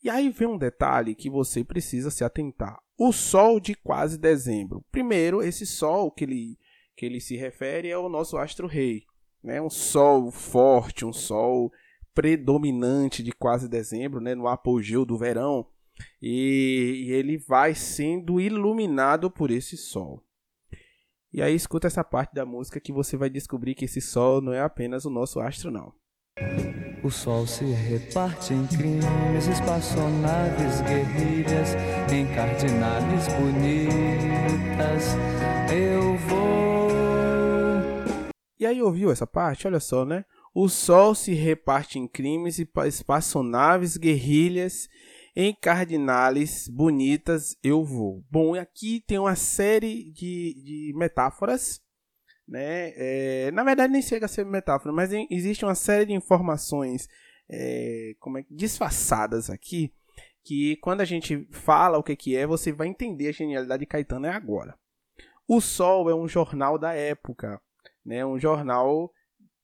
E 0.03 0.09
aí 0.09 0.29
vem 0.29 0.47
um 0.47 0.57
detalhe 0.57 1.13
que 1.13 1.29
você 1.29 1.63
precisa 1.63 2.09
se 2.09 2.23
atentar. 2.23 2.79
O 2.97 3.11
sol 3.11 3.59
de 3.59 3.75
quase 3.75 4.17
dezembro. 4.17 4.83
Primeiro, 4.91 5.43
esse 5.43 5.65
sol 5.65 6.11
que 6.11 6.23
ele, 6.23 6.57
que 6.95 7.05
ele 7.05 7.21
se 7.21 7.35
refere 7.35 7.89
é 7.89 7.97
o 7.97 8.09
nosso 8.09 8.37
astro-rei. 8.37 9.03
Né? 9.43 9.61
Um 9.61 9.69
sol 9.69 10.31
forte, 10.31 11.05
um 11.05 11.13
sol 11.13 11.71
predominante 12.13 13.21
de 13.21 13.31
quase 13.31 13.69
dezembro, 13.69 14.19
né? 14.19 14.33
no 14.33 14.47
apogeu 14.47 15.05
do 15.05 15.17
verão 15.17 15.67
e, 16.21 17.05
e 17.05 17.11
ele 17.11 17.37
vai 17.37 17.75
sendo 17.75 18.39
iluminado 18.39 19.29
por 19.29 19.51
esse 19.51 19.77
sol. 19.77 20.23
E 21.33 21.41
aí 21.41 21.55
escuta 21.55 21.87
essa 21.87 22.03
parte 22.03 22.33
da 22.33 22.45
música 22.45 22.79
que 22.79 22.91
você 22.91 23.15
vai 23.15 23.29
descobrir 23.29 23.73
que 23.73 23.85
esse 23.85 24.01
sol 24.01 24.41
não 24.41 24.51
é 24.53 24.59
apenas 24.61 25.05
o 25.05 25.09
nosso 25.09 25.39
astro 25.39 25.71
não. 25.71 25.93
O 27.03 27.09
sol 27.09 27.47
se 27.47 27.63
reparte 27.65 28.53
em 28.53 28.67
crimes, 28.67 29.47
espaçonaves, 29.47 30.81
guerrilhas, 30.81 31.69
em 32.11 32.27
cardinales 32.35 33.27
bonitas. 33.39 35.05
Eu 35.73 36.17
vou. 36.17 36.91
E 38.59 38.65
aí 38.65 38.81
ouviu 38.81 39.11
essa 39.11 39.25
parte? 39.25 39.65
Olha 39.67 39.79
só, 39.79 40.05
né? 40.05 40.25
O 40.53 40.67
sol 40.67 41.15
se 41.15 41.33
reparte 41.33 41.97
em 41.97 42.07
crimes 42.07 42.59
e 42.59 42.65
pa- 42.65 42.87
espaçonaves, 42.87 43.95
guerrilhas, 43.97 44.89
em 45.35 45.53
cardinales 45.53 46.67
bonitas 46.67 47.55
eu 47.63 47.83
vou. 47.83 48.23
Bom, 48.29 48.55
aqui 48.55 49.03
tem 49.07 49.17
uma 49.17 49.35
série 49.35 50.11
de, 50.11 50.53
de 50.63 50.93
metáforas, 50.95 51.81
né? 52.47 52.91
É, 52.95 53.51
na 53.51 53.63
verdade 53.63 53.93
nem 53.93 54.01
chega 54.01 54.25
a 54.25 54.29
ser 54.29 54.45
metáfora, 54.45 54.93
mas 54.93 55.13
em- 55.13 55.27
existe 55.29 55.63
uma 55.63 55.75
série 55.75 56.05
de 56.05 56.13
informações 56.13 57.07
é, 57.49 58.13
como 58.19 58.37
é, 58.37 58.45
disfarçadas 58.49 59.49
aqui, 59.49 59.93
que 60.43 60.75
quando 60.77 61.01
a 61.01 61.05
gente 61.05 61.47
fala 61.51 61.97
o 61.97 62.03
que, 62.03 62.15
que 62.15 62.35
é, 62.35 62.45
você 62.47 62.71
vai 62.71 62.87
entender 62.87 63.27
a 63.29 63.33
genialidade 63.33 63.81
de 63.81 63.85
Caetano 63.85 64.25
é 64.25 64.31
agora. 64.31 64.77
O 65.47 65.59
Sol 65.59 66.09
é 66.09 66.15
um 66.15 66.27
jornal 66.27 66.77
da 66.77 66.93
época, 66.93 67.61
né? 68.05 68.25
Um 68.25 68.39
jornal 68.39 69.11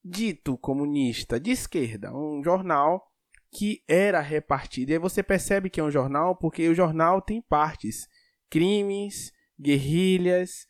dito 0.03 0.57
comunista 0.57 1.39
de 1.39 1.51
esquerda, 1.51 2.13
um 2.13 2.41
jornal 2.43 3.06
que 3.51 3.83
era 3.87 4.21
repartido. 4.21 4.91
E 4.91 4.93
aí 4.93 4.99
você 4.99 5.23
percebe 5.23 5.69
que 5.69 5.79
é 5.79 5.83
um 5.83 5.91
jornal 5.91 6.35
porque 6.35 6.67
o 6.67 6.75
jornal 6.75 7.21
tem 7.21 7.41
partes: 7.41 8.07
crimes, 8.49 9.31
guerrilhas, 9.59 10.67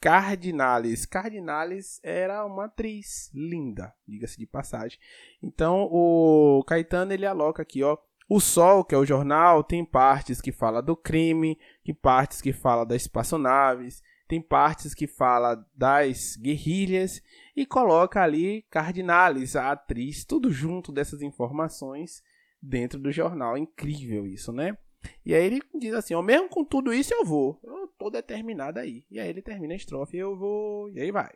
cardinales. 0.00 1.04
Cardinales 1.06 2.00
era 2.02 2.44
uma 2.44 2.66
atriz 2.66 3.30
linda, 3.34 3.92
diga-se 4.06 4.38
de 4.38 4.46
passagem. 4.46 4.98
Então 5.42 5.88
o 5.90 6.62
Caetano 6.66 7.12
ele 7.12 7.26
aloca 7.26 7.62
aqui, 7.62 7.82
ó, 7.82 7.96
o 8.28 8.40
Sol, 8.40 8.84
que 8.84 8.94
é 8.94 8.98
o 8.98 9.06
jornal, 9.06 9.64
tem 9.64 9.84
partes 9.84 10.40
que 10.40 10.52
fala 10.52 10.82
do 10.82 10.94
crime, 10.94 11.58
tem 11.82 11.94
partes 11.94 12.42
que 12.42 12.52
fala 12.52 12.84
das 12.84 13.02
espaçonaves, 13.02 14.02
tem 14.28 14.42
partes 14.42 14.94
que 14.94 15.06
fala 15.06 15.56
das 15.74 16.36
guerrilhas 16.36 17.22
e 17.58 17.66
coloca 17.66 18.22
ali 18.22 18.62
Cardinales, 18.70 19.56
a 19.56 19.72
atriz, 19.72 20.24
tudo 20.24 20.48
junto 20.48 20.92
dessas 20.92 21.22
informações 21.22 22.22
dentro 22.62 23.00
do 23.00 23.10
jornal. 23.10 23.58
Incrível 23.58 24.28
isso, 24.28 24.52
né? 24.52 24.78
E 25.26 25.34
aí 25.34 25.44
ele 25.44 25.60
diz 25.74 25.92
assim, 25.92 26.14
ó, 26.14 26.22
mesmo 26.22 26.48
com 26.48 26.64
tudo 26.64 26.92
isso 26.92 27.12
eu 27.12 27.24
vou. 27.24 27.60
Eu 27.64 27.88
tô 27.98 28.10
determinado 28.10 28.78
aí. 28.78 29.04
E 29.10 29.18
aí 29.18 29.28
ele 29.28 29.42
termina 29.42 29.72
a 29.72 29.76
estrofe, 29.76 30.16
eu 30.16 30.36
vou, 30.36 30.88
e 30.90 31.00
aí 31.00 31.10
vai. 31.10 31.32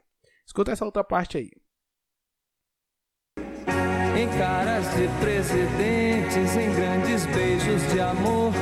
Escuta 0.46 0.70
essa 0.70 0.84
outra 0.84 1.02
parte 1.02 1.38
aí. 1.38 1.50
Em 4.14 4.28
caras 4.38 4.84
de 4.94 5.08
presidentes, 5.20 6.54
em 6.54 6.74
grandes 6.74 7.24
beijos 7.26 7.92
de 7.92 7.98
amor, 7.98 8.52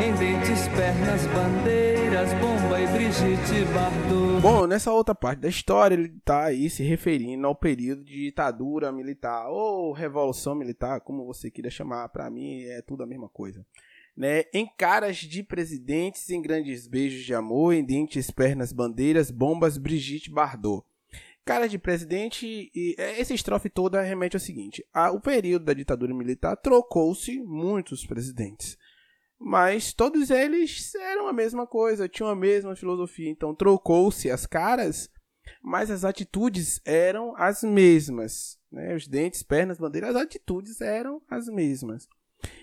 em 0.00 0.14
dentes, 0.14 0.68
pernas, 0.68 1.26
bandeiras, 1.26 2.32
bomba 2.34 2.80
e 2.80 2.86
Brigitte 2.86 3.64
Bardot. 3.74 4.40
Bom, 4.40 4.68
nessa 4.68 4.92
outra 4.92 5.12
parte 5.12 5.40
da 5.40 5.48
história, 5.48 5.96
ele 5.96 6.10
tá 6.24 6.44
aí 6.44 6.70
se 6.70 6.84
referindo 6.84 7.44
ao 7.44 7.56
período 7.56 8.04
de 8.04 8.22
ditadura 8.22 8.92
militar 8.92 9.48
ou 9.48 9.92
revolução 9.92 10.54
militar, 10.54 11.00
como 11.00 11.26
você 11.26 11.50
queira 11.50 11.70
chamar, 11.70 12.08
pra 12.10 12.30
mim 12.30 12.62
é 12.62 12.80
tudo 12.80 13.02
a 13.02 13.06
mesma 13.06 13.28
coisa. 13.28 13.66
Né? 14.16 14.44
Em 14.54 14.68
caras 14.78 15.16
de 15.16 15.42
presidentes, 15.42 16.30
em 16.30 16.40
grandes 16.40 16.86
beijos 16.86 17.24
de 17.24 17.34
amor, 17.34 17.74
em 17.74 17.84
dentes, 17.84 18.30
pernas, 18.30 18.72
bandeiras, 18.72 19.30
bombas, 19.30 19.76
Brigitte 19.76 20.30
Bardot. 20.30 20.84
Cara 21.52 21.68
de 21.68 21.78
presidente, 21.78 22.70
e 22.74 22.94
é, 22.98 23.20
essa 23.20 23.34
estrofe 23.34 23.68
toda 23.68 24.00
remete 24.02 24.36
ao 24.36 24.40
seguinte: 24.40 24.84
a- 24.92 25.10
o 25.10 25.20
período 25.20 25.64
da 25.64 25.72
ditadura 25.74 26.14
militar 26.14 26.56
trocou-se 26.56 27.40
muitos 27.40 28.06
presidentes, 28.06 28.76
mas 29.38 29.92
todos 29.92 30.30
eles 30.30 30.94
eram 30.94 31.26
a 31.26 31.32
mesma 31.32 31.66
coisa, 31.66 32.08
tinham 32.08 32.30
a 32.30 32.36
mesma 32.36 32.76
filosofia. 32.76 33.28
Então 33.30 33.54
trocou-se 33.54 34.30
as 34.30 34.46
caras, 34.46 35.08
mas 35.62 35.90
as 35.90 36.04
atitudes 36.04 36.80
eram 36.84 37.34
as 37.36 37.62
mesmas. 37.62 38.58
Né? 38.70 38.94
Os 38.94 39.08
dentes, 39.08 39.42
pernas, 39.42 39.78
bandeiras, 39.78 40.14
as 40.14 40.22
atitudes 40.22 40.80
eram 40.80 41.20
as 41.28 41.46
mesmas. 41.48 42.06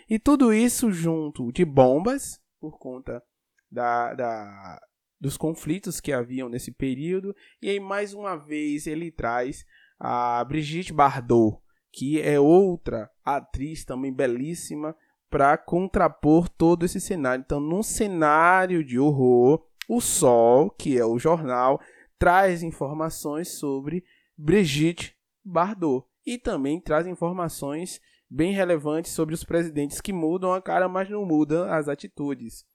E 0.10 0.18
tudo 0.18 0.54
isso 0.54 0.92
junto 0.92 1.52
de 1.52 1.66
bombas, 1.66 2.40
por 2.60 2.80
conta 2.80 3.22
da, 3.70 4.14
da, 4.14 4.80
dos 5.20 5.38
conflitos 5.38 6.00
que 6.00 6.12
haviam 6.12 6.50
nesse 6.50 6.72
período. 6.72 7.36
E 7.62 7.70
aí, 7.70 7.80
mais 7.80 8.14
uma 8.14 8.36
vez, 8.36 8.88
ele 8.88 9.12
traz 9.12 9.66
a 10.00 10.44
Brigitte 10.44 10.94
Bardot, 10.94 11.58
que 11.92 12.22
é 12.22 12.40
outra 12.40 13.10
atriz 13.24 13.84
também 13.84 14.14
belíssima, 14.14 14.96
para 15.30 15.58
contrapor 15.58 16.48
todo 16.48 16.86
esse 16.86 17.02
cenário. 17.02 17.44
Então, 17.46 17.60
num 17.60 17.84
cenário 17.84 18.84
de 18.84 18.98
horror, 18.98 19.66
o 19.90 20.00
Sol, 20.00 20.70
que 20.70 20.98
é 20.98 21.06
o 21.06 21.20
jornal, 21.20 21.82
traz 22.18 22.64
informações 22.64 23.50
sobre 23.60 24.04
Brigitte 24.38 25.16
Bardot. 25.44 26.06
E 26.26 26.38
também 26.38 26.80
traz 26.80 27.08
informações 27.08 28.02
bem 28.30 28.52
relevantes 28.52 29.14
sobre 29.14 29.34
os 29.34 29.44
presidentes 29.44 30.02
que 30.02 30.12
mudam 30.12 30.54
a 30.54 30.62
cara, 30.62 30.90
mas 30.90 31.10
não 31.10 31.26
mudam 31.26 31.72
as 31.72 31.88
atitudes. 31.88 32.66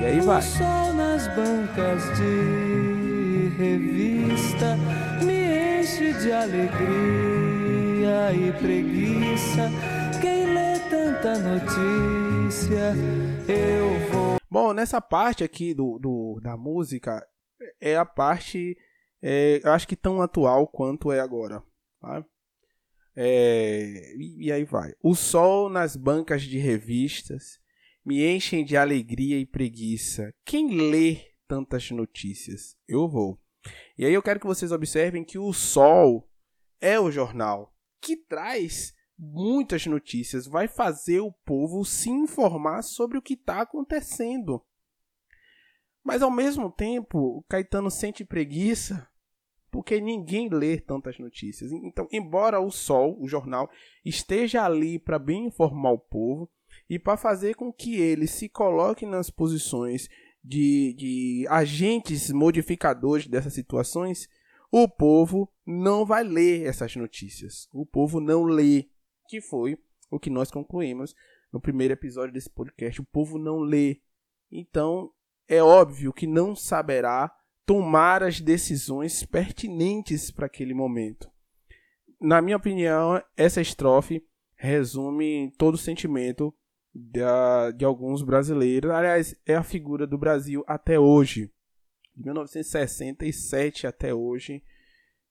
E 0.00 0.04
aí 0.04 0.20
vai. 0.20 0.38
O 0.38 0.42
sol 0.42 0.92
nas 0.94 1.26
bancas 1.34 2.02
de 2.18 3.48
revista 3.56 4.76
me 5.24 5.80
enche 5.80 6.12
de 6.14 6.32
alegria 6.32 8.32
e 8.32 8.52
preguiça. 8.58 9.70
Quem 10.20 10.46
lê 10.54 10.78
tanta 10.90 11.38
notícia, 11.38 12.92
eu 13.48 14.10
vou. 14.12 14.38
Bom, 14.50 14.72
nessa 14.72 15.00
parte 15.00 15.44
aqui 15.44 15.74
do, 15.74 15.98
do- 15.98 16.40
da 16.42 16.56
música 16.56 17.24
é 17.80 17.96
a 17.96 18.04
parte, 18.04 18.76
é, 19.22 19.60
eu 19.62 19.72
acho 19.72 19.86
que 19.86 19.96
tão 19.96 20.22
atual 20.22 20.66
quanto 20.68 21.12
é 21.12 21.20
agora. 21.20 21.62
tá? 22.00 22.24
É, 23.16 24.14
e, 24.16 24.46
e 24.46 24.52
aí 24.52 24.64
vai. 24.64 24.92
O 25.02 25.14
sol 25.14 25.68
nas 25.68 25.96
bancas 25.96 26.42
de 26.42 26.58
revistas 26.58 27.58
me 28.08 28.24
enchem 28.24 28.64
de 28.64 28.74
alegria 28.74 29.38
e 29.38 29.44
preguiça. 29.44 30.32
Quem 30.42 30.90
lê 30.90 31.26
tantas 31.46 31.90
notícias? 31.90 32.74
Eu 32.88 33.06
vou. 33.06 33.38
E 33.98 34.06
aí 34.06 34.14
eu 34.14 34.22
quero 34.22 34.40
que 34.40 34.46
vocês 34.46 34.72
observem 34.72 35.22
que 35.22 35.38
o 35.38 35.52
sol 35.52 36.26
é 36.80 36.98
o 36.98 37.10
jornal 37.10 37.76
que 38.00 38.16
traz 38.16 38.94
muitas 39.18 39.84
notícias, 39.84 40.46
vai 40.46 40.66
fazer 40.66 41.20
o 41.20 41.30
povo 41.44 41.84
se 41.84 42.08
informar 42.08 42.80
sobre 42.80 43.18
o 43.18 43.22
que 43.22 43.34
está 43.34 43.60
acontecendo. 43.60 44.64
Mas 46.02 46.22
ao 46.22 46.30
mesmo 46.30 46.72
tempo, 46.72 47.18
o 47.18 47.42
Caetano 47.42 47.90
sente 47.90 48.24
preguiça 48.24 49.06
porque 49.70 50.00
ninguém 50.00 50.48
lê 50.48 50.80
tantas 50.80 51.18
notícias. 51.18 51.72
Então, 51.72 52.08
embora 52.10 52.58
o 52.58 52.70
Sol, 52.70 53.20
o 53.20 53.28
jornal, 53.28 53.68
esteja 54.02 54.64
ali 54.64 54.98
para 54.98 55.18
bem 55.18 55.44
informar 55.44 55.92
o 55.92 55.98
povo 55.98 56.50
e 56.88 56.98
para 56.98 57.16
fazer 57.16 57.54
com 57.54 57.72
que 57.72 57.96
ele 57.96 58.26
se 58.26 58.48
coloque 58.48 59.04
nas 59.04 59.30
posições 59.30 60.08
de, 60.42 60.94
de 60.94 61.46
agentes 61.48 62.30
modificadores 62.30 63.26
dessas 63.26 63.52
situações, 63.52 64.28
o 64.70 64.88
povo 64.88 65.52
não 65.66 66.06
vai 66.06 66.24
ler 66.24 66.66
essas 66.66 66.94
notícias. 66.96 67.68
O 67.72 67.84
povo 67.84 68.20
não 68.20 68.44
lê, 68.44 68.88
que 69.28 69.40
foi 69.40 69.78
o 70.10 70.18
que 70.18 70.30
nós 70.30 70.50
concluímos 70.50 71.14
no 71.52 71.60
primeiro 71.60 71.92
episódio 71.92 72.32
desse 72.32 72.50
podcast. 72.50 73.00
O 73.00 73.06
povo 73.06 73.38
não 73.38 73.60
lê. 73.60 74.00
Então, 74.50 75.10
é 75.46 75.62
óbvio 75.62 76.12
que 76.12 76.26
não 76.26 76.54
saberá 76.54 77.30
tomar 77.66 78.22
as 78.22 78.40
decisões 78.40 79.24
pertinentes 79.24 80.30
para 80.30 80.46
aquele 80.46 80.72
momento. 80.72 81.30
Na 82.20 82.40
minha 82.40 82.56
opinião, 82.56 83.22
essa 83.36 83.60
estrofe 83.60 84.26
resume 84.56 85.52
todo 85.56 85.74
o 85.74 85.78
sentimento 85.78 86.52
de 87.76 87.84
alguns 87.84 88.22
brasileiros. 88.22 88.90
Aliás, 88.90 89.34
é 89.46 89.54
a 89.54 89.62
figura 89.62 90.06
do 90.06 90.18
Brasil 90.18 90.64
até 90.66 90.98
hoje. 90.98 91.50
De 92.14 92.24
1967 92.24 93.86
até 93.86 94.12
hoje, 94.12 94.62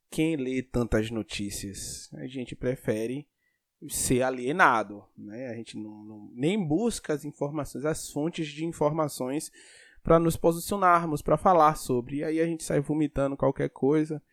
quem 0.09 0.36
lê 0.38 0.61
tantas 0.63 1.11
notícias? 1.11 2.09
A 2.13 2.26
gente 2.28 2.55
prefere 2.55 3.28
ser 3.89 4.24
alienado, 4.24 5.03
né? 5.18 5.47
A 5.49 5.55
gente 5.55 5.78
não, 5.78 6.03
não- 6.03 6.32
nem 6.34 6.57
busca 6.65 7.13
as 7.13 7.26
informações, 7.26 7.86
as 7.86 8.09
fontes 8.09 8.47
de 8.47 8.65
informações 8.65 9.51
para 10.01 10.20
nos 10.20 10.38
posicionarmos, 10.38 11.22
para 11.22 11.38
falar 11.38 11.76
sobre. 11.76 12.18
E 12.18 12.24
aí 12.24 12.39
a 12.39 12.45
gente 12.45 12.63
sai 12.63 12.80
vomitando 12.80 13.36
qualquer 13.38 13.70
coisa, 13.70 14.24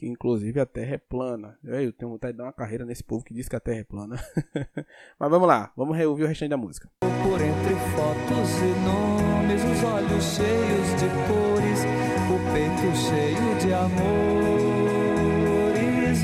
que 0.00 0.08
inclusive 0.08 0.58
a 0.58 0.64
Terra 0.64 0.94
é 0.94 0.98
plana. 0.98 1.58
Eu 1.62 1.92
tenho 1.92 2.10
vontade 2.10 2.32
de 2.32 2.38
dar 2.38 2.44
uma 2.44 2.54
carreira 2.54 2.86
nesse 2.86 3.04
povo 3.04 3.22
que 3.22 3.34
diz 3.34 3.50
que 3.50 3.54
a 3.54 3.60
Terra 3.60 3.80
é 3.80 3.84
plana. 3.84 4.16
Mas 5.20 5.30
vamos 5.30 5.46
lá, 5.46 5.70
vamos 5.76 5.94
reouvir 5.94 6.24
o 6.24 6.26
restante 6.26 6.48
da 6.48 6.56
música. 6.56 6.90
Por 7.00 7.38
entre 7.38 7.74
fotos 7.92 8.62
e 8.62 8.72
nomes, 8.82 9.62
os 9.62 9.84
olhos 9.84 10.24
cheios 10.24 10.94
de 10.98 11.06
cores, 11.28 11.84
o 12.30 12.38
peito 12.50 12.96
cheio 12.96 13.58
de 13.58 13.74
amores 13.74 15.10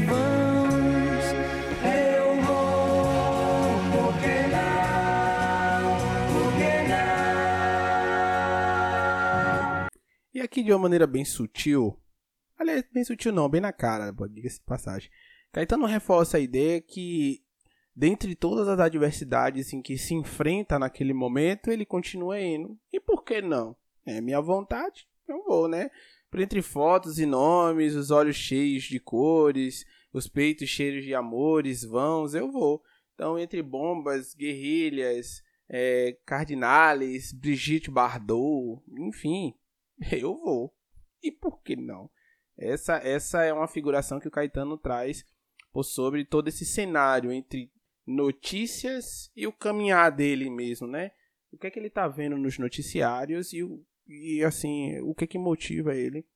vãos. 0.06 1.34
Eu 1.84 2.40
vou, 2.46 3.76
por 3.92 4.14
que 4.22 4.36
não? 4.54 5.98
Por 6.32 6.48
que 6.56 6.72
não? 6.88 7.36
E 10.32 10.40
aqui 10.40 10.62
de 10.62 10.72
uma 10.72 10.78
maneira 10.78 11.06
bem 11.06 11.26
sutil, 11.26 12.00
aliás, 12.58 12.84
bem 12.92 13.04
sutil 13.04 13.32
não, 13.32 13.48
bem 13.48 13.60
na 13.60 13.72
cara, 13.72 14.12
diga-se 14.30 14.58
de 14.58 14.64
passagem, 14.64 15.10
Caetano 15.52 15.86
reforça 15.86 16.36
a 16.36 16.40
ideia 16.40 16.80
que, 16.80 17.42
dentre 17.94 18.34
todas 18.34 18.68
as 18.68 18.78
adversidades 18.78 19.72
em 19.72 19.80
que 19.80 19.96
se 19.96 20.14
enfrenta 20.14 20.78
naquele 20.78 21.14
momento, 21.14 21.70
ele 21.70 21.86
continua 21.86 22.38
indo. 22.40 22.78
E 22.92 23.00
por 23.00 23.24
que 23.24 23.40
não? 23.40 23.74
É 24.04 24.20
minha 24.20 24.40
vontade, 24.40 25.08
eu 25.26 25.42
vou, 25.44 25.66
né? 25.66 25.90
Por 26.30 26.40
entre 26.40 26.60
fotos 26.60 27.18
e 27.18 27.24
nomes, 27.24 27.94
os 27.94 28.10
olhos 28.10 28.36
cheios 28.36 28.84
de 28.84 29.00
cores, 29.00 29.86
os 30.12 30.28
peitos 30.28 30.68
cheios 30.68 31.04
de 31.04 31.14
amores, 31.14 31.82
vãos, 31.82 32.34
eu 32.34 32.50
vou. 32.52 32.82
Então, 33.14 33.38
entre 33.38 33.62
bombas, 33.62 34.34
guerrilhas, 34.34 35.42
é, 35.68 36.18
cardinales, 36.26 37.32
Brigitte 37.32 37.90
Bardot, 37.90 38.82
enfim, 38.98 39.54
eu 40.12 40.36
vou. 40.36 40.74
E 41.22 41.32
por 41.32 41.62
que 41.62 41.76
não? 41.76 42.10
Essa, 42.58 42.96
essa 42.96 43.42
é 43.44 43.52
uma 43.52 43.68
figuração 43.68 44.18
que 44.18 44.28
o 44.28 44.30
Caetano 44.30 44.78
traz 44.78 45.24
por 45.72 45.84
sobre 45.84 46.24
todo 46.24 46.48
esse 46.48 46.64
cenário 46.64 47.30
entre 47.30 47.70
notícias 48.06 49.30
e 49.36 49.46
o 49.46 49.52
caminhar 49.52 50.10
dele 50.10 50.48
mesmo, 50.48 50.86
né? 50.86 51.10
O 51.52 51.58
que 51.58 51.66
é 51.66 51.70
que 51.70 51.78
ele 51.78 51.90
tá 51.90 52.08
vendo 52.08 52.36
nos 52.36 52.58
noticiários 52.58 53.52
e, 53.52 53.60
e 54.06 54.42
assim, 54.44 54.98
o 55.00 55.14
que 55.14 55.24
é 55.24 55.26
que 55.26 55.38
motiva 55.38 55.94
ele 55.94 56.26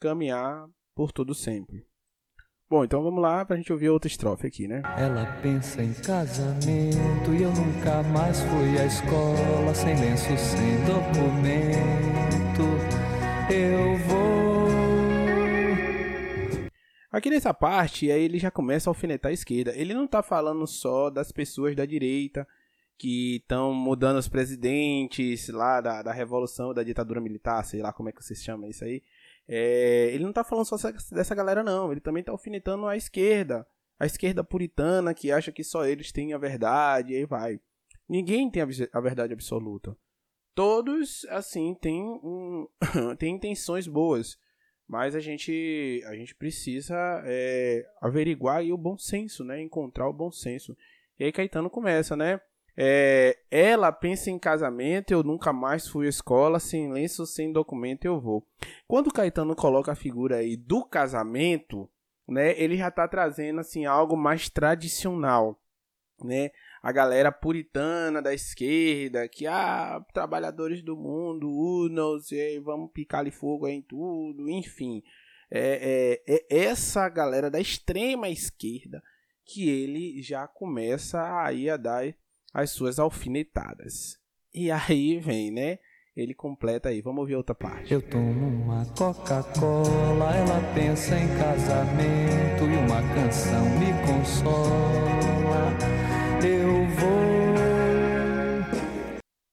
caminhar 0.00 0.68
por 0.94 1.12
todo 1.12 1.34
sempre. 1.34 1.86
Bom, 2.68 2.84
então 2.84 3.00
vamos 3.00 3.22
lá 3.22 3.44
pra 3.44 3.56
gente 3.56 3.72
ouvir 3.72 3.90
outra 3.90 4.08
estrofe 4.08 4.46
aqui, 4.46 4.66
né? 4.66 4.82
Ela 4.98 5.24
pensa 5.40 5.82
em 5.82 5.94
casamento 5.94 7.32
e 7.32 7.42
eu 7.42 7.52
nunca 7.52 8.02
mais 8.02 8.40
fui 8.40 8.76
à 8.78 8.86
escola 8.86 9.72
sem 9.72 9.94
lenço, 9.94 10.36
sem 10.36 10.76
documento. 10.84 12.64
Eu 13.48 13.95
Aqui 17.10 17.30
nessa 17.30 17.54
parte, 17.54 18.10
aí 18.10 18.22
ele 18.22 18.38
já 18.38 18.50
começa 18.50 18.88
a 18.88 18.90
alfinetar 18.90 19.30
a 19.30 19.34
esquerda. 19.34 19.72
Ele 19.76 19.94
não 19.94 20.06
tá 20.06 20.22
falando 20.22 20.66
só 20.66 21.08
das 21.08 21.30
pessoas 21.30 21.76
da 21.76 21.86
direita 21.86 22.46
que 22.98 23.36
estão 23.36 23.74
mudando 23.74 24.16
os 24.16 24.28
presidentes 24.28 25.48
lá 25.48 25.80
da, 25.80 26.02
da 26.02 26.12
revolução, 26.12 26.72
da 26.72 26.82
ditadura 26.82 27.20
militar, 27.20 27.64
sei 27.64 27.82
lá 27.82 27.92
como 27.92 28.08
é 28.08 28.12
que 28.12 28.22
você 28.22 28.34
chama 28.34 28.68
isso 28.68 28.84
aí. 28.84 29.02
É, 29.48 30.10
ele 30.12 30.24
não 30.24 30.32
tá 30.32 30.42
falando 30.42 30.66
só 30.66 30.76
dessa 31.12 31.34
galera, 31.34 31.62
não. 31.62 31.92
Ele 31.92 32.00
também 32.00 32.22
tá 32.22 32.32
alfinetando 32.32 32.86
a 32.86 32.96
esquerda. 32.96 33.66
A 33.98 34.06
esquerda 34.06 34.44
puritana 34.44 35.14
que 35.14 35.30
acha 35.30 35.52
que 35.52 35.64
só 35.64 35.86
eles 35.86 36.12
têm 36.12 36.34
a 36.34 36.38
verdade, 36.38 37.12
e 37.12 37.16
aí 37.16 37.24
vai. 37.24 37.60
Ninguém 38.08 38.50
tem 38.50 38.62
a, 38.62 38.66
a 38.92 39.00
verdade 39.00 39.32
absoluta. 39.32 39.96
Todos, 40.54 41.24
assim, 41.30 41.74
têm, 41.74 42.02
um, 42.02 42.66
têm 43.18 43.36
intenções 43.36 43.86
boas. 43.86 44.38
Mas 44.88 45.14
a 45.16 45.20
gente, 45.20 46.02
a 46.06 46.14
gente 46.14 46.34
precisa 46.34 46.94
é, 47.24 47.84
averiguar 48.00 48.62
o 48.64 48.78
bom 48.78 48.96
senso, 48.96 49.44
né? 49.44 49.60
Encontrar 49.60 50.08
o 50.08 50.12
bom 50.12 50.30
senso. 50.30 50.76
E 51.18 51.24
aí 51.24 51.32
Caetano 51.32 51.68
começa, 51.68 52.16
né? 52.16 52.40
É, 52.76 53.38
ela 53.50 53.90
pensa 53.90 54.30
em 54.30 54.38
casamento, 54.38 55.10
eu 55.10 55.22
nunca 55.22 55.50
mais 55.50 55.88
fui 55.88 56.06
à 56.06 56.10
escola, 56.10 56.60
sem 56.60 56.92
lenço, 56.92 57.26
sem 57.26 57.50
documento 57.50 58.04
eu 58.04 58.20
vou. 58.20 58.46
Quando 58.86 59.12
Caetano 59.12 59.56
coloca 59.56 59.92
a 59.92 59.96
figura 59.96 60.36
aí 60.36 60.56
do 60.56 60.84
casamento, 60.84 61.88
né? 62.28 62.58
Ele 62.60 62.76
já 62.76 62.88
está 62.88 63.08
trazendo 63.08 63.60
assim 63.60 63.86
algo 63.86 64.16
mais 64.16 64.50
tradicional, 64.50 65.58
né? 66.22 66.50
A 66.82 66.92
galera 66.92 67.32
puritana 67.32 68.22
da 68.22 68.32
esquerda, 68.32 69.28
que, 69.28 69.46
ah, 69.46 70.00
trabalhadores 70.12 70.82
do 70.82 70.96
mundo, 70.96 71.50
unam-se, 71.50 72.58
vamos 72.60 72.90
picar-lhe 72.92 73.30
fogo 73.30 73.66
em 73.66 73.82
tudo, 73.82 74.48
enfim. 74.48 75.02
É, 75.50 76.22
é, 76.26 76.34
é, 76.34 76.64
essa 76.64 77.08
galera 77.08 77.50
da 77.50 77.60
extrema 77.60 78.28
esquerda 78.28 79.02
que 79.44 79.68
ele 79.68 80.22
já 80.22 80.46
começa 80.46 81.44
aí 81.44 81.70
a 81.70 81.76
dar 81.76 82.14
as 82.52 82.70
suas 82.70 82.98
alfinetadas. 82.98 84.18
E 84.52 84.70
aí 84.70 85.18
vem, 85.18 85.50
né? 85.50 85.78
Ele 86.16 86.34
completa 86.34 86.88
aí. 86.88 87.02
Vamos 87.02 87.20
ouvir 87.20 87.36
outra 87.36 87.54
parte. 87.54 87.92
Eu 87.92 88.00
tomo 88.00 88.64
uma 88.64 88.86
Coca-Cola, 88.96 90.34
ela 90.34 90.74
pensa 90.74 91.16
em 91.16 91.28
casamento 91.36 92.64
e 92.64 92.76
uma 92.76 93.02
canção 93.14 93.64
me 93.78 93.92
consola 94.06 96.05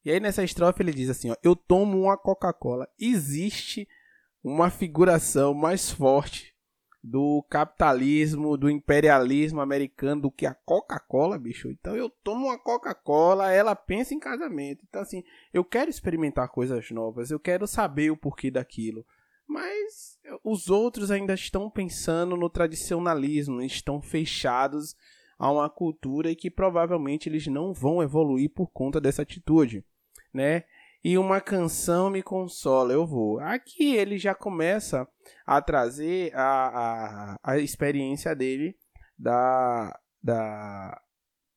E 0.05 0.11
aí 0.11 0.19
nessa 0.19 0.43
estrofe 0.43 0.81
ele 0.81 0.91
diz 0.91 1.09
assim, 1.09 1.31
ó, 1.31 1.35
eu 1.41 1.55
tomo 1.55 2.01
uma 2.01 2.17
Coca-Cola. 2.17 2.87
Existe 2.99 3.87
uma 4.43 4.69
figuração 4.69 5.53
mais 5.53 5.89
forte 5.89 6.53
do 7.03 7.43
capitalismo, 7.49 8.55
do 8.57 8.69
imperialismo 8.69 9.59
americano 9.59 10.21
do 10.21 10.31
que 10.31 10.45
a 10.45 10.53
Coca-Cola, 10.53 11.37
bicho. 11.37 11.69
Então 11.69 11.95
eu 11.95 12.09
tomo 12.09 12.45
uma 12.45 12.57
Coca-Cola, 12.57 13.51
ela 13.51 13.75
pensa 13.75 14.13
em 14.13 14.19
casamento. 14.19 14.85
Então 14.87 15.01
assim, 15.01 15.23
eu 15.53 15.63
quero 15.65 15.89
experimentar 15.89 16.49
coisas 16.49 16.89
novas, 16.91 17.29
eu 17.29 17.39
quero 17.39 17.67
saber 17.67 18.09
o 18.09 18.17
porquê 18.17 18.49
daquilo. 18.49 19.05
Mas 19.45 20.17
os 20.43 20.69
outros 20.69 21.11
ainda 21.11 21.33
estão 21.33 21.69
pensando 21.69 22.37
no 22.37 22.49
tradicionalismo, 22.49 23.61
estão 23.61 24.01
fechados 24.01 24.95
a 25.37 25.51
uma 25.51 25.69
cultura 25.69 26.31
e 26.31 26.35
que 26.35 26.49
provavelmente 26.49 27.27
eles 27.27 27.47
não 27.47 27.73
vão 27.73 28.01
evoluir 28.01 28.49
por 28.49 28.67
conta 28.71 29.01
dessa 29.01 29.23
atitude, 29.23 29.85
né? 30.33 30.63
E 31.03 31.17
uma 31.17 31.41
canção 31.41 32.09
me 32.09 32.23
consola, 32.23 32.93
eu 32.93 33.05
vou. 33.05 33.39
Aqui 33.39 33.95
ele 33.95 34.17
já 34.17 34.33
começa 34.33 35.05
a 35.45 35.61
trazer 35.61 36.33
a, 36.33 36.39
a, 36.43 37.35
a 37.43 37.57
experiência 37.57 38.33
dele 38.33 38.77
da, 39.17 39.99
da, 40.23 41.01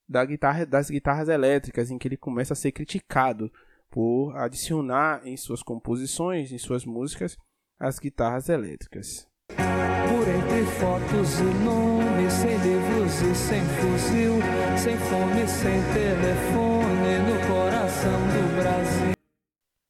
da 0.08 0.24
guitarra, 0.24 0.66
das 0.66 0.90
guitarras 0.90 1.28
elétricas, 1.28 1.90
em 1.90 1.98
que 1.98 2.08
ele 2.08 2.16
começa 2.16 2.54
a 2.54 2.56
ser 2.56 2.72
criticado 2.72 3.50
por 3.88 4.36
adicionar 4.36 5.22
em 5.24 5.36
suas 5.36 5.62
composições, 5.62 6.50
em 6.50 6.58
suas 6.58 6.84
músicas, 6.84 7.38
as 7.78 8.00
guitarras 8.00 8.48
elétricas. 8.48 9.28
Por 9.48 10.28
entre 10.28 10.64
fotos 10.78 11.40
e 11.40 11.64
nomes, 11.64 12.32
sem 12.32 12.56
livros 12.58 13.22
e 13.22 13.34
sem 13.34 13.62
fuzil, 13.64 14.34
sem 14.76 14.96
fome, 14.98 15.46
sem 15.46 15.80
telefone, 15.94 17.18
no 17.26 17.46
do 17.86 18.56
Brasil. 18.56 19.12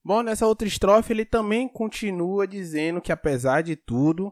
Bom, 0.03 0.21
nessa 0.21 0.45
outra 0.45 0.67
estrofe 0.67 1.11
ele 1.11 1.25
também 1.25 1.67
continua 1.67 2.47
dizendo 2.47 3.01
que 3.01 3.11
apesar 3.11 3.61
de 3.61 3.75
tudo, 3.75 4.31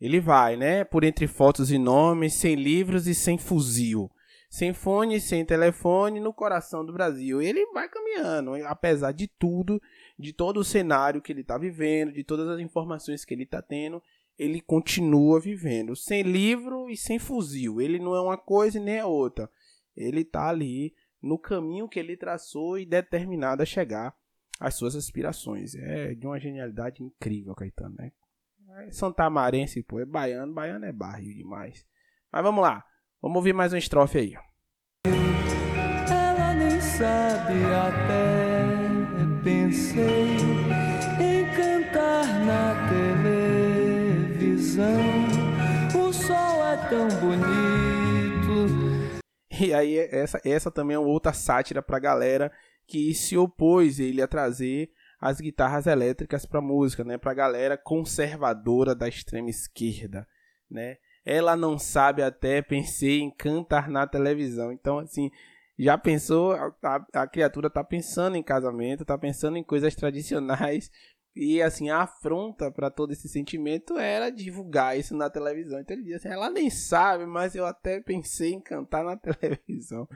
ele 0.00 0.18
vai, 0.18 0.56
né? 0.56 0.82
Por 0.82 1.04
entre 1.04 1.26
fotos 1.26 1.70
e 1.70 1.78
nomes, 1.78 2.34
sem 2.34 2.54
livros 2.54 3.06
e 3.06 3.14
sem 3.14 3.38
fuzil. 3.38 4.10
Sem 4.50 4.72
fone, 4.72 5.20
sem 5.20 5.44
telefone, 5.44 6.20
no 6.20 6.32
coração 6.32 6.84
do 6.84 6.92
Brasil. 6.92 7.40
Ele 7.40 7.64
vai 7.72 7.88
caminhando, 7.88 8.54
apesar 8.66 9.12
de 9.12 9.26
tudo, 9.26 9.80
de 10.18 10.32
todo 10.32 10.58
o 10.58 10.64
cenário 10.64 11.22
que 11.22 11.32
ele 11.32 11.42
está 11.42 11.56
vivendo, 11.56 12.12
de 12.12 12.24
todas 12.24 12.48
as 12.48 12.60
informações 12.60 13.24
que 13.24 13.32
ele 13.32 13.44
está 13.44 13.62
tendo, 13.62 14.02
ele 14.38 14.60
continua 14.60 15.40
vivendo 15.40 15.94
sem 15.94 16.22
livro 16.22 16.90
e 16.90 16.96
sem 16.96 17.18
fuzil. 17.18 17.80
Ele 17.80 17.98
não 17.98 18.14
é 18.14 18.20
uma 18.20 18.36
coisa 18.36 18.80
nem 18.80 18.96
é 18.96 19.04
outra. 19.04 19.48
Ele 19.96 20.22
está 20.22 20.48
ali 20.48 20.94
no 21.22 21.38
caminho 21.38 21.88
que 21.88 21.98
ele 21.98 22.16
traçou 22.16 22.78
e 22.78 22.84
determinado 22.84 23.62
a 23.62 23.66
chegar 23.66 24.14
às 24.58 24.74
suas 24.74 24.96
aspirações. 24.96 25.74
É 25.74 26.14
de 26.14 26.26
uma 26.26 26.38
genialidade 26.38 27.02
incrível, 27.02 27.54
Caetano, 27.54 27.94
né? 27.98 28.12
É 28.86 28.90
Santamarense, 28.90 29.82
pô, 29.82 30.00
é 30.00 30.04
baiano, 30.04 30.52
baiano 30.52 30.84
é 30.84 30.92
barril 30.92 31.34
demais. 31.34 31.86
Mas 32.32 32.42
vamos 32.42 32.62
lá, 32.62 32.84
vamos 33.20 33.36
ouvir 33.36 33.52
mais 33.52 33.72
uma 33.72 33.78
estrofe 33.78 34.18
aí. 34.18 34.34
Ela 36.10 36.54
nem 36.54 36.80
sabe 36.80 37.64
até 37.64 38.62
pensei 39.44 40.36
em 41.20 41.44
cantar 41.54 42.26
na 42.44 42.88
TV 42.88 43.52
o 45.94 46.12
sol 46.12 46.64
é 46.64 46.76
tão 46.88 47.08
bonito. 47.20 47.61
E 49.62 49.72
aí, 49.72 49.96
essa, 49.96 50.40
essa 50.44 50.70
também 50.72 50.96
é 50.96 50.98
outra 50.98 51.32
sátira 51.32 51.80
pra 51.80 52.00
galera 52.00 52.50
que 52.84 53.14
se 53.14 53.36
opôs 53.36 54.00
ele 54.00 54.20
a 54.20 54.26
trazer 54.26 54.90
as 55.20 55.40
guitarras 55.40 55.86
elétricas 55.86 56.44
pra 56.44 56.60
música, 56.60 57.04
né? 57.04 57.16
Pra 57.16 57.32
galera 57.32 57.78
conservadora 57.78 58.92
da 58.92 59.08
extrema 59.08 59.50
esquerda, 59.50 60.26
né? 60.68 60.96
Ela 61.24 61.54
não 61.56 61.78
sabe 61.78 62.22
até, 62.22 62.60
pensei 62.60 63.20
em 63.20 63.30
cantar 63.30 63.88
na 63.88 64.04
televisão. 64.04 64.72
Então, 64.72 64.98
assim, 64.98 65.30
já 65.78 65.96
pensou, 65.96 66.52
a, 66.52 66.74
a, 66.82 67.22
a 67.22 67.26
criatura 67.28 67.70
tá 67.70 67.84
pensando 67.84 68.36
em 68.36 68.42
casamento, 68.42 69.04
tá 69.04 69.16
pensando 69.16 69.56
em 69.56 69.62
coisas 69.62 69.94
tradicionais, 69.94 70.90
e 71.34 71.62
assim, 71.62 71.88
a 71.88 72.02
afronta 72.02 72.70
para 72.70 72.90
todo 72.90 73.12
esse 73.12 73.28
sentimento 73.28 73.96
era 73.96 74.30
divulgar 74.30 74.98
isso 74.98 75.16
na 75.16 75.30
televisão. 75.30 75.80
Então 75.80 75.96
ele 75.96 76.02
dizia 76.02 76.16
assim: 76.18 76.28
ela 76.28 76.50
nem 76.50 76.68
sabe, 76.68 77.24
mas 77.24 77.54
eu 77.54 77.64
até 77.64 78.00
pensei 78.00 78.52
em 78.52 78.60
cantar 78.60 79.02
na 79.02 79.16
televisão. 79.18 80.06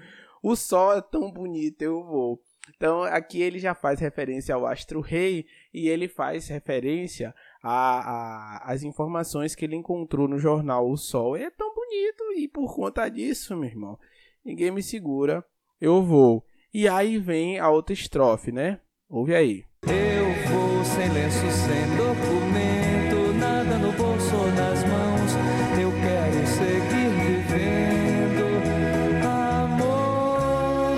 O 0.42 0.54
sol 0.54 0.92
é 0.94 1.00
tão 1.00 1.32
bonito, 1.32 1.80
eu 1.82 2.04
vou. 2.04 2.40
Então 2.76 3.02
aqui 3.02 3.40
ele 3.40 3.58
já 3.58 3.74
faz 3.74 4.00
referência 4.00 4.54
ao 4.54 4.66
astro 4.66 5.00
rei 5.00 5.46
e 5.72 5.88
ele 5.88 6.08
faz 6.08 6.48
referência 6.48 7.34
as 7.62 8.82
informações 8.82 9.54
que 9.54 9.64
ele 9.64 9.76
encontrou 9.76 10.28
no 10.28 10.38
jornal 10.38 10.88
O 10.88 10.96
Sol. 10.96 11.36
É 11.36 11.50
tão 11.50 11.74
bonito 11.74 12.32
e 12.36 12.46
por 12.46 12.74
conta 12.74 13.08
disso, 13.08 13.56
meu 13.56 13.68
irmão, 13.68 13.98
ninguém 14.44 14.70
me 14.70 14.82
segura, 14.82 15.44
eu 15.80 16.02
vou. 16.02 16.44
E 16.74 16.86
aí 16.86 17.18
vem 17.18 17.58
a 17.58 17.70
outra 17.70 17.94
estrofe, 17.94 18.52
né? 18.52 18.80
Ouve 19.08 19.34
aí. 19.34 19.64
Sem 20.96 21.10
lenço, 21.10 21.50
sem 21.50 21.94
documento, 21.94 23.34
nada 23.38 23.76
no 23.76 23.92
bolso 23.92 24.34
ou 24.34 24.46
nas 24.52 24.82
mãos. 24.82 25.32
Eu 25.78 25.92
quero 25.92 26.46
seguir 26.46 27.10
vivendo. 27.20 28.46
Amor, 29.28 30.96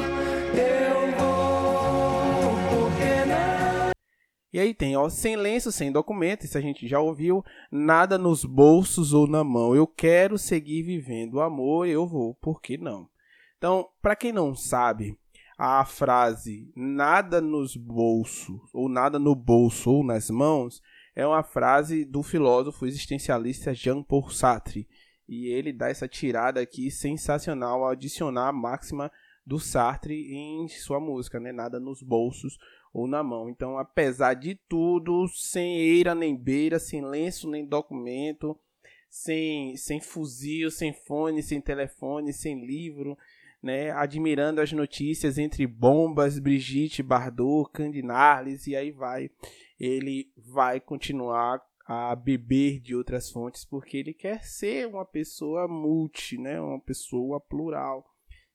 eu 0.54 1.10
vou, 1.18 2.54
porque 2.70 3.24
não? 3.26 3.90
E 4.52 4.60
aí 4.60 4.72
tem, 4.72 4.96
ó, 4.96 5.08
sem 5.08 5.34
lenço, 5.34 5.72
sem 5.72 5.90
documento, 5.90 6.44
isso 6.44 6.56
a 6.56 6.60
gente 6.60 6.86
já 6.86 7.00
ouviu, 7.00 7.44
nada 7.68 8.16
nos 8.16 8.44
bolsos 8.44 9.12
ou 9.12 9.26
na 9.26 9.42
mão. 9.42 9.74
Eu 9.74 9.88
quero 9.88 10.38
seguir 10.38 10.84
vivendo. 10.84 11.40
Amor, 11.40 11.88
eu 11.88 12.06
vou, 12.06 12.36
por 12.36 12.62
que 12.62 12.78
não? 12.78 13.08
Então, 13.56 13.88
para 14.00 14.14
quem 14.14 14.32
não 14.32 14.54
sabe, 14.54 15.18
a 15.58 15.84
frase 15.84 16.70
nada 16.76 17.40
nos 17.40 17.74
bolsos, 17.74 18.60
ou 18.72 18.88
nada 18.88 19.18
no 19.18 19.34
bolso 19.34 19.90
ou 19.90 20.04
nas 20.04 20.30
mãos, 20.30 20.80
é 21.16 21.26
uma 21.26 21.42
frase 21.42 22.04
do 22.04 22.22
filósofo 22.22 22.86
existencialista 22.86 23.74
Jean-Paul 23.74 24.30
Sartre. 24.30 24.88
E 25.28 25.48
ele 25.48 25.72
dá 25.72 25.88
essa 25.88 26.06
tirada 26.06 26.60
aqui 26.60 26.92
sensacional 26.92 27.82
ao 27.82 27.90
adicionar 27.90 28.48
a 28.48 28.52
máxima 28.52 29.10
do 29.44 29.58
Sartre 29.58 30.32
em 30.32 30.68
sua 30.68 31.00
música, 31.00 31.40
né? 31.40 31.50
Nada 31.50 31.80
nos 31.80 32.02
bolsos 32.02 32.56
ou 32.92 33.08
na 33.08 33.22
mão. 33.22 33.50
Então, 33.50 33.78
apesar 33.78 34.34
de 34.34 34.54
tudo, 34.68 35.26
sem 35.28 35.76
eira 35.76 36.14
nem 36.14 36.36
beira, 36.36 36.78
sem 36.78 37.04
lenço 37.04 37.50
nem 37.50 37.66
documento, 37.66 38.56
sem, 39.10 39.76
sem 39.76 40.00
fuzil, 40.00 40.70
sem 40.70 40.92
fone, 40.92 41.42
sem 41.42 41.60
telefone, 41.60 42.32
sem 42.32 42.64
livro, 42.64 43.18
né, 43.62 43.90
admirando 43.90 44.60
as 44.60 44.72
notícias 44.72 45.38
entre 45.38 45.66
Bombas, 45.66 46.38
Brigitte 46.38 47.02
Bardot, 47.02 47.70
Candinarles 47.72 48.66
e 48.66 48.76
aí 48.76 48.90
vai. 48.90 49.30
Ele 49.78 50.30
vai 50.36 50.80
continuar 50.80 51.60
a 51.86 52.14
beber 52.14 52.80
de 52.80 52.94
outras 52.94 53.30
fontes 53.30 53.64
porque 53.64 53.96
ele 53.96 54.12
quer 54.12 54.42
ser 54.44 54.86
uma 54.86 55.06
pessoa 55.06 55.66
multi, 55.66 56.36
né, 56.36 56.60
uma 56.60 56.80
pessoa 56.80 57.40
plural. 57.40 58.04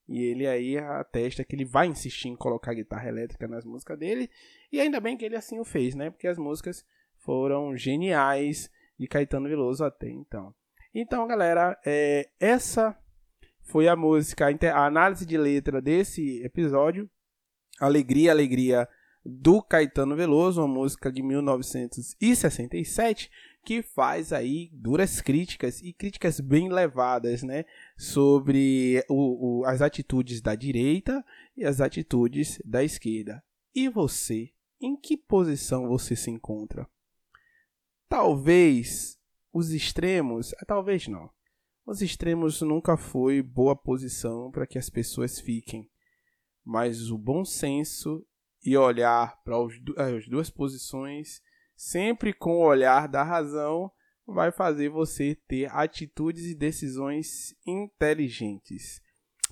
E 0.07 0.21
ele 0.21 0.45
aí 0.45 0.77
atesta 0.77 1.43
que 1.43 1.55
ele 1.55 1.65
vai 1.65 1.87
insistir 1.87 2.27
em 2.27 2.35
colocar 2.35 2.73
guitarra 2.73 3.07
elétrica 3.07 3.47
nas 3.47 3.63
músicas 3.63 3.97
dele. 3.97 4.29
E 4.71 4.79
ainda 4.79 4.99
bem 4.99 5.15
que 5.15 5.23
ele 5.23 5.35
assim 5.35 5.59
o 5.59 5.63
fez, 5.63 5.95
né? 5.95 6.09
Porque 6.09 6.27
as 6.27 6.37
músicas 6.37 6.85
foram 7.19 7.75
geniais 7.77 8.69
de 8.99 9.07
Caetano 9.07 9.47
Veloso 9.47 9.83
até 9.83 10.09
então. 10.09 10.53
Então, 10.93 11.25
galera, 11.25 11.79
é, 11.85 12.29
essa 12.39 12.95
foi 13.63 13.87
a 13.87 13.95
música, 13.95 14.47
a 14.47 14.85
análise 14.85 15.25
de 15.25 15.37
letra 15.37 15.81
desse 15.81 16.43
episódio. 16.43 17.09
Alegria, 17.79 18.31
Alegria, 18.31 18.87
do 19.25 19.61
Caetano 19.61 20.15
Veloso, 20.15 20.61
uma 20.61 20.67
música 20.67 21.11
de 21.11 21.23
1967, 21.23 23.31
que 23.65 23.81
faz 23.81 24.31
aí 24.33 24.69
duras 24.73 25.21
críticas 25.21 25.81
e 25.81 25.93
críticas 25.93 26.39
bem 26.39 26.69
levadas, 26.69 27.41
né, 27.41 27.65
sobre 27.97 29.03
o, 29.09 29.61
o, 29.61 29.65
as 29.65 29.81
atitudes 29.81 30.41
da 30.41 30.53
direita 30.53 31.25
e 31.55 31.65
as 31.65 31.79
atitudes 31.79 32.61
da 32.65 32.83
esquerda. 32.83 33.41
E 33.73 33.89
você, 33.89 34.51
em 34.79 34.95
que 34.95 35.17
posição 35.17 35.87
você 35.87 36.15
se 36.15 36.29
encontra? 36.29 36.87
Talvez 38.09 39.17
os 39.51 39.71
extremos, 39.71 40.53
talvez 40.67 41.07
não. 41.07 41.31
Os 41.85 42.01
extremos 42.01 42.61
nunca 42.61 42.95
foi 42.95 43.41
boa 43.41 43.75
posição 43.75 44.49
para 44.51 44.65
que 44.65 44.77
as 44.77 44.89
pessoas 44.89 45.39
fiquem, 45.39 45.89
mas 46.63 47.11
o 47.11 47.17
bom 47.17 47.43
senso 47.43 48.25
e 48.63 48.77
olhar 48.77 49.41
para 49.43 49.55
as 49.57 50.27
duas 50.27 50.49
posições, 50.49 51.41
sempre 51.75 52.31
com 52.31 52.53
o 52.53 52.65
olhar 52.65 53.09
da 53.09 53.21
razão, 53.21 53.91
vai 54.25 54.51
fazer 54.51 54.87
você 54.87 55.35
ter 55.47 55.69
atitudes 55.75 56.45
e 56.45 56.55
decisões 56.55 57.53
inteligentes. 57.67 59.01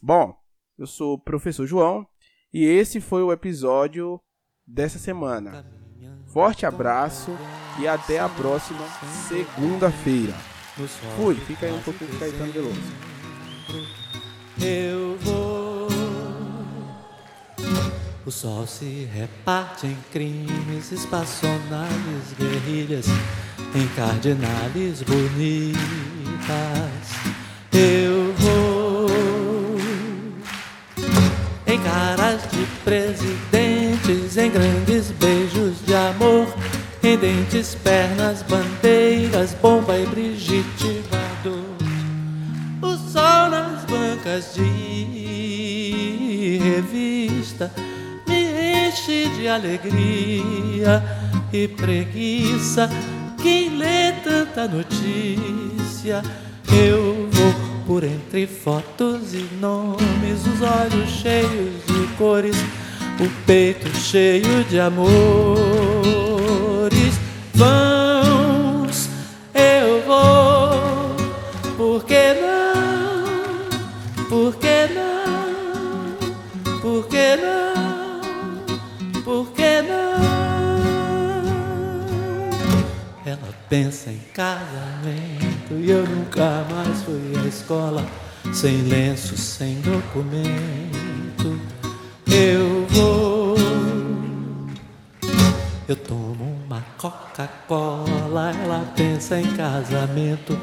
Bom, 0.02 0.34
eu 0.78 0.88
sou 0.88 1.16
o 1.16 1.22
professor 1.22 1.68
João 1.68 2.08
e 2.54 2.64
esse 2.64 3.02
foi 3.02 3.22
o 3.22 3.34
episódio 3.34 4.22
dessa 4.66 4.98
semana. 4.98 5.66
Forte 6.28 6.66
abraço 6.66 7.32
e 7.82 7.88
até 7.88 8.20
a 8.20 8.30
próxima 8.30 8.88
segunda-feira. 9.28 10.51
Fui, 11.16 11.36
fica 11.36 11.68
aí 11.68 11.74
um 11.74 11.82
pouquinho 11.82 12.10
de 12.10 12.18
Caetano 12.18 12.52
Veloso. 12.52 12.82
Eu 14.60 15.18
vou. 15.22 15.88
O 18.26 18.32
sol 18.32 18.66
se 18.66 19.08
reparte 19.14 19.88
em 19.88 19.98
crimes 20.12 20.92
espaçonais, 20.92 22.34
guerrilhas, 22.38 23.06
em 23.76 23.88
cardinales 23.96 25.04
bonitas. 25.04 25.76
Eu 27.74 28.34
vou 28.36 29.08
em 31.68 31.80
caras 31.82 32.42
de 32.52 32.66
presidentes, 32.84 34.38
em 34.38 34.50
grandes 34.50 35.12
beijos 35.12 35.86
de 35.86 35.94
amor 35.94 36.48
em 37.04 37.18
dentes, 37.18 37.74
pernas, 37.76 38.44
bandeiras, 38.44 38.81
bomba 39.50 39.98
e 39.98 40.06
Brigitte 40.06 41.02
Bardot. 41.10 41.84
O 42.82 42.96
sol 42.96 43.50
nas 43.50 43.84
bancas 43.86 44.54
de 44.54 46.60
revista 46.64 47.72
me 48.28 48.88
enche 48.88 49.28
de 49.36 49.48
alegria 49.48 51.04
e 51.52 51.68
preguiça. 51.68 52.88
Quem 53.42 53.78
lê 53.78 54.12
tanta 54.24 54.68
notícia, 54.68 56.22
eu 56.72 57.28
vou 57.32 57.56
por 57.88 58.04
entre 58.04 58.46
fotos 58.46 59.34
e 59.34 59.50
nomes, 59.60 60.46
os 60.46 60.62
olhos 60.62 61.10
cheios 61.10 61.84
de 61.88 62.06
cores, 62.16 62.58
o 63.20 63.28
peito 63.48 63.90
cheio 63.98 64.64
de 64.66 64.80
amor 64.80 65.71
pensa 83.72 84.12
em 84.12 84.20
casamento 84.34 85.76
e 85.80 85.90
eu 85.90 86.06
nunca 86.06 86.66
mais 86.70 87.04
fui 87.04 87.42
à 87.42 87.48
escola 87.48 88.06
sem 88.52 88.82
lenço, 88.82 89.38
sem 89.38 89.80
documento. 89.80 91.58
Eu 92.28 92.86
vou. 92.90 93.56
Eu 95.88 95.96
tomo 95.96 96.60
uma 96.66 96.82
Coca-Cola, 96.98 98.52
ela 98.62 98.86
pensa 98.94 99.40
em 99.40 99.48
casamento 99.56 100.60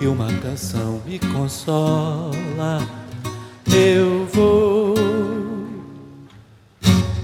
e 0.00 0.08
uma 0.08 0.26
canção 0.38 1.00
me 1.06 1.20
consola. 1.20 2.82
Eu 3.72 4.26
vou 4.32 4.96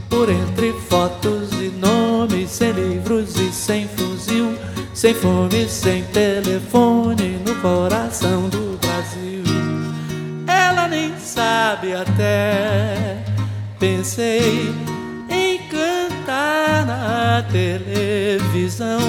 por 0.08 0.28
entre 0.30 0.72
fotos 0.88 1.50
e 1.54 1.70
nomes, 1.70 2.50
sem 2.50 2.70
livros 2.70 3.34
e 3.34 3.52
sem 3.52 3.88
fuzil, 3.88 4.56
sem 4.94 5.12
fome, 5.12 5.68
sem 5.68 6.02
telefone 6.04 7.38
no 7.44 7.54
coração 7.56 8.48
do 8.48 8.78
Brasil. 8.78 9.42
Ela 10.46 10.88
nem 10.88 11.12
sabe 11.18 11.92
até, 11.92 13.18
pensei 13.78 14.72
na 16.86 17.42
televisão. 17.50 19.00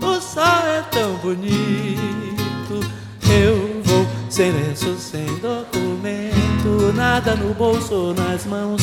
O 0.00 0.20
sol 0.20 0.62
é 0.66 0.82
tão 0.90 1.14
bonito. 1.16 2.80
Eu 3.28 3.82
vou 3.84 4.06
sem 4.28 4.52
lenço, 4.52 4.96
sem 4.96 5.26
documento, 5.38 6.92
nada 6.94 7.34
no 7.34 7.54
bolso 7.54 7.94
ou 7.94 8.14
nas 8.14 8.46
mãos. 8.46 8.82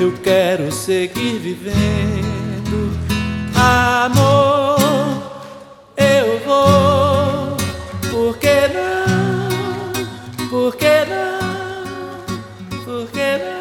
Eu 0.00 0.12
quero 0.22 0.70
seguir 0.70 1.38
vivendo. 1.38 2.96
Amor, 3.54 5.15
vou. 6.46 7.56
Por 8.10 8.38
que 8.38 8.68
não? 8.74 10.48
Por 10.48 10.76
que 10.76 11.04
não? 11.10 12.84
Por 12.84 13.10
que 13.10 13.38
não? 13.38 13.55